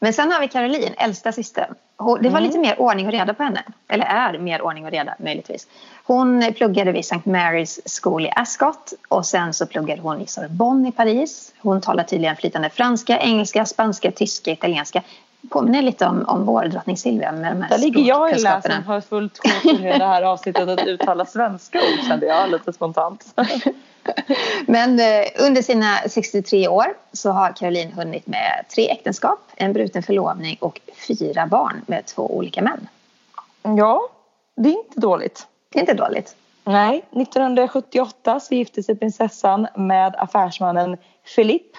men 0.00 0.12
sen 0.12 0.32
har 0.32 0.40
vi 0.40 0.48
Caroline, 0.48 0.94
äldsta 0.98 1.32
systern. 1.32 1.74
Det 1.96 2.28
var 2.28 2.38
mm. 2.38 2.42
lite 2.42 2.58
mer 2.58 2.80
ordning 2.80 3.06
och 3.06 3.12
reda 3.12 3.34
på 3.34 3.42
henne. 3.42 3.62
Eller 3.88 4.04
är 4.04 4.38
mer 4.38 4.62
ordning 4.62 4.84
och 4.84 4.90
reda 4.90 5.14
möjligtvis. 5.18 5.66
Hon 6.04 6.52
pluggade 6.56 6.92
vid 6.92 7.00
St. 7.00 7.16
Mary's 7.24 8.00
School 8.02 8.26
i 8.26 8.32
Ascot 8.36 8.92
och 9.08 9.26
sen 9.26 9.54
så 9.54 9.66
pluggade 9.66 10.02
hon 10.02 10.20
i 10.20 10.26
Sorbonne 10.26 10.88
i 10.88 10.92
Paris. 10.92 11.52
Hon 11.58 11.80
talar 11.80 12.04
tydligen 12.04 12.36
flytande 12.36 12.70
franska, 12.70 13.18
engelska, 13.18 13.66
spanska, 13.66 14.10
tyska, 14.10 14.50
italienska. 14.50 15.02
Påminner 15.48 15.82
lite 15.82 16.06
om, 16.06 16.24
om 16.28 16.44
vår 16.44 16.64
drottning 16.64 16.96
Silvia 16.96 17.32
med 17.32 17.52
de 17.52 17.62
här 17.62 17.68
Där 17.68 17.78
ligger 17.78 18.00
jag 18.00 18.30
i 18.30 18.42
lä 18.42 18.62
som 18.62 18.84
har 18.84 19.00
fullt 19.00 19.38
sjå 19.38 19.70
i 19.70 19.98
det 19.98 20.04
här 20.04 20.22
avsnittet 20.22 20.68
att 20.68 20.86
uttala 20.86 21.26
svenska 21.26 21.78
ord 21.78 22.06
kände 22.08 22.26
jag 22.26 22.50
lite 22.50 22.72
spontant. 22.72 23.34
Men 24.66 25.00
eh, 25.00 25.46
under 25.46 25.62
sina 25.62 25.96
63 26.06 26.68
år 26.68 26.86
så 27.12 27.30
har 27.30 27.52
Caroline 27.52 27.92
hunnit 27.92 28.26
med 28.26 28.64
tre 28.74 28.90
äktenskap, 28.90 29.38
en 29.56 29.72
bruten 29.72 30.02
förlovning 30.02 30.56
och 30.60 30.80
fyra 31.08 31.46
barn 31.46 31.82
med 31.86 32.06
två 32.06 32.36
olika 32.36 32.62
män. 32.62 32.88
Ja, 33.62 34.08
det 34.56 34.68
är 34.68 34.78
inte 34.78 35.00
dåligt. 35.00 35.46
Det 35.72 35.78
är 35.78 35.80
inte 35.80 35.94
dåligt. 35.94 36.36
Nej, 36.64 37.04
1978 37.10 38.40
så 38.40 38.54
gifte 38.54 38.82
sig 38.82 38.96
prinsessan 38.96 39.66
med 39.76 40.14
affärsmannen 40.18 40.96
Philippe 41.36 41.78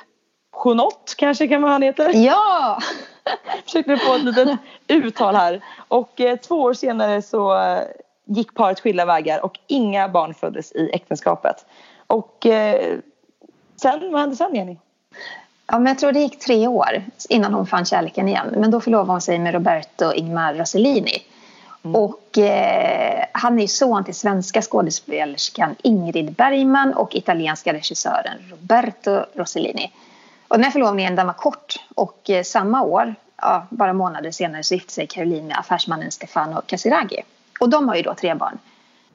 Jonot 0.66 1.14
kanske 1.18 1.48
kan 1.48 1.62
man 1.62 1.72
han 1.72 1.82
heter. 1.82 2.12
Ja! 2.16 2.80
Försökte 3.66 3.98
få 3.98 4.16
ett 4.16 4.24
litet 4.24 4.60
uttal 4.88 5.36
här. 5.36 5.62
Och 5.88 6.22
eh, 6.22 6.38
två 6.38 6.56
år 6.56 6.74
senare 6.74 7.22
så 7.22 7.58
eh, 7.58 7.82
gick 8.26 8.54
paret 8.54 8.80
skilda 8.80 9.06
vägar 9.06 9.46
och 9.46 9.60
inga 9.68 10.10
barn 10.10 10.34
föddes 10.34 10.72
i 10.72 10.90
äktenskapet. 10.94 11.66
Och 12.08 12.46
eh, 12.46 12.98
sen, 13.76 14.12
vad 14.12 14.22
hände 14.22 14.36
sen 14.36 14.56
Jenny? 14.56 14.78
Ja, 15.68 15.80
men 15.80 15.88
jag 15.88 16.00
tror 16.00 16.12
det 16.12 16.20
gick 16.20 16.40
tre 16.40 16.68
år 16.68 17.04
innan 17.30 17.54
hon 17.54 17.68
fann 17.68 17.86
kärleken 17.86 18.28
igen. 18.28 18.48
Men 18.58 18.72
då 18.72 18.82
förlovade 18.82 19.12
hon 19.12 19.22
sig 19.22 19.40
med 19.40 19.54
Roberto 19.54 20.14
Ingmar 20.14 20.54
Rossellini. 20.54 21.24
Mm. 21.84 21.96
Och 21.96 22.38
eh, 22.38 23.26
han 23.32 23.60
är 23.60 23.68
son 23.68 24.04
till 24.04 24.16
svenska 24.16 24.62
skådespelerskan 24.62 25.76
Ingrid 25.84 26.34
Bergman 26.34 26.94
och 26.94 27.16
italienska 27.16 27.74
regissören 27.74 28.38
Roberto 28.50 29.26
Rossellini. 29.36 29.92
Och 30.52 30.58
den 30.58 30.64
här 30.64 30.72
förlovningen 30.72 31.16
den 31.16 31.28
var 31.28 31.34
kort 31.34 31.76
och 31.96 32.30
eh, 32.30 32.44
samma 32.44 32.82
år 32.84 33.16
ja, 33.38 33.68
bara 33.70 33.94
månader 33.94 34.32
senare 34.32 34.64
så 34.64 34.74
gifte 34.74 34.94
sig 34.94 35.08
Caroline 35.08 35.48
med 35.48 35.60
affärsmannen 35.60 36.12
Stefano 36.12 36.62
Casiraghi. 36.66 37.22
Och 37.60 37.70
de 37.70 37.88
har 37.88 37.96
ju 37.96 38.02
då 38.02 38.14
tre 38.14 38.34
barn. 38.34 38.58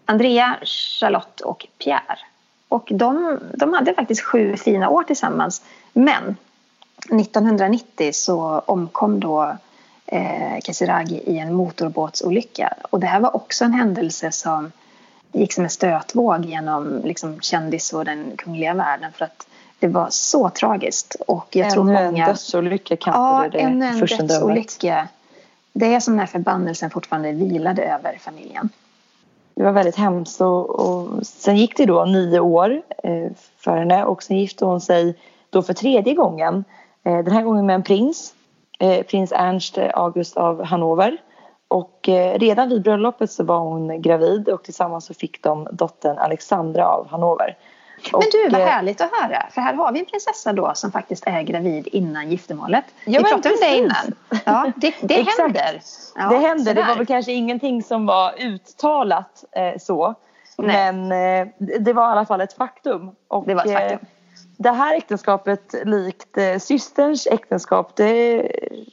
Andrea, 0.04 0.56
Charlotte 1.00 1.40
och 1.40 1.66
Pierre. 1.78 2.18
Och 2.68 2.88
de, 2.90 3.38
de 3.54 3.72
hade 3.72 3.94
faktiskt 3.94 4.22
sju 4.22 4.56
fina 4.56 4.88
år 4.88 5.02
tillsammans. 5.02 5.62
Men 5.92 6.36
1990 6.98 8.10
så 8.12 8.62
omkom 8.66 9.20
då 9.20 9.56
eh, 10.06 10.60
Casiraghi 10.64 11.22
i 11.26 11.38
en 11.38 11.54
motorbåtsolycka. 11.54 12.74
Och 12.90 13.00
det 13.00 13.06
här 13.06 13.20
var 13.20 13.36
också 13.36 13.64
en 13.64 13.72
händelse 13.72 14.32
som 14.32 14.72
gick 15.32 15.52
som 15.52 15.64
en 15.64 15.70
stötvåg 15.70 16.44
genom 16.44 17.00
liksom, 17.04 17.40
kändis 17.40 17.92
och 17.92 18.04
den 18.04 18.32
kungliga 18.36 18.74
världen. 18.74 19.12
För 19.12 19.24
att 19.24 19.46
det 19.78 19.88
var 19.88 20.06
så 20.10 20.50
tragiskt. 20.50 21.16
Och 21.26 21.46
jag 21.50 21.66
ännu 21.66 21.74
tror 21.74 21.84
många... 21.84 22.00
en 22.00 22.14
dödsolycka 22.14 22.96
kallade 22.96 23.44
Ja, 23.44 23.48
det 23.52 23.58
ännu 23.58 23.86
en 23.86 23.98
dödsolycka. 23.98 25.08
Det 25.72 25.94
är 25.94 26.00
som 26.00 26.16
när 26.16 26.26
förbannelsen 26.26 26.90
fortfarande 26.90 27.32
vilade 27.32 27.82
över 27.82 28.18
familjen. 28.20 28.68
Det 29.54 29.62
var 29.62 29.72
väldigt 29.72 29.96
hemskt. 29.96 30.40
Och, 30.40 30.70
och 30.70 31.26
sen 31.26 31.56
gick 31.56 31.76
det 31.76 31.86
då 31.86 32.04
nio 32.04 32.40
år 32.40 32.82
eh, 33.02 33.30
för 33.58 33.76
henne 33.76 34.04
och 34.04 34.22
sen 34.22 34.38
gifte 34.38 34.64
hon 34.64 34.80
sig 34.80 35.16
då 35.50 35.62
för 35.62 35.74
tredje 35.74 36.14
gången. 36.14 36.64
Eh, 37.04 37.18
den 37.18 37.32
här 37.32 37.42
gången 37.42 37.66
med 37.66 37.74
en 37.74 37.82
prins. 37.82 38.34
Eh, 38.78 39.02
prins 39.02 39.32
Ernst 39.32 39.78
August 39.78 40.36
av 40.36 40.64
Hannover. 40.64 41.16
Och 41.68 42.08
eh, 42.08 42.38
redan 42.38 42.68
vid 42.68 42.82
bröllopet 42.82 43.32
så 43.32 43.44
var 43.44 43.58
hon 43.58 44.02
gravid 44.02 44.48
och 44.48 44.62
tillsammans 44.62 45.04
så 45.04 45.14
fick 45.14 45.42
de 45.42 45.68
dottern 45.72 46.18
Alexandra 46.18 46.88
av 46.88 47.08
Hannover. 47.08 47.56
Men 48.12 48.22
du, 48.32 48.48
vad 48.50 48.60
eh, 48.60 48.66
härligt 48.66 49.00
att 49.00 49.10
höra. 49.12 49.46
För 49.50 49.60
här 49.60 49.74
har 49.74 49.92
vi 49.92 49.98
en 49.98 50.06
prinsessa 50.06 50.52
då 50.52 50.72
som 50.74 50.92
faktiskt 50.92 51.26
är 51.26 51.42
gravid 51.42 51.88
innan 51.92 52.30
giftermålet. 52.30 52.84
Ja, 53.04 53.20
vi 53.20 53.30
pratade 53.30 53.54
om 53.54 53.60
det 53.60 53.76
innan. 53.76 54.14
Ja, 54.44 54.72
det, 54.76 54.94
det 55.00 55.14
händer. 55.38 55.80
Ja, 56.14 56.28
det 56.28 56.38
hände. 56.38 56.64
Det 56.64 56.80
sådär. 56.80 56.88
var 56.88 56.96
väl 56.96 57.06
kanske 57.06 57.32
ingenting 57.32 57.82
som 57.82 58.06
var 58.06 58.34
uttalat 58.38 59.44
eh, 59.52 59.78
så. 59.80 60.14
Nej. 60.58 60.92
Men 60.92 61.12
eh, 61.12 61.48
det 61.80 61.92
var 61.92 62.08
i 62.08 62.12
alla 62.12 62.26
fall 62.26 62.40
ett 62.40 62.52
faktum. 62.52 63.10
Och, 63.28 63.46
Det 63.46 63.54
var 63.54 63.64
ett 63.64 63.72
faktum. 63.72 63.98
Eh, 64.02 64.08
det 64.58 64.70
här 64.70 64.96
äktenskapet, 64.96 65.74
likt 65.84 66.38
eh, 66.38 66.58
systerns 66.58 67.26
äktenskap, 67.26 67.96
det 67.96 68.38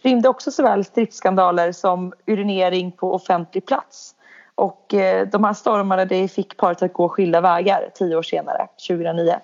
rymde 0.03 0.29
också 0.29 0.51
såväl 0.51 0.85
stridsskandaler 0.85 1.71
som 1.71 2.13
urinering 2.25 2.91
på 2.91 3.13
offentlig 3.13 3.65
plats. 3.65 4.15
Och 4.55 4.93
eh, 4.93 5.27
de 5.27 5.43
här 5.43 5.53
stormarna 5.53 6.05
det 6.05 6.27
fick 6.27 6.57
paret 6.57 6.81
att 6.81 6.93
gå 6.93 7.09
skilda 7.09 7.41
vägar 7.41 7.89
tio 7.93 8.15
år 8.15 8.23
senare, 8.23 8.67
2009. 8.87 9.35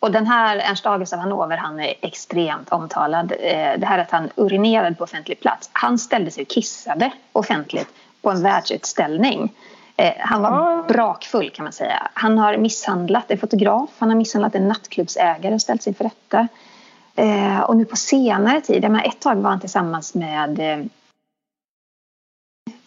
Och 0.00 0.10
den 0.10 0.26
här 0.26 0.56
Ernst 0.56 0.86
August 0.86 1.12
av 1.12 1.18
Hannover, 1.18 1.56
han 1.56 1.80
är 1.80 1.94
extremt 2.00 2.72
omtalad. 2.72 3.32
Eh, 3.40 3.78
Det 3.78 3.86
här 3.86 3.98
att 3.98 4.10
han 4.10 4.30
urinerade 4.36 4.94
på 4.94 5.04
offentlig 5.04 5.40
plats. 5.40 5.70
Han 5.72 5.98
ställde 5.98 6.30
sig 6.30 6.42
och 6.42 6.48
kissade 6.48 7.10
offentligt 7.32 7.88
på 8.22 8.30
en 8.30 8.42
världsutställning. 8.42 9.52
Eh, 9.96 10.12
Han 10.18 10.42
var 10.42 10.82
brakfull 10.88 11.50
kan 11.50 11.62
man 11.62 11.72
säga. 11.72 12.08
Han 12.14 12.38
har 12.38 12.56
misshandlat 12.56 13.30
en 13.30 13.38
fotograf, 13.38 13.90
han 13.98 14.08
har 14.08 14.16
misshandlat 14.16 14.54
en 14.54 14.68
nattklubbsägare 14.68 15.54
och 15.54 15.60
ställt 15.60 15.82
sig 15.82 15.90
inför 15.90 16.04
rätta. 16.04 16.48
Eh, 17.16 17.60
Och 17.60 17.76
nu 17.76 17.84
på 17.84 17.96
senare 17.96 18.60
tid, 18.60 18.84
jag 18.84 18.92
menar, 18.92 19.04
ett 19.06 19.20
tag 19.20 19.36
var 19.36 19.50
han 19.50 19.60
tillsammans 19.60 20.14
med 20.14 20.88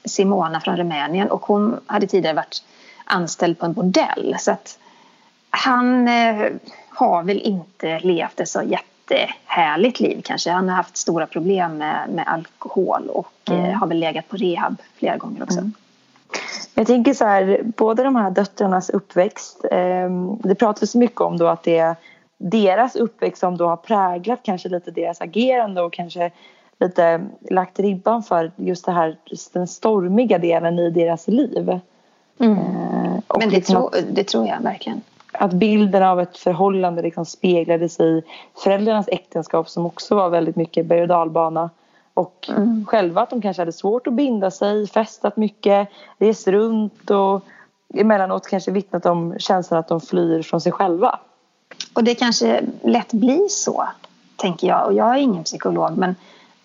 Simona 0.08 0.60
från 0.62 0.78
Rumänien 0.78 1.32
och 1.32 1.46
hon 1.46 1.80
hade 1.86 2.08
tidigare 2.08 2.36
varit 2.36 2.64
anställd 3.06 3.60
på 3.60 3.66
en 3.66 3.74
bordell. 3.74 4.36
Så 4.40 4.52
att 4.52 4.80
han 5.50 6.08
eh, 6.08 6.46
har 6.90 7.24
väl 7.24 7.42
inte 7.42 8.00
levt 8.00 8.40
ett 8.40 8.50
så 8.50 8.62
jättehärligt 8.62 10.00
liv 10.00 10.22
kanske. 10.24 10.52
Han 10.52 10.70
har 10.70 10.76
haft 10.76 10.98
stora 10.98 11.28
problem 11.28 11.78
med, 11.78 12.10
med 12.10 12.28
alkohol 12.28 13.10
och 13.10 13.32
Mm. 13.50 13.66
eh, 13.66 13.76
har 13.76 13.88
väl 13.88 14.00
legat 14.00 14.28
på 14.30 14.38
rehab 14.38 14.76
flera 14.96 15.18
gånger 15.18 15.44
också. 15.44 15.60
Mm. 15.60 15.74
Jag 16.74 16.88
tänker 16.88 17.14
så 17.14 17.26
här, 17.26 17.62
båda 17.64 18.04
de 18.04 18.16
här 18.16 18.32
döttrarnas 18.32 18.90
uppväxt. 18.90 19.66
Eh, 19.72 20.10
det 20.40 20.56
pratas 20.56 20.96
mycket 20.96 21.22
om 21.22 21.38
då 21.38 21.48
att 21.48 21.64
det 21.64 21.78
är 21.78 21.96
deras 22.38 22.96
uppväxt 22.96 23.40
som 23.40 23.58
då 23.58 23.68
har 23.68 23.78
präglat 23.78 24.40
kanske 24.44 24.70
lite 24.70 24.92
deras 24.92 25.22
agerande 25.22 25.82
och 25.82 25.94
kanske 25.94 26.32
lite 26.80 27.26
lagt 27.50 27.80
ribban 27.80 28.24
för 28.24 28.52
just 28.56 28.86
det 28.86 28.92
här, 28.92 29.18
just 29.26 29.54
den 29.54 29.68
stormiga 29.68 30.38
delen 30.38 30.80
i 30.80 30.90
deras 30.90 31.28
liv. 31.28 31.70
Eh, 31.70 31.80
Mm. 32.40 32.58
Men 33.40 33.50
det, 33.50 33.56
liksom 33.56 33.76
tro, 33.76 33.88
att, 33.88 34.04
det 34.12 34.24
tror 34.24 34.48
jag 34.48 34.62
verkligen. 34.62 35.02
att 35.32 35.54
bilden 35.54 36.04
av 36.04 36.20
ett 36.20 36.38
förhållande 36.38 37.02
liksom 37.02 37.26
speglades 37.26 38.00
i 38.00 38.24
föräldrarnas 38.64 39.08
äktenskap 39.12 39.70
som 39.70 39.86
också 39.86 40.16
var 40.16 40.30
väldigt 40.30 40.56
mycket 40.56 40.86
berg 40.86 41.02
och 41.02 41.08
dalbana. 41.08 41.70
Och 42.14 42.50
Mm. 42.50 42.86
själva 42.88 43.22
att 43.22 43.30
de 43.30 43.42
kanske 43.42 43.62
hade 43.62 43.72
svårt 43.72 44.08
att 44.08 44.14
binda 44.14 44.52
sig, 44.52 44.88
festat 44.88 45.38
mycket, 45.38 45.90
rest 46.18 46.48
runt 46.48 47.10
och 47.12 47.44
emellanåt 47.94 48.48
kanske 48.48 48.72
vittnat 48.72 49.06
om 49.06 49.36
känslan 49.40 49.80
att 49.80 49.88
de 49.88 50.02
flyr 50.02 50.42
från 50.42 50.62
sig 50.62 50.72
själva. 50.72 51.20
Och 51.96 52.04
det 52.04 52.16
kanske 52.16 52.64
lätt 52.84 53.14
blir 53.14 53.48
så, 53.50 53.88
tänker 54.36 54.68
jag. 54.68 54.86
Och 54.86 54.94
jag 54.94 55.08
är 55.10 55.18
ingen 55.18 55.44
psykolog, 55.44 55.98
men 55.98 56.16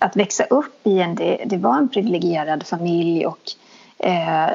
att 0.02 0.16
växa 0.16 0.44
upp 0.44 0.86
i 0.86 1.00
en... 1.00 1.14
Det, 1.14 1.42
det 1.46 1.56
var 1.56 1.76
en 1.76 1.88
privilegierad 1.88 2.66
familj 2.66 3.26
och 3.26 3.52
eh, 3.98 4.50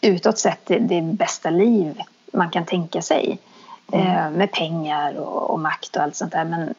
utåt 0.00 0.38
sett 0.38 0.60
det, 0.66 0.78
det 0.78 1.02
bästa 1.02 1.50
liv 1.50 2.00
man 2.32 2.50
kan 2.50 2.64
tänka 2.64 3.02
sig. 3.02 3.38
Eh, 3.92 4.30
med 4.30 4.52
pengar 4.52 5.14
och, 5.18 5.50
och 5.50 5.60
makt 5.60 5.96
och 5.96 6.02
allt 6.02 6.16
sånt 6.16 6.32
där. 6.32 6.44
Men, 6.44 6.74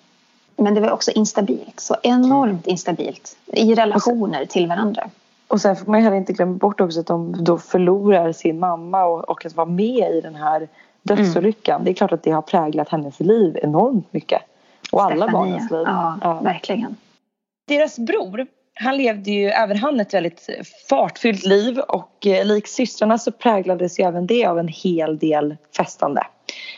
men 0.55 0.73
det 0.73 0.81
var 0.81 0.91
också 0.91 1.11
instabilt. 1.11 1.79
Så 1.79 1.95
enormt 2.03 2.67
instabilt 2.67 3.37
i 3.45 3.75
relationer 3.75 4.45
till 4.45 4.67
varandra. 4.67 5.09
Och 5.47 5.61
sen 5.61 5.75
får 5.75 5.91
man 5.91 6.01
heller 6.01 6.17
inte 6.17 6.33
glömma 6.33 6.57
bort 6.57 6.81
också 6.81 6.99
att 6.99 7.07
de 7.07 7.43
då 7.43 7.57
förlorar 7.57 8.31
sin 8.31 8.59
mamma 8.59 9.05
och, 9.05 9.29
och 9.29 9.45
att 9.45 9.55
vara 9.55 9.67
med 9.67 10.11
i 10.11 10.21
den 10.21 10.35
här 10.35 10.67
dödsolyckan. 11.01 11.83
Det 11.83 11.91
är 11.91 11.93
klart 11.93 12.11
att 12.11 12.23
det 12.23 12.31
har 12.31 12.41
präglat 12.41 12.89
hennes 12.89 13.19
liv 13.19 13.57
enormt 13.63 14.13
mycket. 14.13 14.41
Och 14.91 15.03
alla 15.03 15.15
Stefania. 15.15 15.31
barnens 15.31 15.71
liv. 15.71 15.83
Ja, 15.85 16.17
Ja. 16.21 16.33
verkligen. 16.33 16.95
Deras 17.69 17.99
bror, 17.99 18.47
han 18.73 18.97
levde 18.97 19.31
ju 19.31 19.45
även 19.47 19.77
han 19.77 19.99
ett 19.99 20.13
väldigt 20.13 20.49
fartfyllt 20.89 21.45
liv 21.45 21.79
och 21.79 22.27
eh, 22.27 22.45
lik 22.45 22.67
systrarna 22.67 23.17
så 23.17 23.31
präglades 23.31 23.99
ju 23.99 24.03
även 24.03 24.27
det 24.27 24.45
av 24.45 24.59
en 24.59 24.67
hel 24.67 25.17
del 25.17 25.57
festande. 25.77 26.27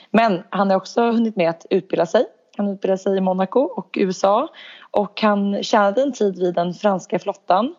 Men 0.09 0.43
han 0.49 0.69
har 0.69 0.77
också 0.77 1.01
hunnit 1.01 1.35
med 1.35 1.49
att 1.49 1.65
utbilda 1.69 2.05
sig. 2.05 2.25
Han 2.57 2.67
utbildade 2.67 2.97
sig 2.97 3.17
i 3.17 3.21
Monaco 3.21 3.59
och 3.59 3.97
USA 3.99 4.47
och 4.91 5.21
han 5.21 5.63
tjänade 5.63 6.01
en 6.01 6.13
tid 6.13 6.39
vid 6.39 6.53
den 6.55 6.73
franska 6.73 7.19
flottan. 7.19 7.75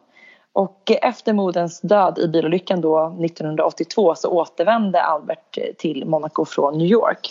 Och 0.53 0.91
efter 1.03 1.33
moderns 1.33 1.81
död 1.81 2.19
i 2.19 2.29
bilolyckan 2.29 2.81
då 2.81 3.07
1982 3.25 4.15
så 4.15 4.31
återvände 4.31 5.03
Albert 5.03 5.59
till 5.79 6.07
Monaco 6.07 6.45
från 6.45 6.79
New 6.79 6.87
York. 6.87 7.31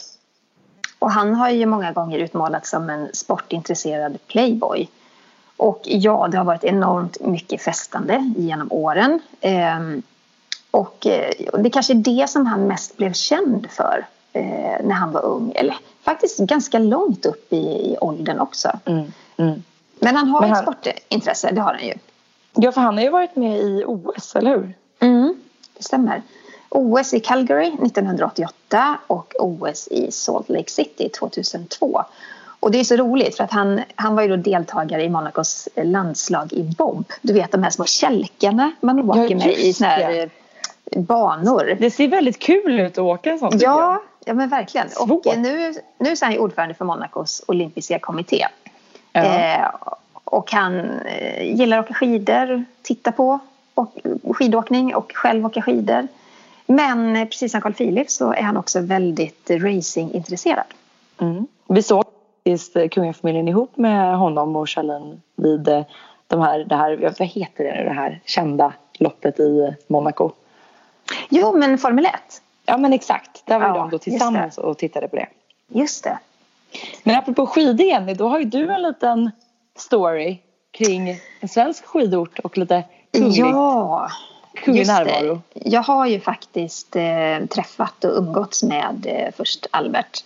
Och 0.99 1.11
han 1.11 1.36
har 1.36 1.49
ju 1.49 1.65
många 1.65 1.91
gånger 1.91 2.19
utmålats 2.19 2.69
som 2.69 2.89
en 2.89 3.09
sportintresserad 3.13 4.17
playboy. 4.27 4.89
Och 5.62 5.82
ja, 5.84 6.28
det 6.32 6.38
har 6.38 6.45
varit 6.45 6.64
enormt 6.64 7.20
mycket 7.20 7.62
festande 7.62 8.32
genom 8.38 8.72
åren. 8.72 9.20
Ehm, 9.41 10.01
och 10.72 11.07
eh, 11.07 11.32
det 11.59 11.70
kanske 11.70 11.93
är 11.93 11.95
det 11.95 12.30
som 12.30 12.45
han 12.45 12.68
mest 12.68 12.97
blev 12.97 13.14
känd 13.14 13.68
för 13.70 14.05
eh, 14.34 14.84
när 14.84 14.91
han 14.91 15.12
var 15.12 15.26
ung. 15.26 15.51
Eller 15.55 15.78
faktiskt 16.01 16.39
ganska 16.39 16.80
långt 16.80 17.26
upp 17.26 17.53
i, 17.53 17.55
i 17.57 17.97
åldern 18.01 18.39
också. 18.39 18.80
Mm, 18.86 19.12
mm. 19.38 19.64
Men 19.99 20.16
han 20.16 20.28
har 20.28 20.41
Men 20.41 20.51
ett 20.51 20.62
sportintresse, 20.62 21.51
det 21.51 21.62
har 21.62 21.74
han 21.74 21.88
ju. 21.88 21.93
Ja, 22.55 22.72
för 22.72 22.82
han 22.82 22.97
har 22.97 23.03
ju 23.03 23.09
varit 23.09 23.36
med 23.36 23.59
i 23.59 23.84
OS, 23.88 24.36
eller 24.36 24.51
hur? 24.51 24.74
Mm, 24.99 25.36
det 25.78 25.84
stämmer. 25.84 26.22
OS 26.70 27.14
i 27.14 27.20
Calgary 27.20 27.68
1988 27.68 28.97
och 29.07 29.34
OS 29.39 29.88
i 29.88 30.12
Salt 30.12 30.49
Lake 30.49 30.72
City 30.72 31.09
2002. 31.09 32.03
Och 32.62 32.72
det 32.72 32.80
är 32.80 32.84
så 32.84 32.95
roligt 32.95 33.38
för 33.38 33.43
att 33.43 33.51
han, 33.51 33.82
han 33.95 34.16
var 34.16 34.24
ju 34.24 34.30
då 34.30 34.36
deltagare 34.36 35.03
i 35.03 35.09
Monacos 35.09 35.70
landslag 35.76 36.53
i 36.53 36.64
bob. 36.64 37.05
Du 37.22 37.34
vet 37.34 37.51
de 37.51 37.64
här 37.64 37.70
små 37.70 37.86
kälkarna 37.86 38.72
man 38.82 39.09
åker 39.09 39.36
med 39.36 39.47
i 39.47 39.74
såna 39.74 39.89
här 39.89 40.30
eh, 40.91 41.01
banor. 41.01 41.78
Det 41.80 41.91
ser 41.91 42.07
väldigt 42.07 42.39
kul 42.39 42.80
ut 42.80 42.91
att 42.91 42.97
åka 42.97 43.32
en 43.32 43.39
sån. 43.39 43.51
Ja, 43.59 44.01
ja 44.26 44.34
men 44.34 44.49
verkligen. 44.49 44.89
Svårt. 44.89 45.26
Och 45.26 45.34
eh, 45.34 45.39
nu, 45.39 45.74
nu 45.97 46.09
är 46.09 46.24
han 46.26 46.34
ju 46.34 46.39
ordförande 46.39 46.74
för 46.74 46.86
Monacos 46.86 47.43
olympiska 47.47 47.99
kommitté. 47.99 48.47
Ja. 49.14 49.22
Eh, 49.24 49.68
och 50.24 50.51
han 50.51 50.80
eh, 50.99 51.55
gillar 51.55 51.78
att 51.78 51.86
åka 51.86 51.93
skidor, 51.93 52.66
titta 52.82 53.12
på 53.12 53.39
och, 53.74 53.97
skidåkning 54.36 54.95
och 54.95 55.12
själv 55.16 55.45
åka 55.45 55.62
skidor. 55.62 56.07
Men 56.66 57.16
eh, 57.16 57.26
precis 57.26 57.51
som 57.51 57.62
Carl 57.62 57.74
Philip 57.74 58.12
så 58.12 58.34
är 58.34 58.41
han 58.41 58.57
också 58.57 58.80
väldigt 58.80 59.49
eh, 59.49 59.59
racingintresserad. 59.59 60.66
Mm. 61.22 61.47
Vi 61.68 61.84
såg 61.84 62.01
faktiskt 62.43 62.91
kungafamiljen 62.91 63.47
ihop 63.47 63.77
med 63.77 64.17
honom 64.17 64.55
och 64.55 64.69
Charlene 64.69 65.17
vid 65.35 65.67
eh, 65.67 65.83
de 66.27 66.41
här, 66.41 66.59
det 66.59 66.75
här, 66.75 67.13
vad 67.19 67.27
heter 67.27 67.63
det 67.63 67.75
nu, 67.75 67.83
det 67.83 67.93
här 67.93 68.19
kända 68.25 68.73
loppet 68.99 69.39
i 69.39 69.75
Monaco. 69.87 70.31
Jo, 71.29 71.57
men 71.57 71.77
Formel 71.77 72.05
1. 72.05 72.13
Ja 72.65 72.77
men 72.77 72.93
exakt, 72.93 73.43
där 73.45 73.59
var 73.59 73.67
Ja, 73.67 73.73
de 73.73 73.89
då 73.89 73.97
tillsammans 73.97 74.57
och 74.57 74.77
tittade 74.77 75.07
på 75.07 75.15
det. 75.15 75.27
Just 75.67 76.03
det. 76.03 76.19
Men 77.03 77.15
apropå 77.17 77.45
skidor 77.47 77.85
Jenny, 77.85 78.13
då 78.13 78.27
har 78.27 78.39
ju 78.39 78.45
du 78.45 78.71
en 78.71 78.81
liten 78.81 79.31
story 79.75 80.37
kring 80.71 81.15
en 81.39 81.49
svensk 81.49 81.85
skidort 81.85 82.39
och 82.39 82.57
lite 82.57 82.83
kunglig, 83.13 83.39
Ja, 83.39 84.07
kunglig 84.55 84.79
just 84.79 84.97
det. 84.97 85.03
närvaro. 85.03 85.41
Jag 85.53 85.81
har 85.83 86.05
ju 86.07 86.19
faktiskt 86.19 86.95
eh, 86.95 87.45
träffat 87.49 88.03
och 88.03 88.17
umgåtts 88.17 88.63
med 88.63 89.05
eh, 89.09 89.33
först 89.37 89.67
Albert. 89.71 90.23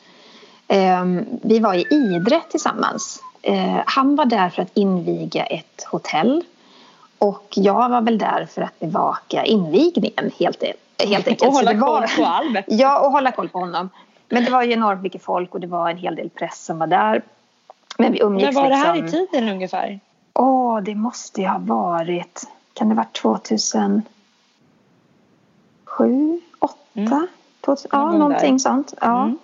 Eh, 0.67 1.05
vi 1.41 1.59
var 1.59 1.73
i 1.73 1.85
Idre 1.91 2.41
tillsammans. 2.49 3.19
Eh, 3.41 3.77
han 3.85 4.15
var 4.15 4.25
där 4.25 4.49
för 4.49 4.61
att 4.61 4.71
inviga 4.77 5.43
ett 5.45 5.83
hotell. 5.91 6.43
Och 7.17 7.53
jag 7.55 7.89
var 7.89 8.01
väl 8.01 8.17
där 8.17 8.47
för 8.51 8.61
att 8.61 8.79
bevaka 8.79 9.43
invigningen 9.45 10.31
helt, 10.39 10.63
e- 10.63 10.73
helt 10.99 11.27
enkelt. 11.27 11.43
Och 11.49 11.53
hålla 11.53 11.73
var- 11.73 11.99
koll 11.99 12.07
på 12.17 12.25
Albert. 12.25 12.65
Ja, 12.67 12.99
och 13.05 13.11
hålla 13.11 13.31
koll 13.31 13.49
på 13.49 13.59
honom. 13.59 13.89
Men 14.29 14.45
det 14.45 14.51
var 14.51 14.63
ju 14.63 14.71
enormt 14.73 15.01
mycket 15.01 15.23
folk 15.23 15.53
och 15.53 15.59
det 15.59 15.67
var 15.67 15.89
en 15.89 15.97
hel 15.97 16.15
del 16.15 16.29
press 16.29 16.65
som 16.65 16.79
var 16.79 16.87
där. 16.87 17.21
Men 17.97 18.11
vi 18.11 18.19
umgicks 18.21 18.55
När 18.55 18.61
var 18.61 18.69
det 18.69 18.75
här 18.75 18.95
liksom... 18.95 19.19
i 19.19 19.27
tiden 19.27 19.49
ungefär? 19.49 19.99
Åh, 20.33 20.79
det 20.81 20.95
måste 20.95 21.41
ju 21.41 21.47
ha 21.47 21.57
varit... 21.59 22.47
Kan 22.73 22.89
det 22.89 22.95
ha 22.95 23.01
varit 23.03 23.13
2007? 23.13 24.01
8? 26.59 26.73
Mm. 26.93 27.27
2000, 27.65 27.89
Någon 27.93 28.11
ja, 28.13 28.17
någonting 28.17 28.51
där. 28.53 28.57
sånt. 28.57 28.93
Ja. 29.01 29.23
Mm. 29.23 29.37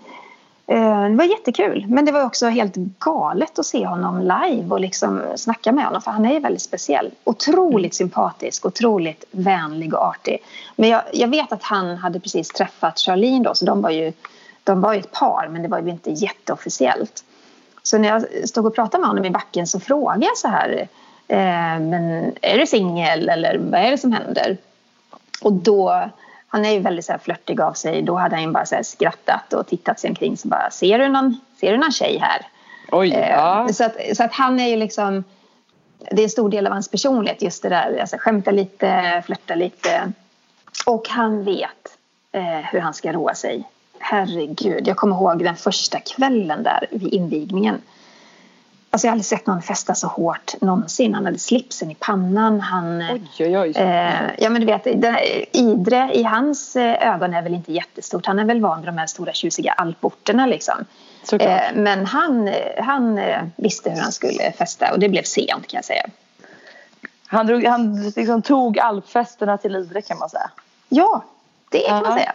Eh, 0.72 1.04
Det 1.04 1.16
var 1.16 1.26
jättekul. 1.26 1.86
Men 1.88 2.06
det 2.06 2.12
var 2.12 2.26
också 2.26 2.48
helt 2.48 2.76
galet 3.00 3.60
att 3.60 3.66
se 3.66 3.86
honom 3.86 4.20
live 4.20 4.70
och 4.70 4.80
liksom 4.80 5.22
snacka 5.36 5.72
med 5.72 5.86
honom. 5.86 6.02
För 6.02 6.12
han 6.12 6.26
är 6.26 6.34
ju 6.34 6.40
väldigt 6.40 6.62
speciell. 6.62 7.12
Otroligt 7.24 7.94
sympatisk, 7.96 8.66
otroligt 8.66 9.24
vänlig 9.32 9.94
och 9.94 10.06
artig. 10.06 10.38
Men 10.76 10.90
jag, 10.90 11.02
jag 11.14 11.28
vet 11.28 11.52
att 11.52 11.64
han 11.64 11.98
hade 11.98 12.20
precis 12.20 12.48
träffat 12.48 13.00
Charlene 13.00 13.44
då. 13.44 13.56
Så 13.56 13.66
de 13.66 13.82
var 13.82 13.90
ju, 13.90 14.14
de 14.64 14.82
var 14.82 14.94
ju 14.94 15.00
ett 15.00 15.12
par, 15.12 15.48
men 15.52 15.62
det 15.62 15.68
var 15.68 15.80
ju 15.80 15.90
inte 15.90 16.12
jätteofficiellt. 16.12 17.24
Så 17.84 17.98
när 17.98 18.10
jag 18.10 18.50
stod 18.50 18.66
och 18.66 18.76
pratade 18.76 19.02
med 19.02 19.10
honom 19.10 19.26
i 19.26 19.30
backen 19.30 19.68
så 19.68 19.80
frågade 19.80 20.26
jag 20.26 20.38
så 20.38 20.48
här. 20.48 20.88
Eh, 21.28 21.80
men 21.80 22.32
är 22.42 22.58
du 22.58 22.68
singel 22.68 23.30
eller 23.30 23.58
vad 23.58 23.82
är 23.82 23.92
det 23.92 23.98
som 23.98 24.12
händer? 24.12 24.58
Och 25.42 25.54
då, 25.54 26.10
han 26.52 26.66
är 26.66 26.72
ju 26.72 26.80
väldigt 26.80 27.06
så 27.06 27.12
här 27.12 27.20
flörtig 27.20 27.62
av 27.62 27.74
sig. 27.74 28.02
Då 28.02 28.16
hade 28.16 28.36
han 28.36 28.54
bara 28.54 28.66
så 28.66 28.76
skrattat 28.84 29.54
och 29.54 29.68
tittat 29.68 30.00
sig 30.00 30.10
omkring. 30.10 30.38
Så 30.38 30.48
bara, 30.48 30.72
ser 30.72 31.00
du 31.00 31.08
någon, 31.10 31.40
ser 31.60 31.72
du 31.72 31.78
någon 31.78 31.92
tjej 31.92 32.18
här? 32.18 32.48
Oj, 32.92 33.14
Eh, 33.14 33.30
ja. 33.30 33.68
så, 33.74 33.84
att, 33.84 33.96
så 34.14 34.24
att 34.24 34.34
han 34.34 34.60
är 34.60 34.68
ju 34.68 34.76
liksom... 34.76 35.24
Det 36.12 36.22
är 36.22 36.24
en 36.24 36.30
stor 36.30 36.50
del 36.50 36.68
av 36.68 36.74
hans 36.74 36.88
personlighet, 36.88 37.42
just 37.42 37.64
det 37.64 37.70
där. 37.70 37.98
Alltså, 38.02 38.18
skämta 38.20 38.52
lite, 38.52 39.24
flörta 39.26 39.56
lite. 39.56 40.12
Och 40.86 41.10
han 41.10 41.44
vet 41.44 41.98
eh, 42.32 42.42
hur 42.72 42.80
han 42.80 42.94
ska 42.94 43.14
roa 43.14 43.34
sig. 43.36 43.64
Herregud, 44.00 44.88
jag 44.88 44.98
kommer 44.98 45.16
ihåg 45.16 45.44
den 45.44 45.56
första 45.56 46.00
kvällen 46.00 46.64
där 46.64 46.88
vid 46.92 47.14
invigningen. 47.14 47.82
Alltså 48.94 49.08
jag 49.08 49.12
har 49.12 49.14
aldrig 49.14 49.26
sett 49.26 49.48
någon 49.48 49.62
festa 49.62 49.96
så 49.96 50.08
hårt 50.08 50.54
någonsin. 50.62 51.14
Han 51.14 51.26
hade 51.26 51.40
slipsen 51.40 51.92
i 51.92 51.96
pannan. 51.96 52.62
Han, 52.62 53.02
Oj, 53.02 53.22
oj, 53.40 53.58
oj. 53.58 53.70
Eh, 53.78 54.14
ja 54.38 54.50
men 54.50 54.62
du 54.62 54.66
vet, 54.68 54.88
Idre 55.52 56.10
i 56.14 56.24
hans 56.24 56.76
eh, 56.76 57.14
ögon 57.14 57.34
är 57.34 57.42
väl 57.42 57.54
inte 57.54 57.72
jättestort. 57.74 58.26
Han 58.26 58.40
är 58.40 58.46
väl 58.46 58.62
van 58.62 58.80
vid 58.80 58.88
de 58.88 58.98
här 58.98 59.08
stora 59.08 59.34
tjusiga 59.34 59.72
alporterna 59.72 60.46
liksom. 60.46 60.86
Eh, 61.40 61.62
men 61.76 62.06
han, 62.06 62.50
han 62.80 63.18
eh, 63.18 63.42
visste 63.56 63.90
hur 63.90 64.02
han 64.02 64.12
skulle 64.12 64.52
festa 64.52 64.92
och 64.94 65.00
det 65.00 65.10
blev 65.10 65.24
sent 65.24 65.68
kan 65.68 65.78
jag 65.78 65.86
säga. 65.86 66.04
Han, 67.28 67.48
drog, 67.48 67.66
han 67.66 68.04
liksom 68.16 68.42
tog 68.42 68.80
alpfesterna 68.80 69.58
till 69.58 69.76
Idre 69.76 70.02
kan 70.02 70.18
man 70.18 70.30
säga. 70.30 70.50
Ja, 70.90 71.24
det 71.70 71.80
kan 71.80 72.02
man 72.04 72.12
Ja. 72.12 72.18
säga. 72.18 72.34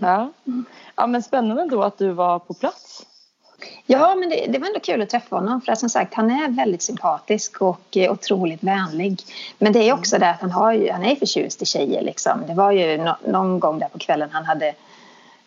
Ja. 0.00 0.30
ja, 0.96 1.06
men 1.06 1.22
spännande 1.22 1.66
då 1.68 1.82
att 1.82 1.98
du 1.98 2.10
var 2.10 2.38
på 2.38 2.54
plats. 2.54 3.02
Ja, 3.86 4.14
men 4.14 4.28
det, 4.28 4.46
det 4.48 4.58
var 4.58 4.66
ändå 4.66 4.80
kul 4.80 5.02
att 5.02 5.10
träffa 5.10 5.36
honom 5.36 5.60
för 5.60 5.72
att 5.72 5.78
som 5.78 5.88
sagt 5.88 6.14
han 6.14 6.30
är 6.30 6.48
väldigt 6.48 6.82
sympatisk 6.82 7.62
och 7.62 7.96
eh, 7.96 8.12
otroligt 8.12 8.62
vänlig. 8.62 9.22
Men 9.58 9.72
det 9.72 9.88
är 9.88 9.92
också 9.92 10.18
det 10.18 10.30
att 10.30 10.40
han, 10.40 10.50
har 10.50 10.72
ju, 10.72 10.90
han 10.90 11.04
är 11.04 11.16
förtjust 11.16 11.62
i 11.62 11.66
tjejer 11.66 12.02
liksom. 12.02 12.42
Det 12.46 12.54
var 12.54 12.72
ju 12.72 12.96
no, 12.96 13.14
någon 13.26 13.60
gång 13.60 13.78
där 13.78 13.88
på 13.88 13.98
kvällen 13.98 14.28
han 14.32 14.44
hade 14.44 14.74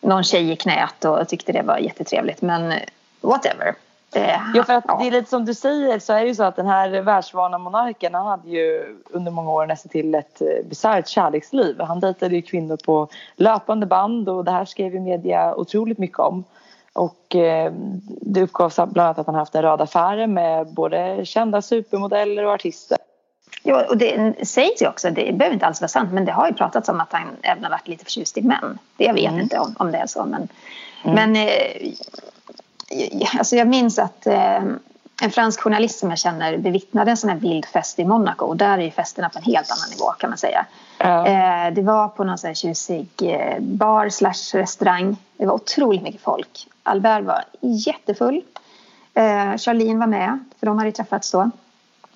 någon 0.02 0.24
tjej 0.24 0.52
i 0.52 0.56
knät 0.56 1.06
och 1.06 1.28
tyckte 1.28 1.52
det 1.52 1.62
var 1.62 1.78
jättetrevligt. 1.78 2.42
Men 2.42 2.72
eh, 2.72 2.78
whatever. 3.22 3.76
Eh, 4.16 4.40
Ja, 4.56 4.64
för 4.64 4.74
att 4.74 4.86
ja. 4.88 4.98
det 5.02 5.08
är 5.08 5.12
lite 5.12 5.30
som 5.30 5.46
du 5.46 5.54
säger 5.54 6.00
så 6.00 6.14
är 6.14 6.22
det 6.22 6.28
ju 6.28 6.36
så 6.36 6.44
att 6.44 6.56
den 6.56 6.68
här 6.68 7.02
världsvana 7.02 7.58
monarken 7.58 8.14
han 8.14 8.28
hade 8.28 8.50
ju 8.50 8.96
under 9.10 9.32
många 9.32 9.52
år 9.52 9.66
nästan 9.66 9.90
till 9.90 10.16
ett 10.16 10.42
eh, 10.42 10.48
bisarrt 10.70 11.08
kärleksliv. 11.08 11.82
Han 11.82 12.00
dejtade 12.00 12.36
ju 12.36 12.42
kvinnor 12.42 12.78
på 12.86 13.08
löpande 13.36 13.86
band 13.86 14.30
och 14.30 14.46
det 14.46 14.52
här 14.52 14.66
skrev 14.66 14.94
ju 14.94 15.00
media 15.00 15.56
otroligt 15.56 15.98
mycket 15.98 16.20
om. 16.20 16.44
Och 16.98 17.36
eh, 17.36 17.72
det 18.22 18.42
uppgavs 18.42 18.76
bland 18.76 18.98
annat 19.00 19.20
att 19.20 19.26
han 19.26 19.36
haft 19.36 19.56
en 19.56 19.62
rad 19.62 19.82
affärer 19.82 20.28
med 20.28 20.68
både 20.68 21.26
kända 21.26 21.62
supermodeller 21.62 22.46
och 22.46 22.52
artister. 22.52 22.98
Ja, 23.64 23.86
och 23.90 23.98
det 23.98 24.36
sägs 24.48 24.82
ju 24.82 24.88
också, 24.88 25.10
det 25.10 25.34
behöver 25.34 25.54
inte 25.54 25.66
alls 25.66 25.82
vara 25.82 25.90
sant, 25.90 26.14
men 26.14 26.26
det 26.26 26.32
har 26.32 26.48
ju 26.48 26.54
pratats 26.54 26.90
om 26.90 27.00
att 27.02 27.14
han 27.14 27.28
även 27.42 27.64
har 27.64 27.72
varit 27.72 27.88
lite 27.88 28.04
förtjust 28.06 28.38
i 28.38 28.42
män. 28.42 28.80
Det 28.98 29.04
jag 29.04 29.14
vet 29.14 29.30
Mm. 29.32 29.42
inte 29.42 29.60
om, 29.60 29.76
om 29.80 29.92
det 29.92 29.98
är 29.98 30.08
så, 30.08 30.26
men, 30.26 30.48
men 31.04 31.36
eh, 31.36 31.94
alltså 33.38 33.56
jag 33.56 33.68
minns 33.68 34.00
att 34.00 34.28
eh, 34.28 34.64
en 35.22 35.32
fransk 35.32 35.62
journalist 35.62 36.00
som 36.00 36.10
jag 36.10 36.20
känner 36.20 36.58
bevittnade 36.58 37.12
en 37.12 37.18
sån 37.18 37.30
här 37.30 37.38
vild 37.38 37.66
fest 37.66 38.00
i 38.00 38.06
Monaco 38.06 38.46
och 38.46 38.58
där 38.58 38.78
är 38.78 38.82
ju 38.82 38.92
festerna 38.92 39.30
på 39.30 39.38
en 39.38 39.44
helt 39.44 39.72
annan 39.72 39.90
nivå 39.90 40.12
kan 40.12 40.30
man 40.30 40.38
säga. 40.38 40.66
Ja. 40.98 41.28
Eh, 41.28 41.74
det 41.74 41.82
var 41.82 42.08
på 42.08 42.24
någon 42.24 42.38
sån 42.38 42.48
här 42.48 42.56
tjusig 42.56 43.08
eh, 43.22 43.60
bar 43.60 44.10
slash 44.10 44.60
restaurang. 44.60 45.18
Det 45.38 45.46
var 45.46 45.54
otroligt 45.54 46.04
mycket 46.04 46.22
folk. 46.22 46.68
Albert 46.84 47.24
var 47.24 47.44
jättefull. 47.62 48.42
Eh, 49.14 49.58
Charlene 49.58 50.00
var 50.00 50.08
med, 50.08 50.40
för 50.60 50.66
de 50.66 50.78
hade 50.78 50.92
träffats 50.92 51.32
då. 51.32 51.52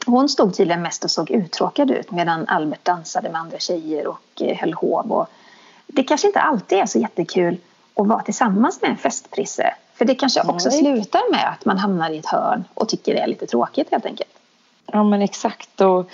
Hon 0.05 0.29
stod 0.29 0.55
tydligen 0.55 0.81
mest 0.81 1.03
och 1.03 1.11
såg 1.11 1.31
uttråkad 1.31 1.91
ut 1.91 2.11
medan 2.11 2.47
Albert 2.47 2.85
dansade 2.85 3.29
med 3.29 3.41
andra 3.41 3.57
tjejer 3.59 4.07
och 4.07 4.41
eh, 4.41 4.57
höll 4.57 4.73
hov. 4.73 5.11
Och 5.11 5.27
det 5.87 6.03
kanske 6.03 6.27
inte 6.27 6.39
alltid 6.39 6.77
är 6.77 6.85
så 6.85 6.99
jättekul 6.99 7.57
att 7.95 8.07
vara 8.07 8.21
tillsammans 8.21 8.81
med 8.81 8.91
en 8.91 8.97
festprisse. 8.97 9.73
För 9.93 10.05
det 10.05 10.15
kanske 10.15 10.41
också 10.41 10.69
Nej. 10.69 10.79
slutar 10.79 11.31
med 11.31 11.49
att 11.49 11.65
man 11.65 11.77
hamnar 11.77 12.09
i 12.09 12.17
ett 12.17 12.25
hörn 12.25 12.63
och 12.73 12.89
tycker 12.89 13.13
det 13.13 13.19
är 13.19 13.27
lite 13.27 13.47
tråkigt 13.47 13.91
helt 13.91 14.05
enkelt. 14.05 14.29
Ja 14.85 15.03
men 15.03 15.21
exakt. 15.21 15.81
Och, 15.81 16.05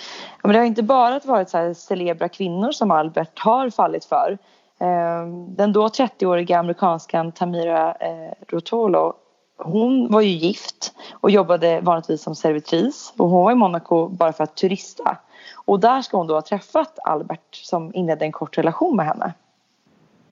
ja, 0.42 0.42
men 0.42 0.52
det 0.52 0.58
har 0.58 0.66
inte 0.66 0.82
bara 0.82 1.20
varit 1.24 1.50
så 1.50 1.58
här 1.58 1.74
celebra 1.74 2.28
kvinnor 2.28 2.72
som 2.72 2.90
Albert 2.90 3.38
har 3.38 3.70
fallit 3.70 4.04
för. 4.04 4.38
Eh, 4.80 5.26
den 5.48 5.72
då 5.72 5.88
30-åriga 5.88 6.58
amerikanskan 6.58 7.32
Tamira 7.32 7.94
eh, 7.94 8.32
Rotolo 8.48 9.14
hon 9.58 10.12
var 10.12 10.20
ju 10.20 10.30
gift 10.30 10.92
och 11.12 11.30
jobbade 11.30 11.80
vanligtvis 11.80 12.22
som 12.22 12.34
servitris. 12.34 13.12
Och 13.16 13.28
hon 13.28 13.44
var 13.44 13.52
i 13.52 13.54
Monaco 13.54 14.08
bara 14.08 14.32
för 14.32 14.44
att 14.44 14.54
turista. 14.54 15.16
Och 15.54 15.80
där 15.80 16.02
ska 16.02 16.16
hon 16.16 16.26
då 16.26 16.34
ha 16.34 16.42
träffat 16.42 16.98
Albert 17.04 17.54
som 17.54 17.94
inledde 17.94 18.24
en 18.24 18.32
kort 18.32 18.58
relation 18.58 18.96
med 18.96 19.06
henne. 19.06 19.32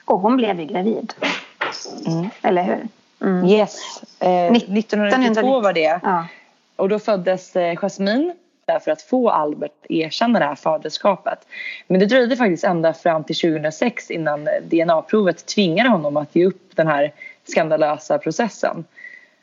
Och 0.04 0.20
hon 0.20 0.36
blev 0.36 0.60
ju 0.60 0.66
gravid. 0.66 1.14
Mm. 2.06 2.28
Eller 2.42 2.62
hur? 2.62 2.88
Mm. 3.20 3.44
Yes. 3.48 4.02
Eh, 4.20 4.52
1992 4.52 5.60
var 5.60 5.72
det. 5.72 6.00
Ja. 6.02 6.26
Och 6.76 6.88
då 6.88 6.98
föddes 6.98 7.56
eh, 7.56 7.76
Jasmine 7.76 8.34
för 8.84 8.90
att 8.90 9.02
få 9.02 9.30
Albert 9.30 9.86
erkänna 9.88 10.38
det 10.38 10.44
här 10.44 10.54
faderskapet. 10.54 11.38
Men 11.86 12.00
det 12.00 12.06
dröjde 12.06 12.36
faktiskt 12.36 12.64
ända 12.64 12.92
fram 12.92 13.24
till 13.24 13.36
2006 13.36 14.10
innan 14.10 14.48
DNA-provet 14.62 15.46
tvingade 15.46 15.88
honom 15.88 16.16
att 16.16 16.36
ge 16.36 16.46
upp 16.46 16.70
den 16.74 16.86
här 16.86 17.12
skandalösa 17.44 18.18
processen. 18.18 18.84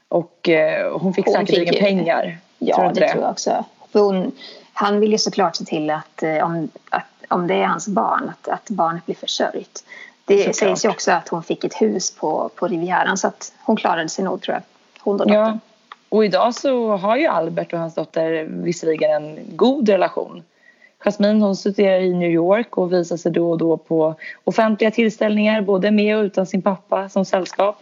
Och 0.08 0.50
eh, 0.50 0.98
hon 1.00 1.14
fick 1.14 1.26
Hon 1.26 1.34
säkerligen 1.34 1.74
fick 1.74 1.82
ju- 1.82 1.88
pengar. 1.88 2.38
Ja, 2.60 2.76
Tror 2.76 2.84
det 2.86 2.90
inte 2.90 3.08
tror 3.08 3.24
jag 3.24 3.32
också. 3.32 3.66
För 3.92 4.00
hon, 4.00 4.32
han 4.74 5.00
vill 5.00 5.12
ju 5.12 5.18
såklart 5.18 5.56
se 5.56 5.66
till 5.66 5.90
att, 5.90 6.24
eh, 6.24 6.44
om, 6.46 6.70
att 6.90 7.04
om 7.28 7.48
det 7.48 7.54
är 7.54 7.66
hans 7.66 7.88
barn, 7.88 8.30
att, 8.30 8.48
att 8.48 8.70
barnet 8.70 9.06
blir 9.06 9.16
försörjt. 9.16 9.84
Det 10.26 10.38
Såklart. 10.38 10.56
sägs 10.56 10.86
ju 10.86 10.90
också 10.90 11.12
att 11.12 11.30
hon 11.30 11.44
fick 11.44 11.64
ett 11.64 11.82
hus 11.82 12.16
på, 12.16 12.50
på 12.56 12.68
Rivieran 12.68 13.18
så 13.18 13.28
att 13.28 13.54
hon 13.64 13.76
klarade 13.76 14.10
sig 14.10 14.26
nog 14.26 14.42
tror 14.42 14.54
jag. 14.56 14.64
Hon 15.00 15.22
och 15.22 15.30
Ja. 15.30 15.60
Och 16.10 16.26
idag 16.26 16.56
så 16.56 16.96
har 16.96 17.18
ju 17.18 17.28
Albert 17.28 17.74
och 17.74 17.80
hans 17.80 17.96
dotter 17.96 18.44
visserligen 18.50 19.12
en 19.12 19.40
god 19.56 19.90
relation. 19.90 20.44
Jasmine 21.00 21.42
hon 21.42 21.56
studerar 21.56 22.00
i 22.00 22.14
New 22.14 22.32
York 22.32 22.78
och 22.78 22.94
visar 22.94 23.18
sig 23.18 23.32
då 23.32 23.52
och 23.52 23.58
då 23.58 23.78
på 23.78 24.16
offentliga 24.44 24.92
tillställningar 24.92 25.62
både 25.62 25.92
med 25.92 26.18
och 26.18 26.24
utan 26.24 26.46
sin 26.46 26.62
pappa 26.62 27.10
som 27.10 27.26
sällskap. 27.26 27.76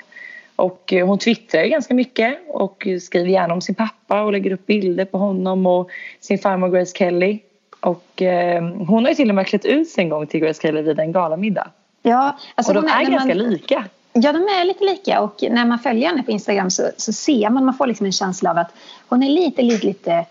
Och 0.56 0.94
eh, 0.94 1.08
hon 1.08 1.18
twittrar 1.18 1.64
ganska 1.64 1.94
mycket 1.94 2.40
och 2.48 2.88
skriver 3.02 3.30
gärna 3.30 3.54
om 3.54 3.62
sin 3.62 3.76
pappa 3.76 4.22
och 4.22 4.32
lägger 4.32 4.52
upp 4.52 4.66
bilder 4.66 5.06
på 5.06 5.18
honom 5.18 5.66
och 5.66 5.90
sin 6.20 6.38
farmor 6.40 6.70
Grace 6.70 6.98
Kelly. 6.98 7.40
Och 7.80 8.22
eh, 8.22 8.64
hon 8.64 9.04
har 9.04 9.10
ju 9.10 9.16
till 9.16 9.30
och 9.30 9.36
med 9.36 9.48
klätt 9.48 9.66
ut 9.66 9.90
sig 9.90 10.04
en 10.04 10.10
gång 10.10 10.28
till 10.28 10.40
Grace 10.40 10.62
Kelly 10.62 10.82
vid 10.82 11.00
en 11.00 11.12
galamiddag. 11.12 11.70
Ja, 12.02 12.38
alltså 12.56 12.74
och 12.74 12.82
de 12.84 12.88
är 12.92 13.04
när 13.04 13.12
ganska 13.12 13.28
man, 13.36 13.38
lika. 13.50 13.86
Ja, 14.14 14.32
de 14.34 14.38
är 14.44 14.66
lite 14.66 14.84
lika 14.84 15.22
och 15.22 15.44
när 15.50 15.66
man 15.66 15.80
följer 15.80 16.08
henne 16.10 16.24
på 16.24 16.32
Instagram 16.32 16.72
så, 16.72 16.90
så 16.98 17.14
ser 17.14 17.50
man, 17.50 17.66
man 17.66 17.74
får 17.74 17.88
liksom 17.88 18.06
en 18.06 18.12
känsla 18.12 18.50
av 18.52 18.58
att 18.58 18.72
hon 19.10 19.24
är 19.24 19.30
lite, 19.30 19.62
lite, 19.62 19.86
lite 19.88 20.26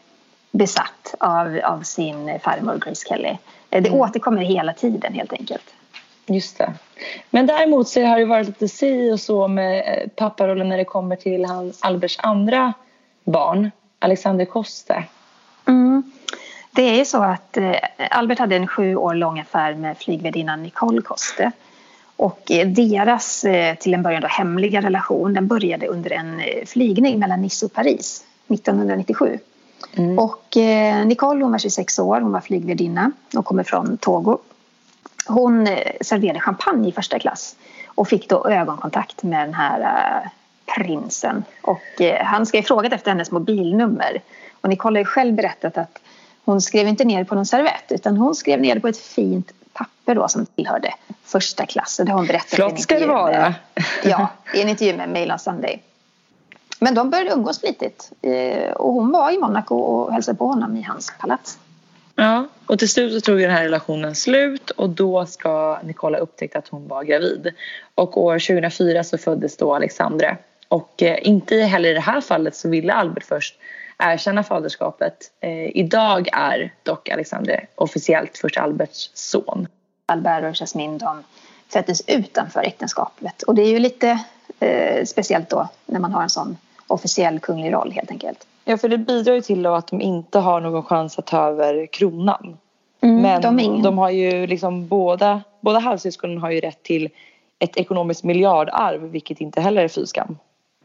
besatt 0.51 1.15
av, 1.21 1.61
av 1.65 1.81
sin 1.83 2.39
farmor 2.43 2.79
Grace 2.85 3.09
Kelly. 3.09 3.29
Eh, 3.29 3.37
Det 3.83 3.89
Mm. 3.89 4.01
återkommer 4.01 4.43
hela 4.43 4.73
tiden 4.73 5.15
helt 5.15 5.33
enkelt. 5.33 5.75
Just 6.27 6.59
det. 6.59 6.73
Men 7.31 7.47
däremot 7.47 7.89
så 7.89 8.03
har 8.05 8.19
det 8.19 8.25
varit 8.25 8.47
lite 8.47 8.69
si 8.69 9.13
och 9.13 9.21
så 9.21 9.49
med 9.49 9.79
eh, 9.79 10.09
papparollen 10.17 10.69
när 10.69 10.77
det 10.77 10.85
kommer 10.85 11.17
till 11.17 11.45
hans 11.45 11.79
Alberts 11.83 12.19
andra 12.23 12.73
barn, 13.25 13.71
Alexander 13.99 14.45
Koste. 14.45 15.05
Det 16.73 16.83
är 16.83 16.97
ju 16.97 17.05
så 17.05 17.23
att 17.23 17.57
eh, 17.57 17.75
Albert 18.11 18.39
hade 18.39 18.57
en 18.57 18.67
sju 18.67 18.97
år 18.97 19.15
lång 19.15 19.41
affär 19.41 19.75
med 19.75 19.99
flygvärdinnan 19.99 20.63
Nicole 20.63 21.03
Koste. 21.03 21.53
Och 22.17 22.51
eh, 22.51 22.69
deras 22.69 23.45
eh, 23.45 23.75
till 23.75 23.95
en 23.95 24.03
början 24.03 24.23
då 24.23 24.29
hemliga 24.29 24.81
relation 24.81 25.35
den 25.35 25.47
började 25.47 25.87
under 25.87 26.13
en 26.13 26.43
flygning 26.67 27.19
mellan 27.19 27.43
Nice 27.43 27.67
och 27.67 27.73
Paris 27.73 28.25
1997. 28.49 29.39
Mm. 29.97 30.19
Och 30.19 30.57
Nicole 31.05 31.45
hon 31.45 31.53
var 31.53 31.59
26 31.59 31.99
år, 31.99 32.21
hon 32.21 32.33
var 32.33 32.41
flygvärdinna 32.41 33.13
och 33.37 33.45
kommer 33.45 33.63
från 33.63 33.97
Togo. 33.97 34.39
Hon 35.27 35.69
serverade 36.01 36.41
champagne 36.41 36.89
i 36.89 36.93
första 36.93 37.19
klass 37.19 37.57
och 37.87 38.09
fick 38.09 38.29
då 38.29 38.49
ögonkontakt 38.49 39.23
med 39.23 39.47
den 39.49 39.55
här 39.55 40.31
prinsen. 40.75 41.45
Och 41.63 42.03
han 42.21 42.47
skrev 42.47 42.63
frågat 42.63 42.93
efter 42.93 43.11
hennes 43.11 43.31
mobilnummer. 43.31 44.23
Och 44.61 44.69
Nicole 44.69 44.99
har 44.99 45.01
ju 45.01 45.05
själv 45.05 45.35
berättat 45.35 45.79
att 45.79 45.99
hon 46.51 46.61
skrev 46.61 46.89
inte 46.89 47.05
ner 47.05 47.25
på 47.25 47.35
någon 47.35 47.47
servett 47.47 47.85
utan 47.89 48.17
hon 48.17 48.35
skrev 48.35 48.61
ner 48.61 48.79
på 48.79 48.89
ett 48.89 48.99
fint 48.99 49.53
papper 49.73 50.15
då 50.15 50.29
som 50.29 50.47
tillhörde 50.47 50.95
första 51.25 51.67
klass. 51.67 51.99
Och 51.99 52.07
det 52.07 52.13
har 52.13 52.19
hon 52.19 52.27
berättat 52.27 52.51
Flott 52.51 52.81
ska 52.81 52.99
det 52.99 53.07
vara. 53.07 53.55
ja, 54.05 54.29
i 54.55 54.63
en 54.63 54.69
intervju 54.69 54.97
med 54.97 55.09
Mail 55.09 55.33
on 55.33 55.39
Sunday. 55.39 55.83
Men 56.79 56.95
de 56.95 57.11
började 57.11 57.31
umgås 57.31 57.61
flitigt. 57.61 58.13
Eh, 58.23 58.71
och 58.73 58.93
hon 58.93 59.13
var 59.13 59.31
i 59.31 59.39
Monaco 59.39 59.77
och 59.77 60.13
hälsade 60.13 60.39
på 60.39 60.47
honom 60.47 60.77
i 60.77 60.83
hans 60.83 61.13
palats. 61.21 61.59
Ja, 62.15 62.47
och 62.67 62.79
till 62.79 62.89
slut 62.89 63.15
så 63.15 63.21
tog 63.21 63.41
den 63.41 63.51
här 63.51 63.63
relationen 63.63 64.15
slut 64.15 64.71
och 64.71 64.91
då 64.91 65.27
ska 65.27 65.79
Nicola 65.83 66.19
upptäcka 66.19 66.59
att 66.59 66.69
hon 66.69 66.89
var 66.89 67.05
gravid. 67.05 67.53
Och 67.95 68.23
år 68.23 68.39
2004 68.39 69.05
så 69.05 69.19
föddes 69.19 69.57
då 69.57 69.75
Alexandre. 69.75 70.37
Och 70.69 71.03
eh, 71.03 71.19
inte 71.23 71.57
heller 71.57 71.91
i 71.91 71.95
det 71.95 72.01
här 72.01 72.21
fallet 72.21 72.57
så 72.57 72.69
ville 72.69 72.93
Albert 72.93 73.25
först 73.25 73.59
erkänna 74.01 74.43
faderskapet. 74.43 75.15
Eh, 75.41 75.77
idag 75.77 76.29
är 76.33 76.75
dock 76.83 77.09
Alexandre 77.09 77.67
officiellt 77.75 78.39
först 78.39 78.59
Alberts 78.59 79.11
son. 79.15 79.67
Albert 80.07 80.45
och 80.45 80.55
Jasmine 80.55 80.99
de 80.99 81.25
föddes 81.69 82.03
utanför 82.09 82.61
äktenskapet 82.61 83.43
och 83.43 83.55
det 83.55 83.63
är 83.63 83.71
ju 83.71 83.79
lite 83.79 84.25
eh, 84.61 85.05
speciellt 85.05 85.51
då 85.51 85.69
när 85.87 86.01
man 86.01 86.13
har 86.13 86.23
en 86.23 86.31
sån 86.31 86.57
officiell 86.87 87.41
kunglig 87.41 87.73
roll 87.73 87.93
helt 87.93 88.11
enkelt. 88.11 88.47
Ja, 88.65 88.79
för 88.79 88.89
det 88.89 88.99
bidrar 88.99 89.35
ju 89.35 89.41
till 89.41 89.67
att 89.67 89.87
de 89.87 90.01
inte 90.01 90.39
har 90.39 90.61
någon 90.61 90.83
chans 90.83 91.19
att 91.19 91.27
ta 91.27 91.49
över 91.49 91.87
kronan. 91.87 92.57
Mm, 93.01 93.23
Men 93.23 93.43
de, 93.43 93.83
de, 93.83 93.99
har 93.99 94.11
ju 94.11 94.47
liksom 94.47 94.89
båda, 94.89 95.43
båda 95.61 95.79
halvsyskonen 95.79 96.39
har 96.39 96.51
ju 96.51 96.61
rätt 96.61 96.83
till 96.83 97.09
ett 97.59 97.77
ekonomiskt 97.77 98.25
miljardarv 98.25 99.01
vilket 99.01 99.41
inte 99.41 99.61
heller 99.61 99.85
är 99.85 99.89
fy 99.89 100.07
skam. 100.07 100.39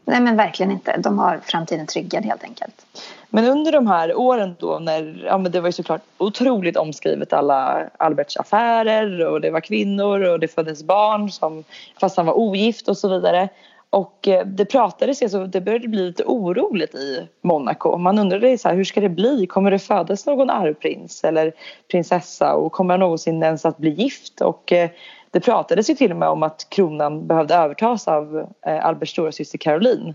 Nej 0.08 0.20
men 0.20 0.36
verkligen 0.36 0.72
inte. 0.72 0.96
De 0.98 1.18
har 1.18 1.40
framtiden 1.44 1.86
tryggad 1.86 2.24
helt 2.24 2.44
enkelt. 2.44 2.86
Men 3.30 3.44
under 3.44 3.72
de 3.72 3.86
här 3.86 4.18
åren 4.18 4.56
då 4.58 4.78
när, 4.78 5.24
ja 5.26 5.38
men 5.38 5.52
det 5.52 5.60
var 5.60 5.68
ju 5.68 5.72
såklart 5.72 6.02
otroligt 6.18 6.76
omskrivet 6.76 7.32
alla 7.32 7.88
Alberts 7.96 8.36
affärer 8.36 9.26
och 9.26 9.40
det 9.40 9.50
var 9.50 9.60
kvinnor 9.60 10.20
och 10.20 10.40
det 10.40 10.48
föddes 10.48 10.82
barn 10.82 11.30
som, 11.30 11.64
fast 12.00 12.16
han 12.16 12.26
var 12.26 12.38
ogift 12.38 12.88
och 12.88 12.96
så 12.96 13.08
vidare. 13.08 13.48
Och 13.90 14.28
eh, 14.28 14.46
det 14.46 14.64
pratades 14.64 15.22
ju, 15.22 15.28
så 15.28 15.44
det 15.44 15.60
började 15.60 15.88
bli 15.88 16.06
lite 16.06 16.24
oroligt 16.24 16.94
i 16.94 17.28
Monaco. 17.42 17.96
Man 17.96 18.18
undrade 18.18 18.58
så 18.58 18.68
här, 18.68 18.76
hur 18.76 18.84
ska 18.84 19.00
det 19.00 19.08
bli? 19.08 19.46
Kommer 19.46 19.70
det 19.70 19.78
födas 19.78 20.26
någon 20.26 20.50
arvprins 20.50 21.24
eller 21.24 21.52
prinsessa 21.90 22.54
och 22.54 22.72
kommer 22.72 22.94
han 22.94 23.00
någonsin 23.00 23.42
ens 23.42 23.64
att 23.64 23.78
bli 23.78 23.90
gift? 23.90 24.40
Och 24.40 24.72
eh, 24.72 24.90
det 25.30 25.40
pratades 25.40 25.90
ju 25.90 25.94
till 25.94 26.10
och 26.10 26.16
med 26.16 26.28
om 26.28 26.42
att 26.42 26.66
kronan 26.68 27.26
behövde 27.26 27.54
övertas 27.54 28.08
av 28.08 28.46
eh, 28.66 28.86
Alberts 28.86 29.12
stora 29.12 29.32
syster 29.32 29.58
Caroline. 29.58 30.14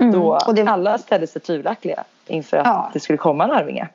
Mm. 0.00 0.12
Då 0.12 0.38
det... 0.54 0.62
alla 0.62 0.98
ställde 0.98 1.26
sig 1.26 1.42
tvivlaktiga 1.42 2.04
inför 2.26 2.56
att 2.56 2.66
ja. 2.66 2.90
det 2.92 3.00
skulle 3.00 3.18
komma 3.18 3.44
en 3.44 3.50
arvinge. 3.50 3.88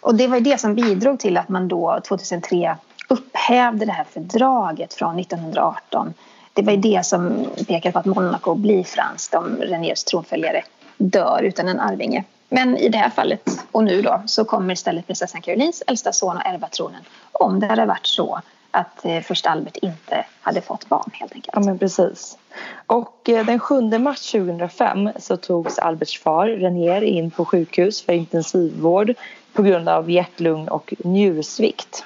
Och 0.00 0.14
det 0.14 0.26
var 0.26 0.40
det 0.40 0.60
som 0.60 0.74
bidrog 0.74 1.18
till 1.18 1.36
att 1.36 1.48
man 1.48 1.68
då 1.68 2.00
2003 2.08 2.76
upphävde 3.08 3.86
det 3.86 3.92
här 3.92 4.04
fördraget 4.04 4.94
från 4.94 5.18
1918 5.18 6.14
det 6.54 6.62
var 6.62 6.72
ju 6.72 6.78
det 6.78 7.06
som 7.06 7.46
pekade 7.68 7.92
på 7.92 7.98
att 7.98 8.06
Monaco 8.06 8.54
blir 8.54 8.84
franskt 8.84 9.34
om 9.34 9.56
Reniers 9.56 10.04
tronföljare 10.04 10.62
dör 10.96 11.42
utan 11.42 11.68
en 11.68 11.80
arvinge. 11.80 12.24
Men 12.48 12.76
i 12.76 12.88
det 12.88 12.98
här 12.98 13.10
fallet 13.10 13.50
och 13.72 13.84
nu 13.84 14.02
då 14.02 14.22
så 14.26 14.44
kommer 14.44 14.72
istället 14.72 15.06
prinsessan 15.06 15.40
Carolines 15.40 15.82
äldsta 15.86 16.12
son 16.12 16.36
att 16.36 16.46
ärva 16.46 16.68
tronen 16.68 17.00
om 17.32 17.60
det 17.60 17.66
hade 17.66 17.86
varit 17.86 18.06
så 18.06 18.40
att 18.70 19.04
eh, 19.04 19.20
först 19.20 19.46
Albert 19.46 19.76
inte 19.76 20.24
hade 20.40 20.60
fått 20.60 20.88
barn 20.88 21.10
helt 21.12 21.32
enkelt. 21.32 21.50
Ja 21.52 21.60
men 21.60 21.78
precis. 21.78 22.38
Och 22.86 23.28
eh, 23.28 23.46
den 23.46 23.58
7 23.58 23.98
mars 23.98 24.30
2005 24.30 25.10
så 25.16 25.36
togs 25.36 25.78
Alberts 25.78 26.20
far 26.20 26.46
Renier 26.46 27.02
in 27.02 27.30
på 27.30 27.44
sjukhus 27.44 28.02
för 28.02 28.12
intensivvård 28.12 29.14
på 29.52 29.62
grund 29.62 29.88
av 29.88 30.10
hjärt-lung 30.10 30.68
och 30.68 30.94
njursvikt. 30.98 32.04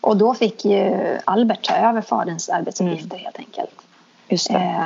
Och 0.00 0.16
då 0.16 0.34
fick 0.34 0.64
ju 0.64 1.18
Albert 1.24 1.62
ta 1.62 1.74
över 1.76 2.00
faderns 2.00 2.48
arbetsuppgifter 2.48 3.16
mm. 3.16 3.24
helt 3.24 3.38
enkelt. 3.38 3.82
Just 4.28 4.48
det. 4.48 4.54
Eh, 4.54 4.84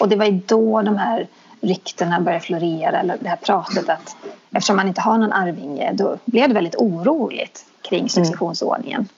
och 0.00 0.08
det 0.08 0.16
var 0.16 0.24
ju 0.24 0.40
då 0.46 0.82
de 0.82 0.96
här 0.96 1.26
ryktena 1.60 2.20
började 2.20 2.44
florera, 2.44 3.00
eller 3.00 3.16
det 3.20 3.28
här 3.28 3.36
pratet 3.36 3.88
att 3.88 4.16
eftersom 4.50 4.76
man 4.76 4.88
inte 4.88 5.00
har 5.00 5.18
någon 5.18 5.32
arvinge 5.32 5.92
då 5.94 6.16
blev 6.24 6.48
det 6.48 6.54
väldigt 6.54 6.76
oroligt 6.76 7.64
kring 7.82 7.98
mm. 7.98 8.08
successionsordningen. 8.08 9.00
Mm. 9.00 9.08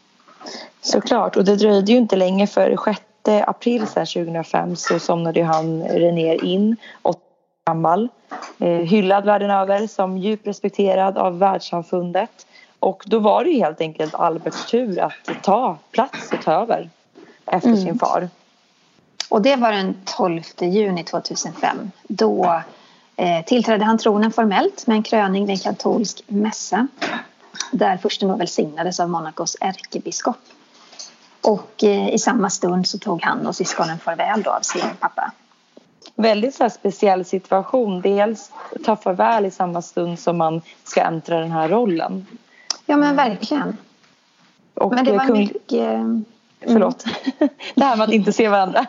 Såklart, 0.80 1.36
och 1.36 1.44
det 1.44 1.56
dröjde 1.56 1.92
ju 1.92 1.98
inte 1.98 2.16
länge 2.16 2.46
för 2.46 2.76
6 2.84 3.00
april 3.46 3.86
2005 3.86 4.76
så 4.76 4.98
somnade 4.98 5.42
han 5.42 5.82
Renér 5.82 6.44
in, 6.44 6.76
80 7.02 7.20
gammal, 7.66 8.08
eh, 8.58 8.68
hyllad 8.68 9.24
världen 9.24 9.50
över 9.50 9.86
som 9.86 10.18
djupt 10.18 10.46
respekterad 10.46 11.18
av 11.18 11.38
världssamfundet. 11.38 12.46
Och 12.78 13.02
då 13.06 13.18
var 13.18 13.44
det 13.44 13.52
helt 13.52 13.80
enkelt 13.80 14.14
Alberts 14.14 14.70
tur 14.70 15.00
att 15.00 15.42
ta 15.42 15.78
plats 15.90 16.32
och 16.32 16.42
ta 16.42 16.52
över 16.52 16.90
efter 17.46 17.68
mm. 17.68 17.80
sin 17.80 17.98
far. 17.98 18.28
Och 19.28 19.42
det 19.42 19.56
var 19.56 19.72
den 19.72 19.96
12 20.04 20.42
juni 20.60 21.04
2005. 21.04 21.90
Då 22.08 22.62
eh, 23.16 23.44
tillträdde 23.44 23.84
han 23.84 23.98
tronen 23.98 24.32
formellt 24.32 24.86
med 24.86 24.96
en 24.96 25.02
kröning 25.02 25.46
vid 25.46 25.54
en 25.54 25.58
katolsk 25.58 26.22
mässa. 26.26 26.88
Där 27.72 27.96
försten 27.96 28.28
då 28.28 28.36
välsignades 28.36 29.00
av 29.00 29.08
Monacos 29.08 29.56
ärkebiskop. 29.60 30.36
Och 31.40 31.84
eh, 31.84 32.14
i 32.14 32.18
samma 32.18 32.50
stund 32.50 32.86
så 32.86 32.98
tog 32.98 33.22
han 33.22 33.46
och 33.46 33.56
syskonen 33.56 33.98
farväl 33.98 34.42
då 34.42 34.50
av 34.50 34.60
sin 34.60 34.82
pappa. 35.00 35.32
Väldigt 36.14 36.54
så 36.54 36.70
speciell 36.70 37.24
situation. 37.24 38.00
Dels 38.00 38.52
ta 38.84 38.96
farväl 38.96 39.46
i 39.46 39.50
samma 39.50 39.82
stund 39.82 40.18
som 40.18 40.38
man 40.38 40.62
ska 40.84 41.00
äntra 41.00 41.40
den 41.40 41.50
här 41.50 41.68
rollen. 41.68 42.26
Ja 42.86 42.96
men 42.96 43.16
verkligen. 43.16 43.76
Och 44.74 44.94
men 44.94 45.04
det 45.04 45.12
var 45.12 45.26
kung... 45.26 45.38
mycket... 45.38 45.72
Mm. 45.72 46.24
Förlåt. 46.66 47.04
det 47.74 47.84
här 47.84 47.96
med 47.96 48.04
att 48.04 48.12
inte 48.12 48.32
se 48.32 48.48
varandra. 48.48 48.86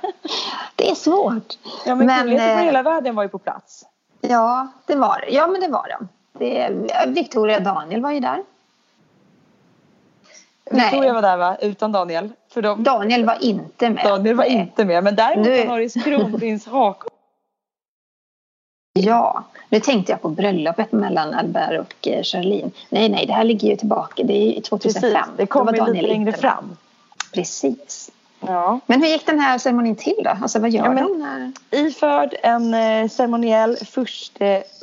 det 0.76 0.92
är 0.92 0.96
svårt. 0.96 1.58
Ja 1.86 1.96
men, 1.96 2.06
men 2.06 2.18
kungligheter 2.20 2.48
från 2.48 2.60
eh, 2.60 2.66
hela 2.66 2.84
världen 2.84 3.16
var 3.16 3.24
ju 3.24 3.30
på 3.30 3.40
plats. 3.40 3.86
Ja 4.22 4.68
det 4.86 4.96
var 4.96 5.26
Ja 5.30 5.48
men 5.48 5.62
det 5.62 5.68
var 5.68 5.88
de. 6.00 6.08
Det, 6.40 6.70
Victoria 7.08 7.60
Daniel 7.60 8.02
var 8.02 8.12
ju 8.12 8.20
där. 8.20 8.44
Victoria 10.72 11.02
Nej. 11.02 11.12
var 11.12 11.22
där 11.22 11.38
va? 11.38 11.58
Utan 11.62 11.92
Daniel? 11.92 12.30
För 12.54 12.62
de... 12.62 12.84
Daniel 12.84 13.26
var 13.26 13.44
inte 13.44 13.90
med. 13.90 14.06
Daniel 14.06 14.36
var 14.36 14.44
inte 14.44 14.86
med. 14.86 15.04
Men 15.04 15.16
däremot 15.16 15.48
var 15.48 15.66
Norges 15.66 15.94
kronprins 15.94 16.68
Haakon 16.68 17.12
Ja, 18.94 19.44
nu 19.70 19.80
tänkte 19.80 20.12
jag 20.12 20.22
på 20.22 20.30
bröllopet 20.30 20.92
mellan 20.92 21.34
Albert 21.34 21.80
och 21.80 22.08
eh, 22.08 22.24
Charlene. 22.24 22.72
Nej, 22.90 23.10
nej, 23.10 23.26
det 23.26 23.34
här 23.34 23.44
ligger 23.44 23.68
ju 23.68 23.76
tillbaka. 23.76 24.24
Det 24.24 24.58
är 24.58 24.62
2005. 24.62 25.02
Precis, 25.02 25.38
det 25.38 25.46
kommer 25.46 25.72
lite 25.72 26.08
längre 26.08 26.32
fram. 26.32 26.78
Precis. 27.34 28.12
Ja. 28.40 28.80
Men 28.86 29.02
hur 29.02 29.08
gick 29.08 29.26
den 29.26 29.40
här 29.40 29.58
ceremonin 29.58 29.96
till 29.96 30.22
då? 30.24 30.38
Alltså 30.42 30.60
vad 30.60 30.70
gör 30.70 30.86
ja, 30.86 30.94
de? 30.94 31.22
Här? 31.22 31.52
Iförd 31.72 32.36
en 32.44 32.74
eh, 32.74 33.10
ceremoniell 33.10 33.78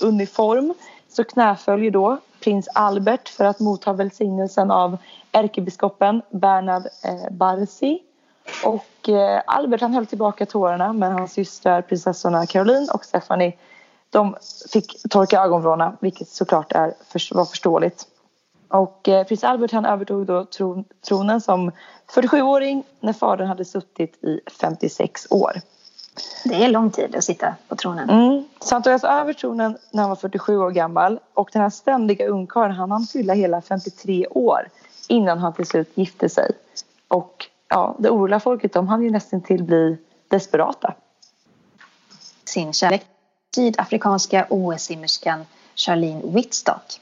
uniform 0.03 0.75
så 1.19 1.25
knäföljer 1.25 1.91
då 1.91 2.19
prins 2.41 2.69
Albert 2.75 3.29
för 3.29 3.45
att 3.45 3.61
motta 3.61 3.93
välsignelsen 3.93 4.71
av 4.71 4.97
ärkebiskopen 5.33 6.23
Bernard 6.31 6.83
eh, 7.05 7.31
Barsi. 7.31 8.03
Och 8.65 9.09
eh, 9.09 9.43
Albert 9.47 9.81
han 9.81 9.95
höll 9.95 10.07
tillbaka 10.07 10.47
tårarna 10.47 10.93
men 10.93 11.13
hans 11.13 11.33
systrar 11.33 11.83
prinsessorna 11.83 12.47
Caroline 12.47 12.89
och 12.95 13.05
Stephanie 13.05 13.53
de 14.11 14.37
fick 14.73 15.03
torka 15.11 15.41
ögonvrårna, 15.41 15.97
vilket 16.01 16.29
såklart 16.29 16.73
är, 16.73 16.95
var 17.35 17.45
förståeligt. 17.45 18.07
Och 18.69 19.09
eh, 19.09 19.27
prins 19.27 19.45
Albert 19.45 19.73
han 19.73 19.87
övertog 19.87 20.27
då 20.27 20.45
tron, 20.45 20.85
tronen 21.09 21.41
som 21.41 21.73
47-åring 22.15 22.83
när 23.01 23.13
fadern 23.13 23.47
hade 23.47 23.65
suttit 23.65 24.25
i 24.25 24.41
56 24.61 25.27
år. 25.31 25.53
Det 26.45 26.65
är 26.65 26.69
lång 26.69 26.91
tid 26.91 27.17
att 27.17 27.25
sitta 27.25 27.55
på 27.69 27.77
tronen. 27.77 28.11
Mm. 28.11 28.48
Så 28.61 28.75
han 28.75 28.83
tog 28.83 28.93
alltså 28.93 29.07
över 29.07 29.33
tronen 29.33 29.79
när 29.91 30.03
han 30.03 30.09
var 30.09 30.17
47 30.17 30.59
år 30.59 30.71
gammal 30.71 31.21
och 31.35 31.51
den 31.53 31.63
här 31.63 31.71
ständiga 31.71 32.27
ungkarlen 32.27 32.77
han 32.77 32.91
hann 32.91 33.07
fylla 33.07 33.35
hela 33.35 33.63
53 33.63 34.27
år 34.27 34.69
innan 35.09 35.39
han 35.39 35.53
till 35.53 35.67
slut 35.67 35.91
gifte 35.95 36.29
sig. 36.29 36.53
Och 37.09 37.47
ja, 37.69 37.97
det 37.99 38.11
oroliga 38.11 38.41
folket 38.41 38.73
de 38.73 38.89
hann 38.89 39.03
ju 39.03 39.11
nästan 39.11 39.41
till 39.41 39.65
bli 39.65 39.99
desperata. 40.29 40.95
Sin 42.45 42.73
kärlek 42.73 43.07
sydafrikanska 43.55 44.47
OS-simmerskan 44.51 45.47
Charlene 45.75 46.23
Wittstock. 46.25 47.01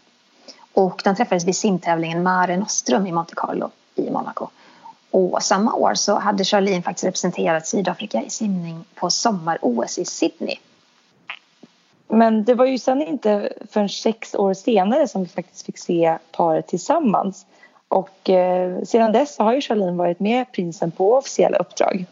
Och 0.74 1.00
de 1.04 1.14
träffades 1.14 1.44
vid 1.44 1.56
simtävlingen 1.56 2.22
Mare 2.22 2.56
Nostrum 2.56 3.06
i 3.06 3.12
Monte 3.12 3.34
Carlo 3.34 3.70
i 3.94 4.10
Monaco. 4.10 4.48
Och 5.10 5.42
samma 5.42 5.74
år 5.74 5.94
så 5.94 6.18
hade 6.18 6.44
Charlene 6.44 6.82
faktiskt 6.82 7.04
representerat 7.04 7.66
Sydafrika 7.66 8.22
i 8.22 8.30
simning 8.30 8.84
på 8.94 9.10
sommar-OS 9.10 9.98
i 9.98 10.04
Sydney. 10.04 10.56
Men 12.08 12.44
det 12.44 12.54
var 12.54 12.66
ju 12.66 12.78
sen 12.78 13.02
inte 13.02 13.52
förrän 13.70 13.88
sex 13.88 14.34
år 14.34 14.54
senare 14.54 15.08
som 15.08 15.22
vi 15.22 15.28
faktiskt 15.28 15.66
fick 15.66 15.78
se 15.78 16.18
paret 16.32 16.66
tillsammans. 16.66 17.46
Och 17.88 18.30
eh, 18.30 18.82
sedan 18.82 19.12
dess 19.12 19.38
har 19.38 19.54
ju 19.54 19.60
Charlene 19.60 19.96
varit 19.96 20.20
med 20.20 20.52
prinsen 20.52 20.90
på 20.90 21.14
officiella 21.14 21.58
uppdrag. 21.58 22.06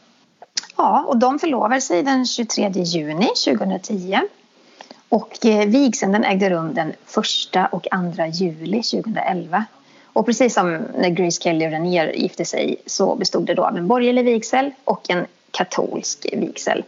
Ja, 0.77 1.05
och 1.09 1.17
de 1.17 1.39
förlovade 1.39 1.81
sig 1.81 2.03
den 2.03 2.27
23 2.27 2.71
juni 2.75 3.29
2010. 3.45 4.19
Och 5.09 5.47
eh, 5.47 5.69
vigseln 5.69 6.25
ägde 6.25 6.51
rum 6.51 6.75
den 6.75 6.89
1 6.89 6.97
och 7.73 7.87
2 8.17 8.25
juli 8.33 8.83
2011. 8.83 9.65
Och 10.13 10.27
precis 10.27 10.55
som 10.55 10.73
när 10.99 11.09
Grace 11.09 11.43
Kelly 11.43 11.67
och 11.67 11.71
Renier 11.71 12.13
gifte 12.13 12.45
sig 12.45 12.77
så 12.87 13.15
bestod 13.17 13.47
det 13.47 13.55
då 13.55 13.65
av 13.65 13.77
en 13.77 13.89
borgerlig 13.89 14.25
vigsel 14.25 14.71
och 14.85 15.11
en 15.11 15.27
katolsk 15.51 16.27
vigsel. 16.33 16.83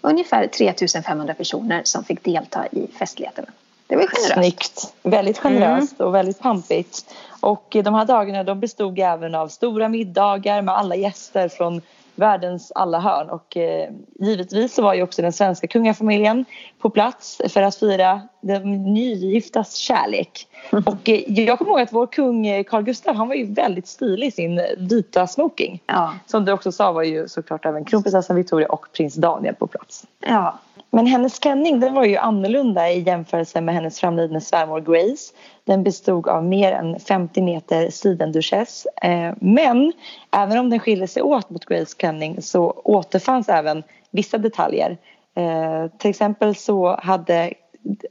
Ungefär 0.00 0.46
3500 0.46 1.34
personer 1.34 1.82
som 1.84 2.04
fick 2.04 2.24
delta 2.24 2.66
i 2.66 2.86
festligheterna. 2.98 3.48
Det 3.86 3.96
var 3.96 4.06
generöst. 4.06 4.32
Snyggt. 4.34 4.94
Väldigt 5.02 5.38
generöst 5.38 6.00
mm. 6.00 6.08
och 6.08 6.14
väldigt 6.14 6.38
pampigt. 6.38 7.14
Och 7.40 7.76
de 7.84 7.94
här 7.94 8.04
dagarna 8.04 8.44
de 8.44 8.60
bestod 8.60 8.98
även 8.98 9.34
av 9.34 9.48
stora 9.48 9.88
middagar 9.88 10.62
med 10.62 10.74
alla 10.74 10.96
gäster 10.96 11.48
från 11.48 11.82
världens 12.20 12.72
alla 12.74 13.00
hörn 13.00 13.30
och 13.30 13.56
eh, 13.56 13.90
givetvis 14.20 14.74
så 14.74 14.82
var 14.82 14.94
ju 14.94 15.02
också 15.02 15.22
den 15.22 15.32
svenska 15.32 15.66
kungafamiljen 15.66 16.44
på 16.78 16.90
plats 16.90 17.40
för 17.48 17.62
att 17.62 17.76
fira 17.76 18.20
de 18.40 18.58
nygiftas 18.94 19.74
kärlek. 19.74 20.46
Mm. 20.72 20.84
Och 20.86 21.08
eh, 21.08 21.22
jag 21.26 21.58
kommer 21.58 21.70
ihåg 21.70 21.80
att 21.80 21.92
vår 21.92 22.06
kung 22.06 22.46
eh, 22.46 22.64
Carl 22.64 22.82
Gustaf 22.82 23.16
han 23.16 23.28
var 23.28 23.34
ju 23.34 23.52
väldigt 23.52 23.86
stilig 23.86 24.26
i 24.26 24.30
sin 24.30 24.60
vita 24.78 25.26
smoking. 25.26 25.82
Ja. 25.86 26.14
Som 26.26 26.44
du 26.44 26.52
också 26.52 26.72
sa 26.72 26.92
var 26.92 27.02
ju 27.02 27.28
såklart 27.28 27.66
även 27.66 27.84
kronprinsessan 27.84 28.36
Victoria 28.36 28.68
och 28.68 28.86
prins 28.92 29.14
Daniel 29.14 29.54
på 29.54 29.66
plats. 29.66 30.06
Ja. 30.26 30.58
Men 30.90 31.06
hennes 31.06 31.38
klänning 31.38 31.80
den 31.80 31.94
var 31.94 32.04
ju 32.04 32.16
annorlunda 32.16 32.90
i 32.90 33.00
jämförelse 33.00 33.60
med 33.60 33.74
hennes 33.74 34.00
framlidne 34.00 34.40
svärmor 34.40 34.80
Grace. 34.80 35.32
Den 35.64 35.84
bestod 35.84 36.28
av 36.28 36.44
mer 36.44 36.72
än 36.72 37.00
50 37.00 37.42
meter 37.42 37.90
sidenduchess. 37.90 38.86
Eh, 39.02 39.34
men 39.40 39.92
även 40.36 40.58
om 40.58 40.70
den 40.70 40.80
skiljer 40.80 41.06
sig 41.06 41.22
åt 41.22 41.50
mot 41.50 41.64
Grace 41.64 41.96
klänning 41.98 42.42
så 42.42 42.70
återfanns 42.84 43.48
även 43.48 43.82
vissa 44.10 44.38
detaljer. 44.38 44.98
Eh, 45.36 45.98
till 45.98 46.10
exempel 46.10 46.54
så 46.54 46.96
hade 47.02 47.52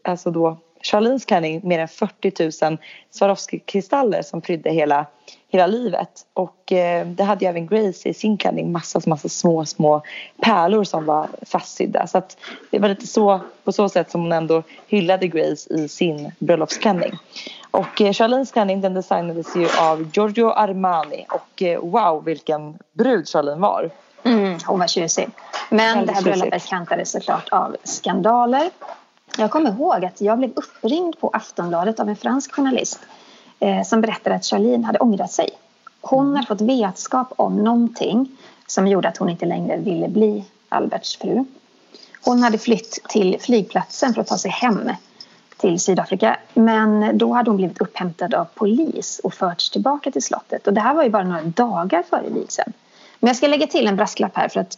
alltså 0.03 0.31
då 0.31 0.57
Charlines 0.81 1.25
klänning 1.25 1.61
mer 1.63 1.79
än 1.79 1.87
40 1.87 2.65
000 2.65 2.77
Swarovski-kristaller 3.11 4.21
som 4.21 4.41
prydde 4.41 4.69
hela, 4.71 5.05
hela 5.47 5.67
livet. 5.67 6.09
Och 6.33 6.71
eh, 6.71 7.07
det 7.07 7.23
hade 7.23 7.45
ju 7.45 7.49
även 7.49 7.67
Grace 7.67 8.09
i 8.09 8.13
sin 8.13 8.37
klänning 8.37 8.71
massa, 8.71 9.01
massa 9.05 9.29
små, 9.29 9.65
små 9.65 10.01
pärlor 10.41 10.83
som 10.83 11.05
var 11.05 11.27
fastsydda. 11.41 12.07
Så 12.07 12.17
att 12.17 12.37
det 12.71 12.79
var 12.79 12.89
lite 12.89 13.07
så, 13.07 13.39
på 13.63 13.71
så 13.71 13.89
sätt 13.89 14.11
som 14.11 14.21
hon 14.21 14.31
ändå 14.31 14.63
hyllade 14.87 15.27
Grace 15.27 15.73
i 15.73 15.87
sin 15.87 16.31
bröllopsklänning. 16.39 17.11
Och 17.71 18.01
eh, 18.01 18.13
Charlines 18.13 18.51
klänning 18.51 18.81
den 18.81 18.93
designades 18.93 19.55
ju 19.55 19.67
av 19.79 20.11
Giorgio 20.13 20.49
Armani 20.49 21.25
och 21.29 21.61
eh, 21.61 21.79
wow 21.79 22.23
vilken 22.23 22.77
brud 22.93 23.27
Charlene 23.27 23.61
var. 23.61 23.89
Mm, 24.23 24.57
hon 24.65 24.79
var 24.79 24.87
tjusig. 24.87 25.29
Men 25.69 26.05
det 26.05 26.13
här 26.13 26.21
bröllopet 26.21 26.65
kantades 26.65 27.11
såklart 27.11 27.49
av 27.51 27.75
skandaler. 27.83 28.69
Jag 29.37 29.51
kommer 29.51 29.71
ihåg 29.71 30.05
att 30.05 30.21
jag 30.21 30.37
blev 30.37 30.51
uppringd 30.55 31.19
på 31.19 31.29
Aftonbladet 31.33 31.99
av 31.99 32.09
en 32.09 32.15
fransk 32.15 32.53
journalist 32.53 32.99
eh, 33.59 33.83
som 33.83 34.01
berättade 34.01 34.35
att 34.35 34.45
Charlene 34.45 34.85
hade 34.85 34.99
ångrat 34.99 35.31
sig. 35.31 35.49
Hon 36.01 36.25
mm. 36.25 36.35
hade 36.35 36.47
fått 36.47 36.61
vetskap 36.61 37.33
om 37.35 37.63
någonting 37.63 38.37
som 38.67 38.87
gjorde 38.87 39.07
att 39.07 39.17
hon 39.17 39.29
inte 39.29 39.45
längre 39.45 39.77
ville 39.77 40.07
bli 40.07 40.45
Alberts 40.69 41.17
fru. 41.17 41.45
Hon 42.23 42.43
hade 42.43 42.57
flytt 42.57 42.99
till 43.09 43.37
flygplatsen 43.39 44.13
för 44.13 44.21
att 44.21 44.27
ta 44.27 44.37
sig 44.37 44.51
hem 44.51 44.91
till 45.57 45.79
Sydafrika. 45.79 46.37
Men 46.53 47.17
då 47.17 47.33
hade 47.33 47.49
hon 47.49 47.57
blivit 47.57 47.81
upphämtad 47.81 48.33
av 48.33 48.45
polis 48.53 49.21
och 49.23 49.33
förts 49.33 49.69
tillbaka 49.69 50.11
till 50.11 50.23
slottet. 50.23 50.67
Och 50.67 50.73
det 50.73 50.81
här 50.81 50.93
var 50.93 51.03
ju 51.03 51.09
bara 51.09 51.23
några 51.23 51.41
dagar 51.41 52.03
före 52.09 52.29
vigseln. 52.29 52.73
Men 53.19 53.27
jag 53.27 53.35
ska 53.35 53.47
lägga 53.47 53.67
till 53.67 53.87
en 53.87 53.95
brasklapp 53.95 54.35
här 54.37 54.49
för 54.49 54.59
att 54.59 54.77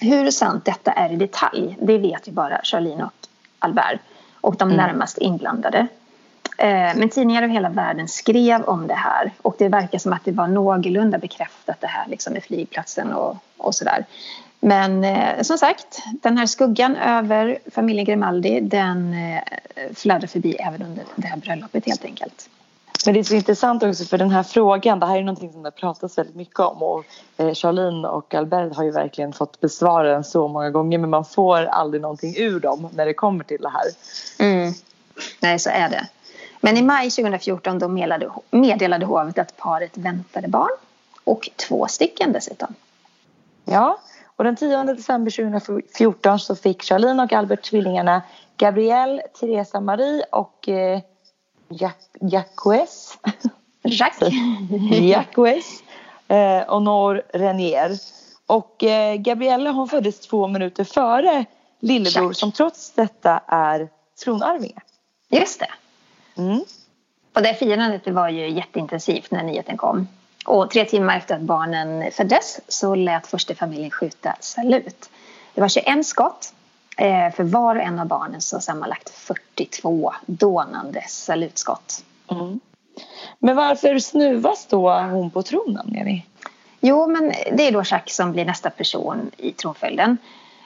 hur 0.00 0.30
sant 0.30 0.64
detta 0.64 0.92
är 0.92 1.12
i 1.12 1.16
detalj, 1.16 1.76
det 1.80 1.98
vet 1.98 2.28
ju 2.28 2.32
bara 2.32 2.60
Charlene 2.62 3.04
och 3.04 3.25
Albert 3.58 4.00
och 4.40 4.56
de 4.56 4.68
mm. 4.68 4.76
närmast 4.76 5.18
inblandade. 5.18 5.86
Eh, 6.58 6.96
men 6.96 7.08
tidningar 7.08 7.42
över 7.42 7.54
hela 7.54 7.68
världen 7.68 8.08
skrev 8.08 8.62
om 8.62 8.86
det 8.86 8.94
här 8.94 9.32
och 9.42 9.56
det 9.58 9.68
verkar 9.68 9.98
som 9.98 10.12
att 10.12 10.24
det 10.24 10.32
var 10.32 10.46
någorlunda 10.46 11.18
bekräftat 11.18 11.80
det 11.80 11.86
här 11.86 12.06
liksom 12.08 12.32
med 12.32 12.42
flygplatsen 12.42 13.12
och, 13.12 13.36
och 13.56 13.74
sådär. 13.74 14.04
Men 14.60 15.04
eh, 15.04 15.42
som 15.42 15.58
sagt, 15.58 16.02
den 16.22 16.38
här 16.38 16.46
skuggan 16.46 16.96
över 16.96 17.58
familjen 17.70 18.04
Grimaldi 18.04 18.60
den 18.60 19.14
eh, 19.14 19.42
flödade 19.94 20.26
förbi 20.26 20.54
även 20.54 20.82
under 20.82 21.04
det 21.16 21.26
här 21.26 21.36
bröllopet 21.36 21.86
helt 21.86 22.04
enkelt. 22.04 22.48
Men 23.06 23.14
det 23.14 23.20
är 23.20 23.24
så 23.24 23.34
intressant 23.34 23.82
också 23.82 24.04
för 24.04 24.18
den 24.18 24.30
här 24.30 24.42
frågan, 24.42 25.00
det 25.00 25.06
här 25.06 25.18
är 25.18 25.22
någonting 25.22 25.52
som 25.52 25.62
det 25.62 25.70
pratas 25.70 26.18
väldigt 26.18 26.36
mycket 26.36 26.60
om 26.60 26.82
och 26.82 27.04
eh, 27.36 27.54
Charlene 27.54 28.08
och 28.08 28.34
Albert 28.34 28.76
har 28.76 28.84
ju 28.84 28.90
verkligen 28.90 29.32
fått 29.32 29.60
besvara 29.60 30.12
den 30.12 30.24
så 30.24 30.48
många 30.48 30.70
gånger 30.70 30.98
men 30.98 31.10
man 31.10 31.24
får 31.24 31.64
aldrig 31.64 32.02
någonting 32.02 32.34
ur 32.36 32.60
dem 32.60 32.88
när 32.94 33.06
det 33.06 33.14
kommer 33.14 33.44
till 33.44 33.60
det 33.60 33.68
här. 33.68 33.84
Mm. 34.38 34.72
Nej, 35.40 35.58
så 35.58 35.70
är 35.70 35.88
det. 35.88 36.06
Men 36.60 36.76
i 36.76 36.82
maj 36.82 37.10
2014 37.10 37.78
då 37.78 37.88
meddelade, 37.88 38.30
meddelade 38.50 39.06
hovet 39.06 39.38
att 39.38 39.56
paret 39.56 39.96
väntade 39.96 40.48
barn 40.48 40.76
och 41.24 41.50
två 41.68 41.86
stycken 41.86 42.32
dessutom. 42.32 42.74
Ja, 43.64 43.98
och 44.36 44.44
den 44.44 44.56
10 44.56 44.84
december 44.84 45.30
2014 45.30 46.38
så 46.38 46.56
fick 46.56 46.82
Charlene 46.82 47.22
och 47.22 47.32
Albert 47.32 47.62
tvillingarna 47.62 48.22
Gabrielle, 48.56 49.22
Teresa 49.40 49.80
Marie 49.80 50.24
och 50.32 50.68
eh, 50.68 51.00
Jacques. 51.68 52.08
Jacques. 52.20 53.18
Jacques. 54.90 55.82
Eh, 56.28 56.62
Honor 56.68 57.22
Renier. 57.32 57.98
Och 58.46 58.84
eh, 58.84 59.16
Gabriella 59.16 59.70
hon 59.72 59.88
föddes 59.88 60.20
två 60.20 60.48
minuter 60.48 60.84
före 60.84 61.44
lillebror 61.80 62.24
Jacques. 62.24 62.38
som 62.38 62.52
trots 62.52 62.90
detta 62.90 63.40
är 63.46 63.88
tronarvinge. 64.24 64.80
Just 65.28 65.60
det. 65.60 65.70
Mm. 66.42 66.60
Och 67.32 67.42
det 67.42 67.54
firandet 67.54 68.08
var 68.08 68.28
ju 68.28 68.50
jätteintensivt 68.50 69.30
när 69.30 69.42
nyheten 69.42 69.76
kom. 69.76 70.08
Och 70.46 70.70
tre 70.70 70.84
timmar 70.84 71.16
efter 71.16 71.34
att 71.34 71.40
barnen 71.40 72.12
föddes 72.12 72.60
så 72.68 72.94
lät 72.94 73.26
första 73.26 73.54
familjen 73.54 73.90
skjuta 73.90 74.36
salut. 74.40 75.10
Det 75.54 75.60
var 75.60 75.68
21 75.68 76.06
skott 76.06 76.52
för 77.36 77.42
var 77.42 77.76
och 77.76 77.82
en 77.82 77.98
av 77.98 78.06
barnen 78.06 78.40
så 78.40 78.60
sammanlagt 78.60 79.10
42 79.10 80.12
dånande 80.26 81.04
salutskott. 81.08 82.04
Mm. 82.30 82.60
Men 83.38 83.56
varför 83.56 83.98
snuvas 83.98 84.66
då 84.66 84.90
hon 84.90 85.30
på 85.30 85.42
tronen, 85.42 85.94
Jenny? 85.94 86.22
Jo, 86.80 87.06
men 87.06 87.32
det 87.52 87.68
är 87.68 87.72
då 87.72 87.82
Jacques 87.84 88.16
som 88.16 88.32
blir 88.32 88.44
nästa 88.44 88.70
person 88.70 89.30
i 89.36 89.52
tronföljden. 89.52 90.18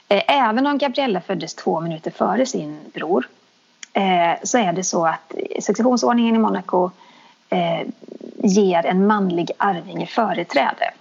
Eh, 0.08 0.22
även 0.26 0.66
om 0.66 0.78
Gabriella 0.78 1.20
föddes 1.20 1.54
två 1.54 1.80
minuter 1.80 2.10
före 2.10 2.46
sin 2.46 2.78
bror 2.94 3.28
eh, 3.92 4.38
så 4.42 4.58
är 4.58 4.72
det 4.72 4.84
så 4.84 5.06
att 5.06 5.34
successionsordningen 5.60 6.34
i 6.34 6.38
Monaco 6.38 6.90
ger 8.42 8.86
en 8.86 9.06
manlig 9.06 9.50
arvinge 9.56 10.06
företräde. 10.06 10.92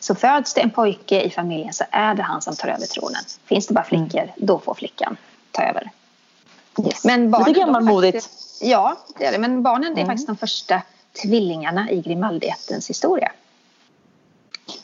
Så 0.00 0.14
föds 0.14 0.54
det 0.54 0.60
en 0.60 0.70
pojke 0.70 1.22
i 1.22 1.30
familjen 1.30 1.72
så 1.72 1.84
är 1.90 2.14
det 2.14 2.22
han 2.22 2.42
som 2.42 2.56
tar 2.56 2.68
över 2.68 2.86
tronen. 2.86 3.22
Finns 3.44 3.66
det 3.66 3.74
bara 3.74 3.84
flickor, 3.84 4.20
mm. 4.20 4.32
då 4.36 4.58
får 4.58 4.74
flickan 4.74 5.16
ta 5.52 5.62
över. 5.62 5.90
Yes. 6.86 7.04
Men 7.04 7.30
barnen, 7.30 7.52
det 7.52 7.60
är 7.60 7.64
gammalmodigt. 7.64 8.28
Ja, 8.60 8.96
det 9.18 9.26
är 9.26 9.32
det. 9.32 9.38
Men 9.38 9.62
barnen 9.62 9.92
mm. 9.92 10.02
är 10.02 10.06
faktiskt 10.06 10.26
de 10.26 10.36
första 10.36 10.82
tvillingarna 11.22 11.90
i 11.90 12.00
Grimaldi-ättens 12.00 12.88
historia. 12.88 13.32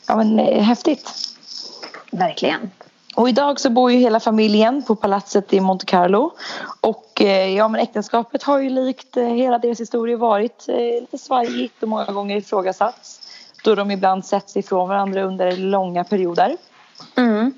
Ja, 0.07 0.15
men 0.15 0.39
eh, 0.39 0.63
häftigt. 0.63 1.11
Verkligen. 2.11 2.71
Och 3.15 3.29
idag 3.29 3.59
så 3.59 3.69
bor 3.69 3.91
ju 3.91 3.97
hela 3.97 4.19
familjen 4.19 4.83
på 4.83 4.95
palatset 4.95 5.53
i 5.53 5.59
Monte 5.59 5.85
Carlo. 5.85 6.31
Och 6.81 7.21
eh, 7.21 7.55
ja, 7.55 7.67
men 7.67 7.81
äktenskapet 7.81 8.43
har 8.43 8.59
ju 8.59 8.69
likt 8.69 9.17
eh, 9.17 9.25
hela 9.25 9.57
deras 9.57 9.79
historia 9.79 10.17
varit 10.17 10.67
lite 11.01 11.17
svajigt 11.17 11.83
och 11.83 11.89
många 11.89 12.05
gånger 12.05 12.37
ifrågasatts 12.37 13.16
då 13.67 13.75
de 13.75 13.91
ibland 13.91 14.25
sätts 14.25 14.57
ifrån 14.57 14.89
varandra 14.89 15.21
under 15.21 15.57
långa 15.57 16.03
perioder. 16.03 16.57
Mm. 17.17 17.53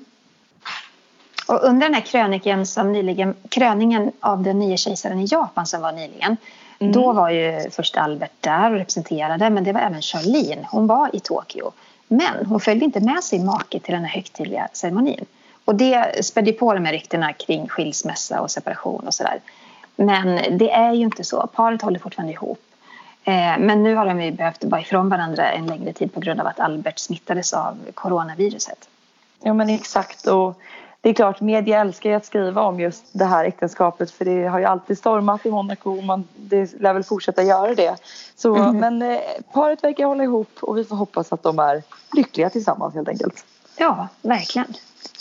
Och 1.48 1.64
under 1.64 1.86
den 1.86 1.94
här 1.94 2.00
kröniken 2.00 2.66
som 2.66 2.92
nyligen, 2.92 3.34
kröningen 3.48 4.12
av 4.20 4.42
den 4.42 4.58
nya 4.58 4.76
kejsaren 4.76 5.20
i 5.20 5.26
Japan 5.30 5.66
som 5.66 5.82
var 5.82 5.92
nyligen 5.92 6.36
mm. 6.78 6.92
då 6.92 7.12
var 7.12 7.30
ju 7.30 7.70
först 7.70 7.96
Albert 7.96 8.32
där 8.40 8.70
och 8.70 8.78
representerade 8.78 9.50
men 9.50 9.64
det 9.64 9.72
var 9.72 9.80
även 9.80 10.02
Charlene. 10.02 10.66
Hon 10.70 10.86
var 10.86 11.16
i 11.16 11.20
Tokyo. 11.20 11.72
Men 12.08 12.46
hon 12.46 12.60
följde 12.60 12.84
inte 12.84 13.00
med 13.00 13.24
sin 13.24 13.46
make 13.46 13.80
till 13.80 13.94
den 13.94 14.04
här 14.04 14.14
högtidliga 14.14 14.68
ceremonin. 14.72 15.24
Och 15.64 15.74
det 15.74 16.24
spädde 16.24 16.52
på 16.52 16.74
de 16.74 16.84
här 16.84 16.92
ryktena 16.92 17.32
kring 17.32 17.68
skilsmässa 17.68 18.40
och 18.40 18.50
separation 18.50 19.06
och 19.06 19.14
sådär. 19.14 19.40
Men 19.96 20.58
det 20.58 20.70
är 20.70 20.92
ju 20.92 21.02
inte 21.02 21.24
så. 21.24 21.46
Paret 21.46 21.82
håller 21.82 21.98
fortfarande 21.98 22.32
ihop. 22.32 22.60
Eh, 23.24 23.58
men 23.58 23.82
nu 23.82 23.94
har 23.94 24.06
de 24.06 24.22
ju 24.22 24.30
behövt 24.30 24.64
vara 24.64 24.80
ifrån 24.80 25.08
varandra 25.08 25.52
en 25.52 25.66
längre 25.66 25.92
tid 25.92 26.14
på 26.14 26.20
grund 26.20 26.40
av 26.40 26.46
att 26.46 26.60
Albert 26.60 26.98
smittades 26.98 27.52
av 27.52 27.76
coronaviruset. 27.94 28.88
Ja 29.42 29.54
men 29.54 29.68
exakt 29.68 30.26
och 30.26 30.60
det 31.00 31.08
är 31.08 31.14
klart 31.14 31.40
media 31.40 31.80
älskar 31.80 32.10
ju 32.10 32.16
att 32.16 32.26
skriva 32.26 32.62
om 32.62 32.80
just 32.80 33.04
det 33.12 33.24
här 33.24 33.44
äktenskapet 33.44 34.10
för 34.10 34.24
det 34.24 34.46
har 34.46 34.58
ju 34.58 34.64
alltid 34.64 34.98
stormat 34.98 35.46
i 35.46 35.50
Monaco 35.50 35.98
och 35.98 36.04
man, 36.04 36.28
det 36.36 36.80
lär 36.80 36.94
väl 36.94 37.04
fortsätta 37.04 37.42
göra 37.42 37.74
det. 37.74 37.96
Så, 38.36 38.56
mm. 38.56 38.78
Men 38.78 39.02
eh, 39.02 39.18
paret 39.52 39.84
verkar 39.84 40.04
hålla 40.04 40.24
ihop 40.24 40.58
och 40.60 40.78
vi 40.78 40.84
får 40.84 40.96
hoppas 40.96 41.32
att 41.32 41.42
de 41.42 41.58
är 41.58 41.82
lyckliga 42.16 42.50
tillsammans 42.50 42.94
helt 42.94 43.08
enkelt. 43.08 43.44
Ja, 43.76 44.08
verkligen. 44.22 44.74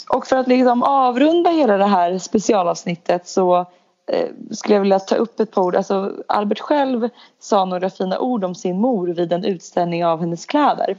Och 0.09 0.27
för 0.27 0.35
att 0.35 0.47
liksom 0.47 0.83
avrunda 0.83 1.49
hela 1.49 1.77
det 1.77 1.85
här 1.85 2.17
specialavsnittet 2.17 3.27
så 3.27 3.65
Eh, 4.11 4.29
skulle 4.51 4.75
jag 4.75 4.81
vilja 4.81 4.99
ta 4.99 5.15
upp 5.15 5.39
ett 5.39 5.51
par 5.51 5.61
ord. 5.61 5.75
Alltså, 5.75 6.13
Albert 6.27 6.59
själv 6.59 7.09
sa 7.39 7.65
några 7.65 7.89
fina 7.89 8.19
ord 8.19 8.43
om 8.43 8.55
sin 8.55 8.79
mor 8.79 9.07
vid 9.07 9.33
en 9.33 9.45
utställning 9.45 10.05
av 10.05 10.19
hennes 10.19 10.45
kläder. 10.45 10.97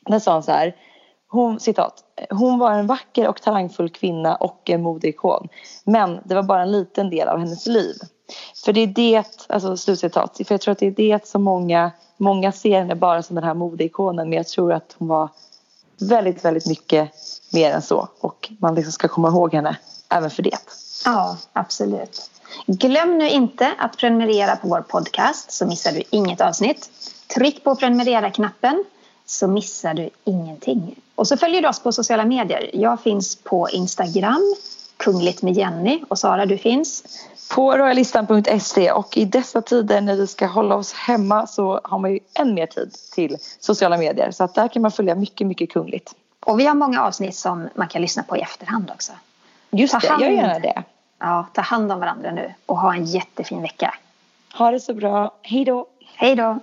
Där 0.00 0.18
sa 0.18 0.32
han 0.32 0.42
så 0.42 0.52
här. 0.52 0.76
Hon, 1.28 1.60
citat, 1.60 2.04
hon 2.30 2.58
var 2.58 2.72
en 2.72 2.86
vacker 2.86 3.28
och 3.28 3.42
talangfull 3.42 3.90
kvinna 3.90 4.36
och 4.36 4.70
en 4.70 4.82
modeikon. 4.82 5.48
Men 5.84 6.20
det 6.24 6.34
var 6.34 6.42
bara 6.42 6.62
en 6.62 6.72
liten 6.72 7.10
del 7.10 7.28
av 7.28 7.38
hennes 7.38 7.66
liv. 7.66 7.94
För 8.64 8.72
det 8.72 8.80
är 8.80 8.86
det, 8.86 9.46
alltså 9.48 9.76
slutcitat, 9.76 10.36
för 10.36 10.54
jag 10.54 10.60
tror 10.60 10.72
att 10.72 10.78
det 10.78 10.86
är 10.86 10.90
det 10.90 11.26
som 11.26 11.42
många, 11.42 11.90
många 12.16 12.52
ser 12.52 12.78
henne 12.78 12.94
bara 12.94 13.22
som 13.22 13.34
den 13.34 13.44
här 13.44 13.54
modeikonen 13.54 14.28
men 14.28 14.36
jag 14.36 14.46
tror 14.46 14.72
att 14.72 14.96
hon 14.98 15.08
var 15.08 15.28
väldigt, 16.00 16.44
väldigt 16.44 16.66
mycket 16.66 17.10
mer 17.52 17.70
än 17.70 17.82
så 17.82 18.08
och 18.20 18.52
man 18.58 18.74
liksom 18.74 18.92
ska 18.92 19.08
komma 19.08 19.28
ihåg 19.28 19.54
henne 19.54 19.76
även 20.10 20.30
för 20.30 20.42
det. 20.42 20.58
Ja, 21.04 21.36
absolut. 21.52 22.30
Glöm 22.66 23.18
nu 23.18 23.28
inte 23.28 23.72
att 23.78 23.96
prenumerera 23.96 24.56
på 24.56 24.68
vår 24.68 24.80
podcast 24.80 25.52
så 25.52 25.66
missar 25.66 25.92
du 25.92 26.02
inget 26.10 26.40
avsnitt. 26.40 26.90
Tryck 27.34 27.64
på 27.64 27.76
prenumerera-knappen 27.76 28.84
så 29.26 29.48
missar 29.48 29.94
du 29.94 30.10
ingenting. 30.24 30.96
Och 31.14 31.28
så 31.28 31.36
följer 31.36 31.62
du 31.62 31.68
oss 31.68 31.80
på 31.82 31.92
sociala 31.92 32.24
medier. 32.24 32.70
Jag 32.72 33.00
finns 33.00 33.36
på 33.36 33.68
Instagram, 33.70 34.54
Kungligt 34.96 35.42
med 35.42 35.56
Jenny 35.56 36.02
och 36.08 36.18
Sara 36.18 36.46
du 36.46 36.58
finns? 36.58 37.02
På 37.54 37.76
royalistan.se 37.76 38.92
och 38.92 39.16
i 39.16 39.24
dessa 39.24 39.62
tider 39.62 40.00
när 40.00 40.16
vi 40.16 40.26
ska 40.26 40.46
hålla 40.46 40.74
oss 40.74 40.92
hemma 40.92 41.46
så 41.46 41.80
har 41.84 41.98
man 41.98 42.12
ju 42.12 42.18
än 42.34 42.54
mer 42.54 42.66
tid 42.66 42.94
till 43.14 43.36
sociala 43.60 43.96
medier 43.98 44.30
så 44.30 44.44
att 44.44 44.54
där 44.54 44.68
kan 44.68 44.82
man 44.82 44.90
följa 44.90 45.14
mycket, 45.14 45.46
mycket 45.46 45.70
kungligt. 45.70 46.14
Och 46.40 46.60
vi 46.60 46.66
har 46.66 46.74
många 46.74 47.02
avsnitt 47.02 47.34
som 47.34 47.68
man 47.74 47.88
kan 47.88 48.02
lyssna 48.02 48.22
på 48.22 48.36
i 48.36 48.40
efterhand 48.40 48.90
också. 48.94 49.12
Just 49.70 50.00
det, 50.00 50.08
hand, 50.08 50.22
gör 50.22 50.30
gärna 50.30 50.58
det. 50.58 50.82
Ja, 51.18 51.46
ta 51.52 51.62
hand 51.62 51.92
om 51.92 52.00
varandra 52.00 52.30
nu 52.30 52.54
och 52.66 52.78
ha 52.78 52.94
en 52.94 53.04
jättefin 53.04 53.62
vecka. 53.62 53.94
Ha 54.54 54.70
det 54.70 54.80
så 54.80 54.94
bra. 54.94 55.34
Hej 55.42 55.64
då. 55.64 55.86
Hej 56.16 56.36
då. 56.36 56.58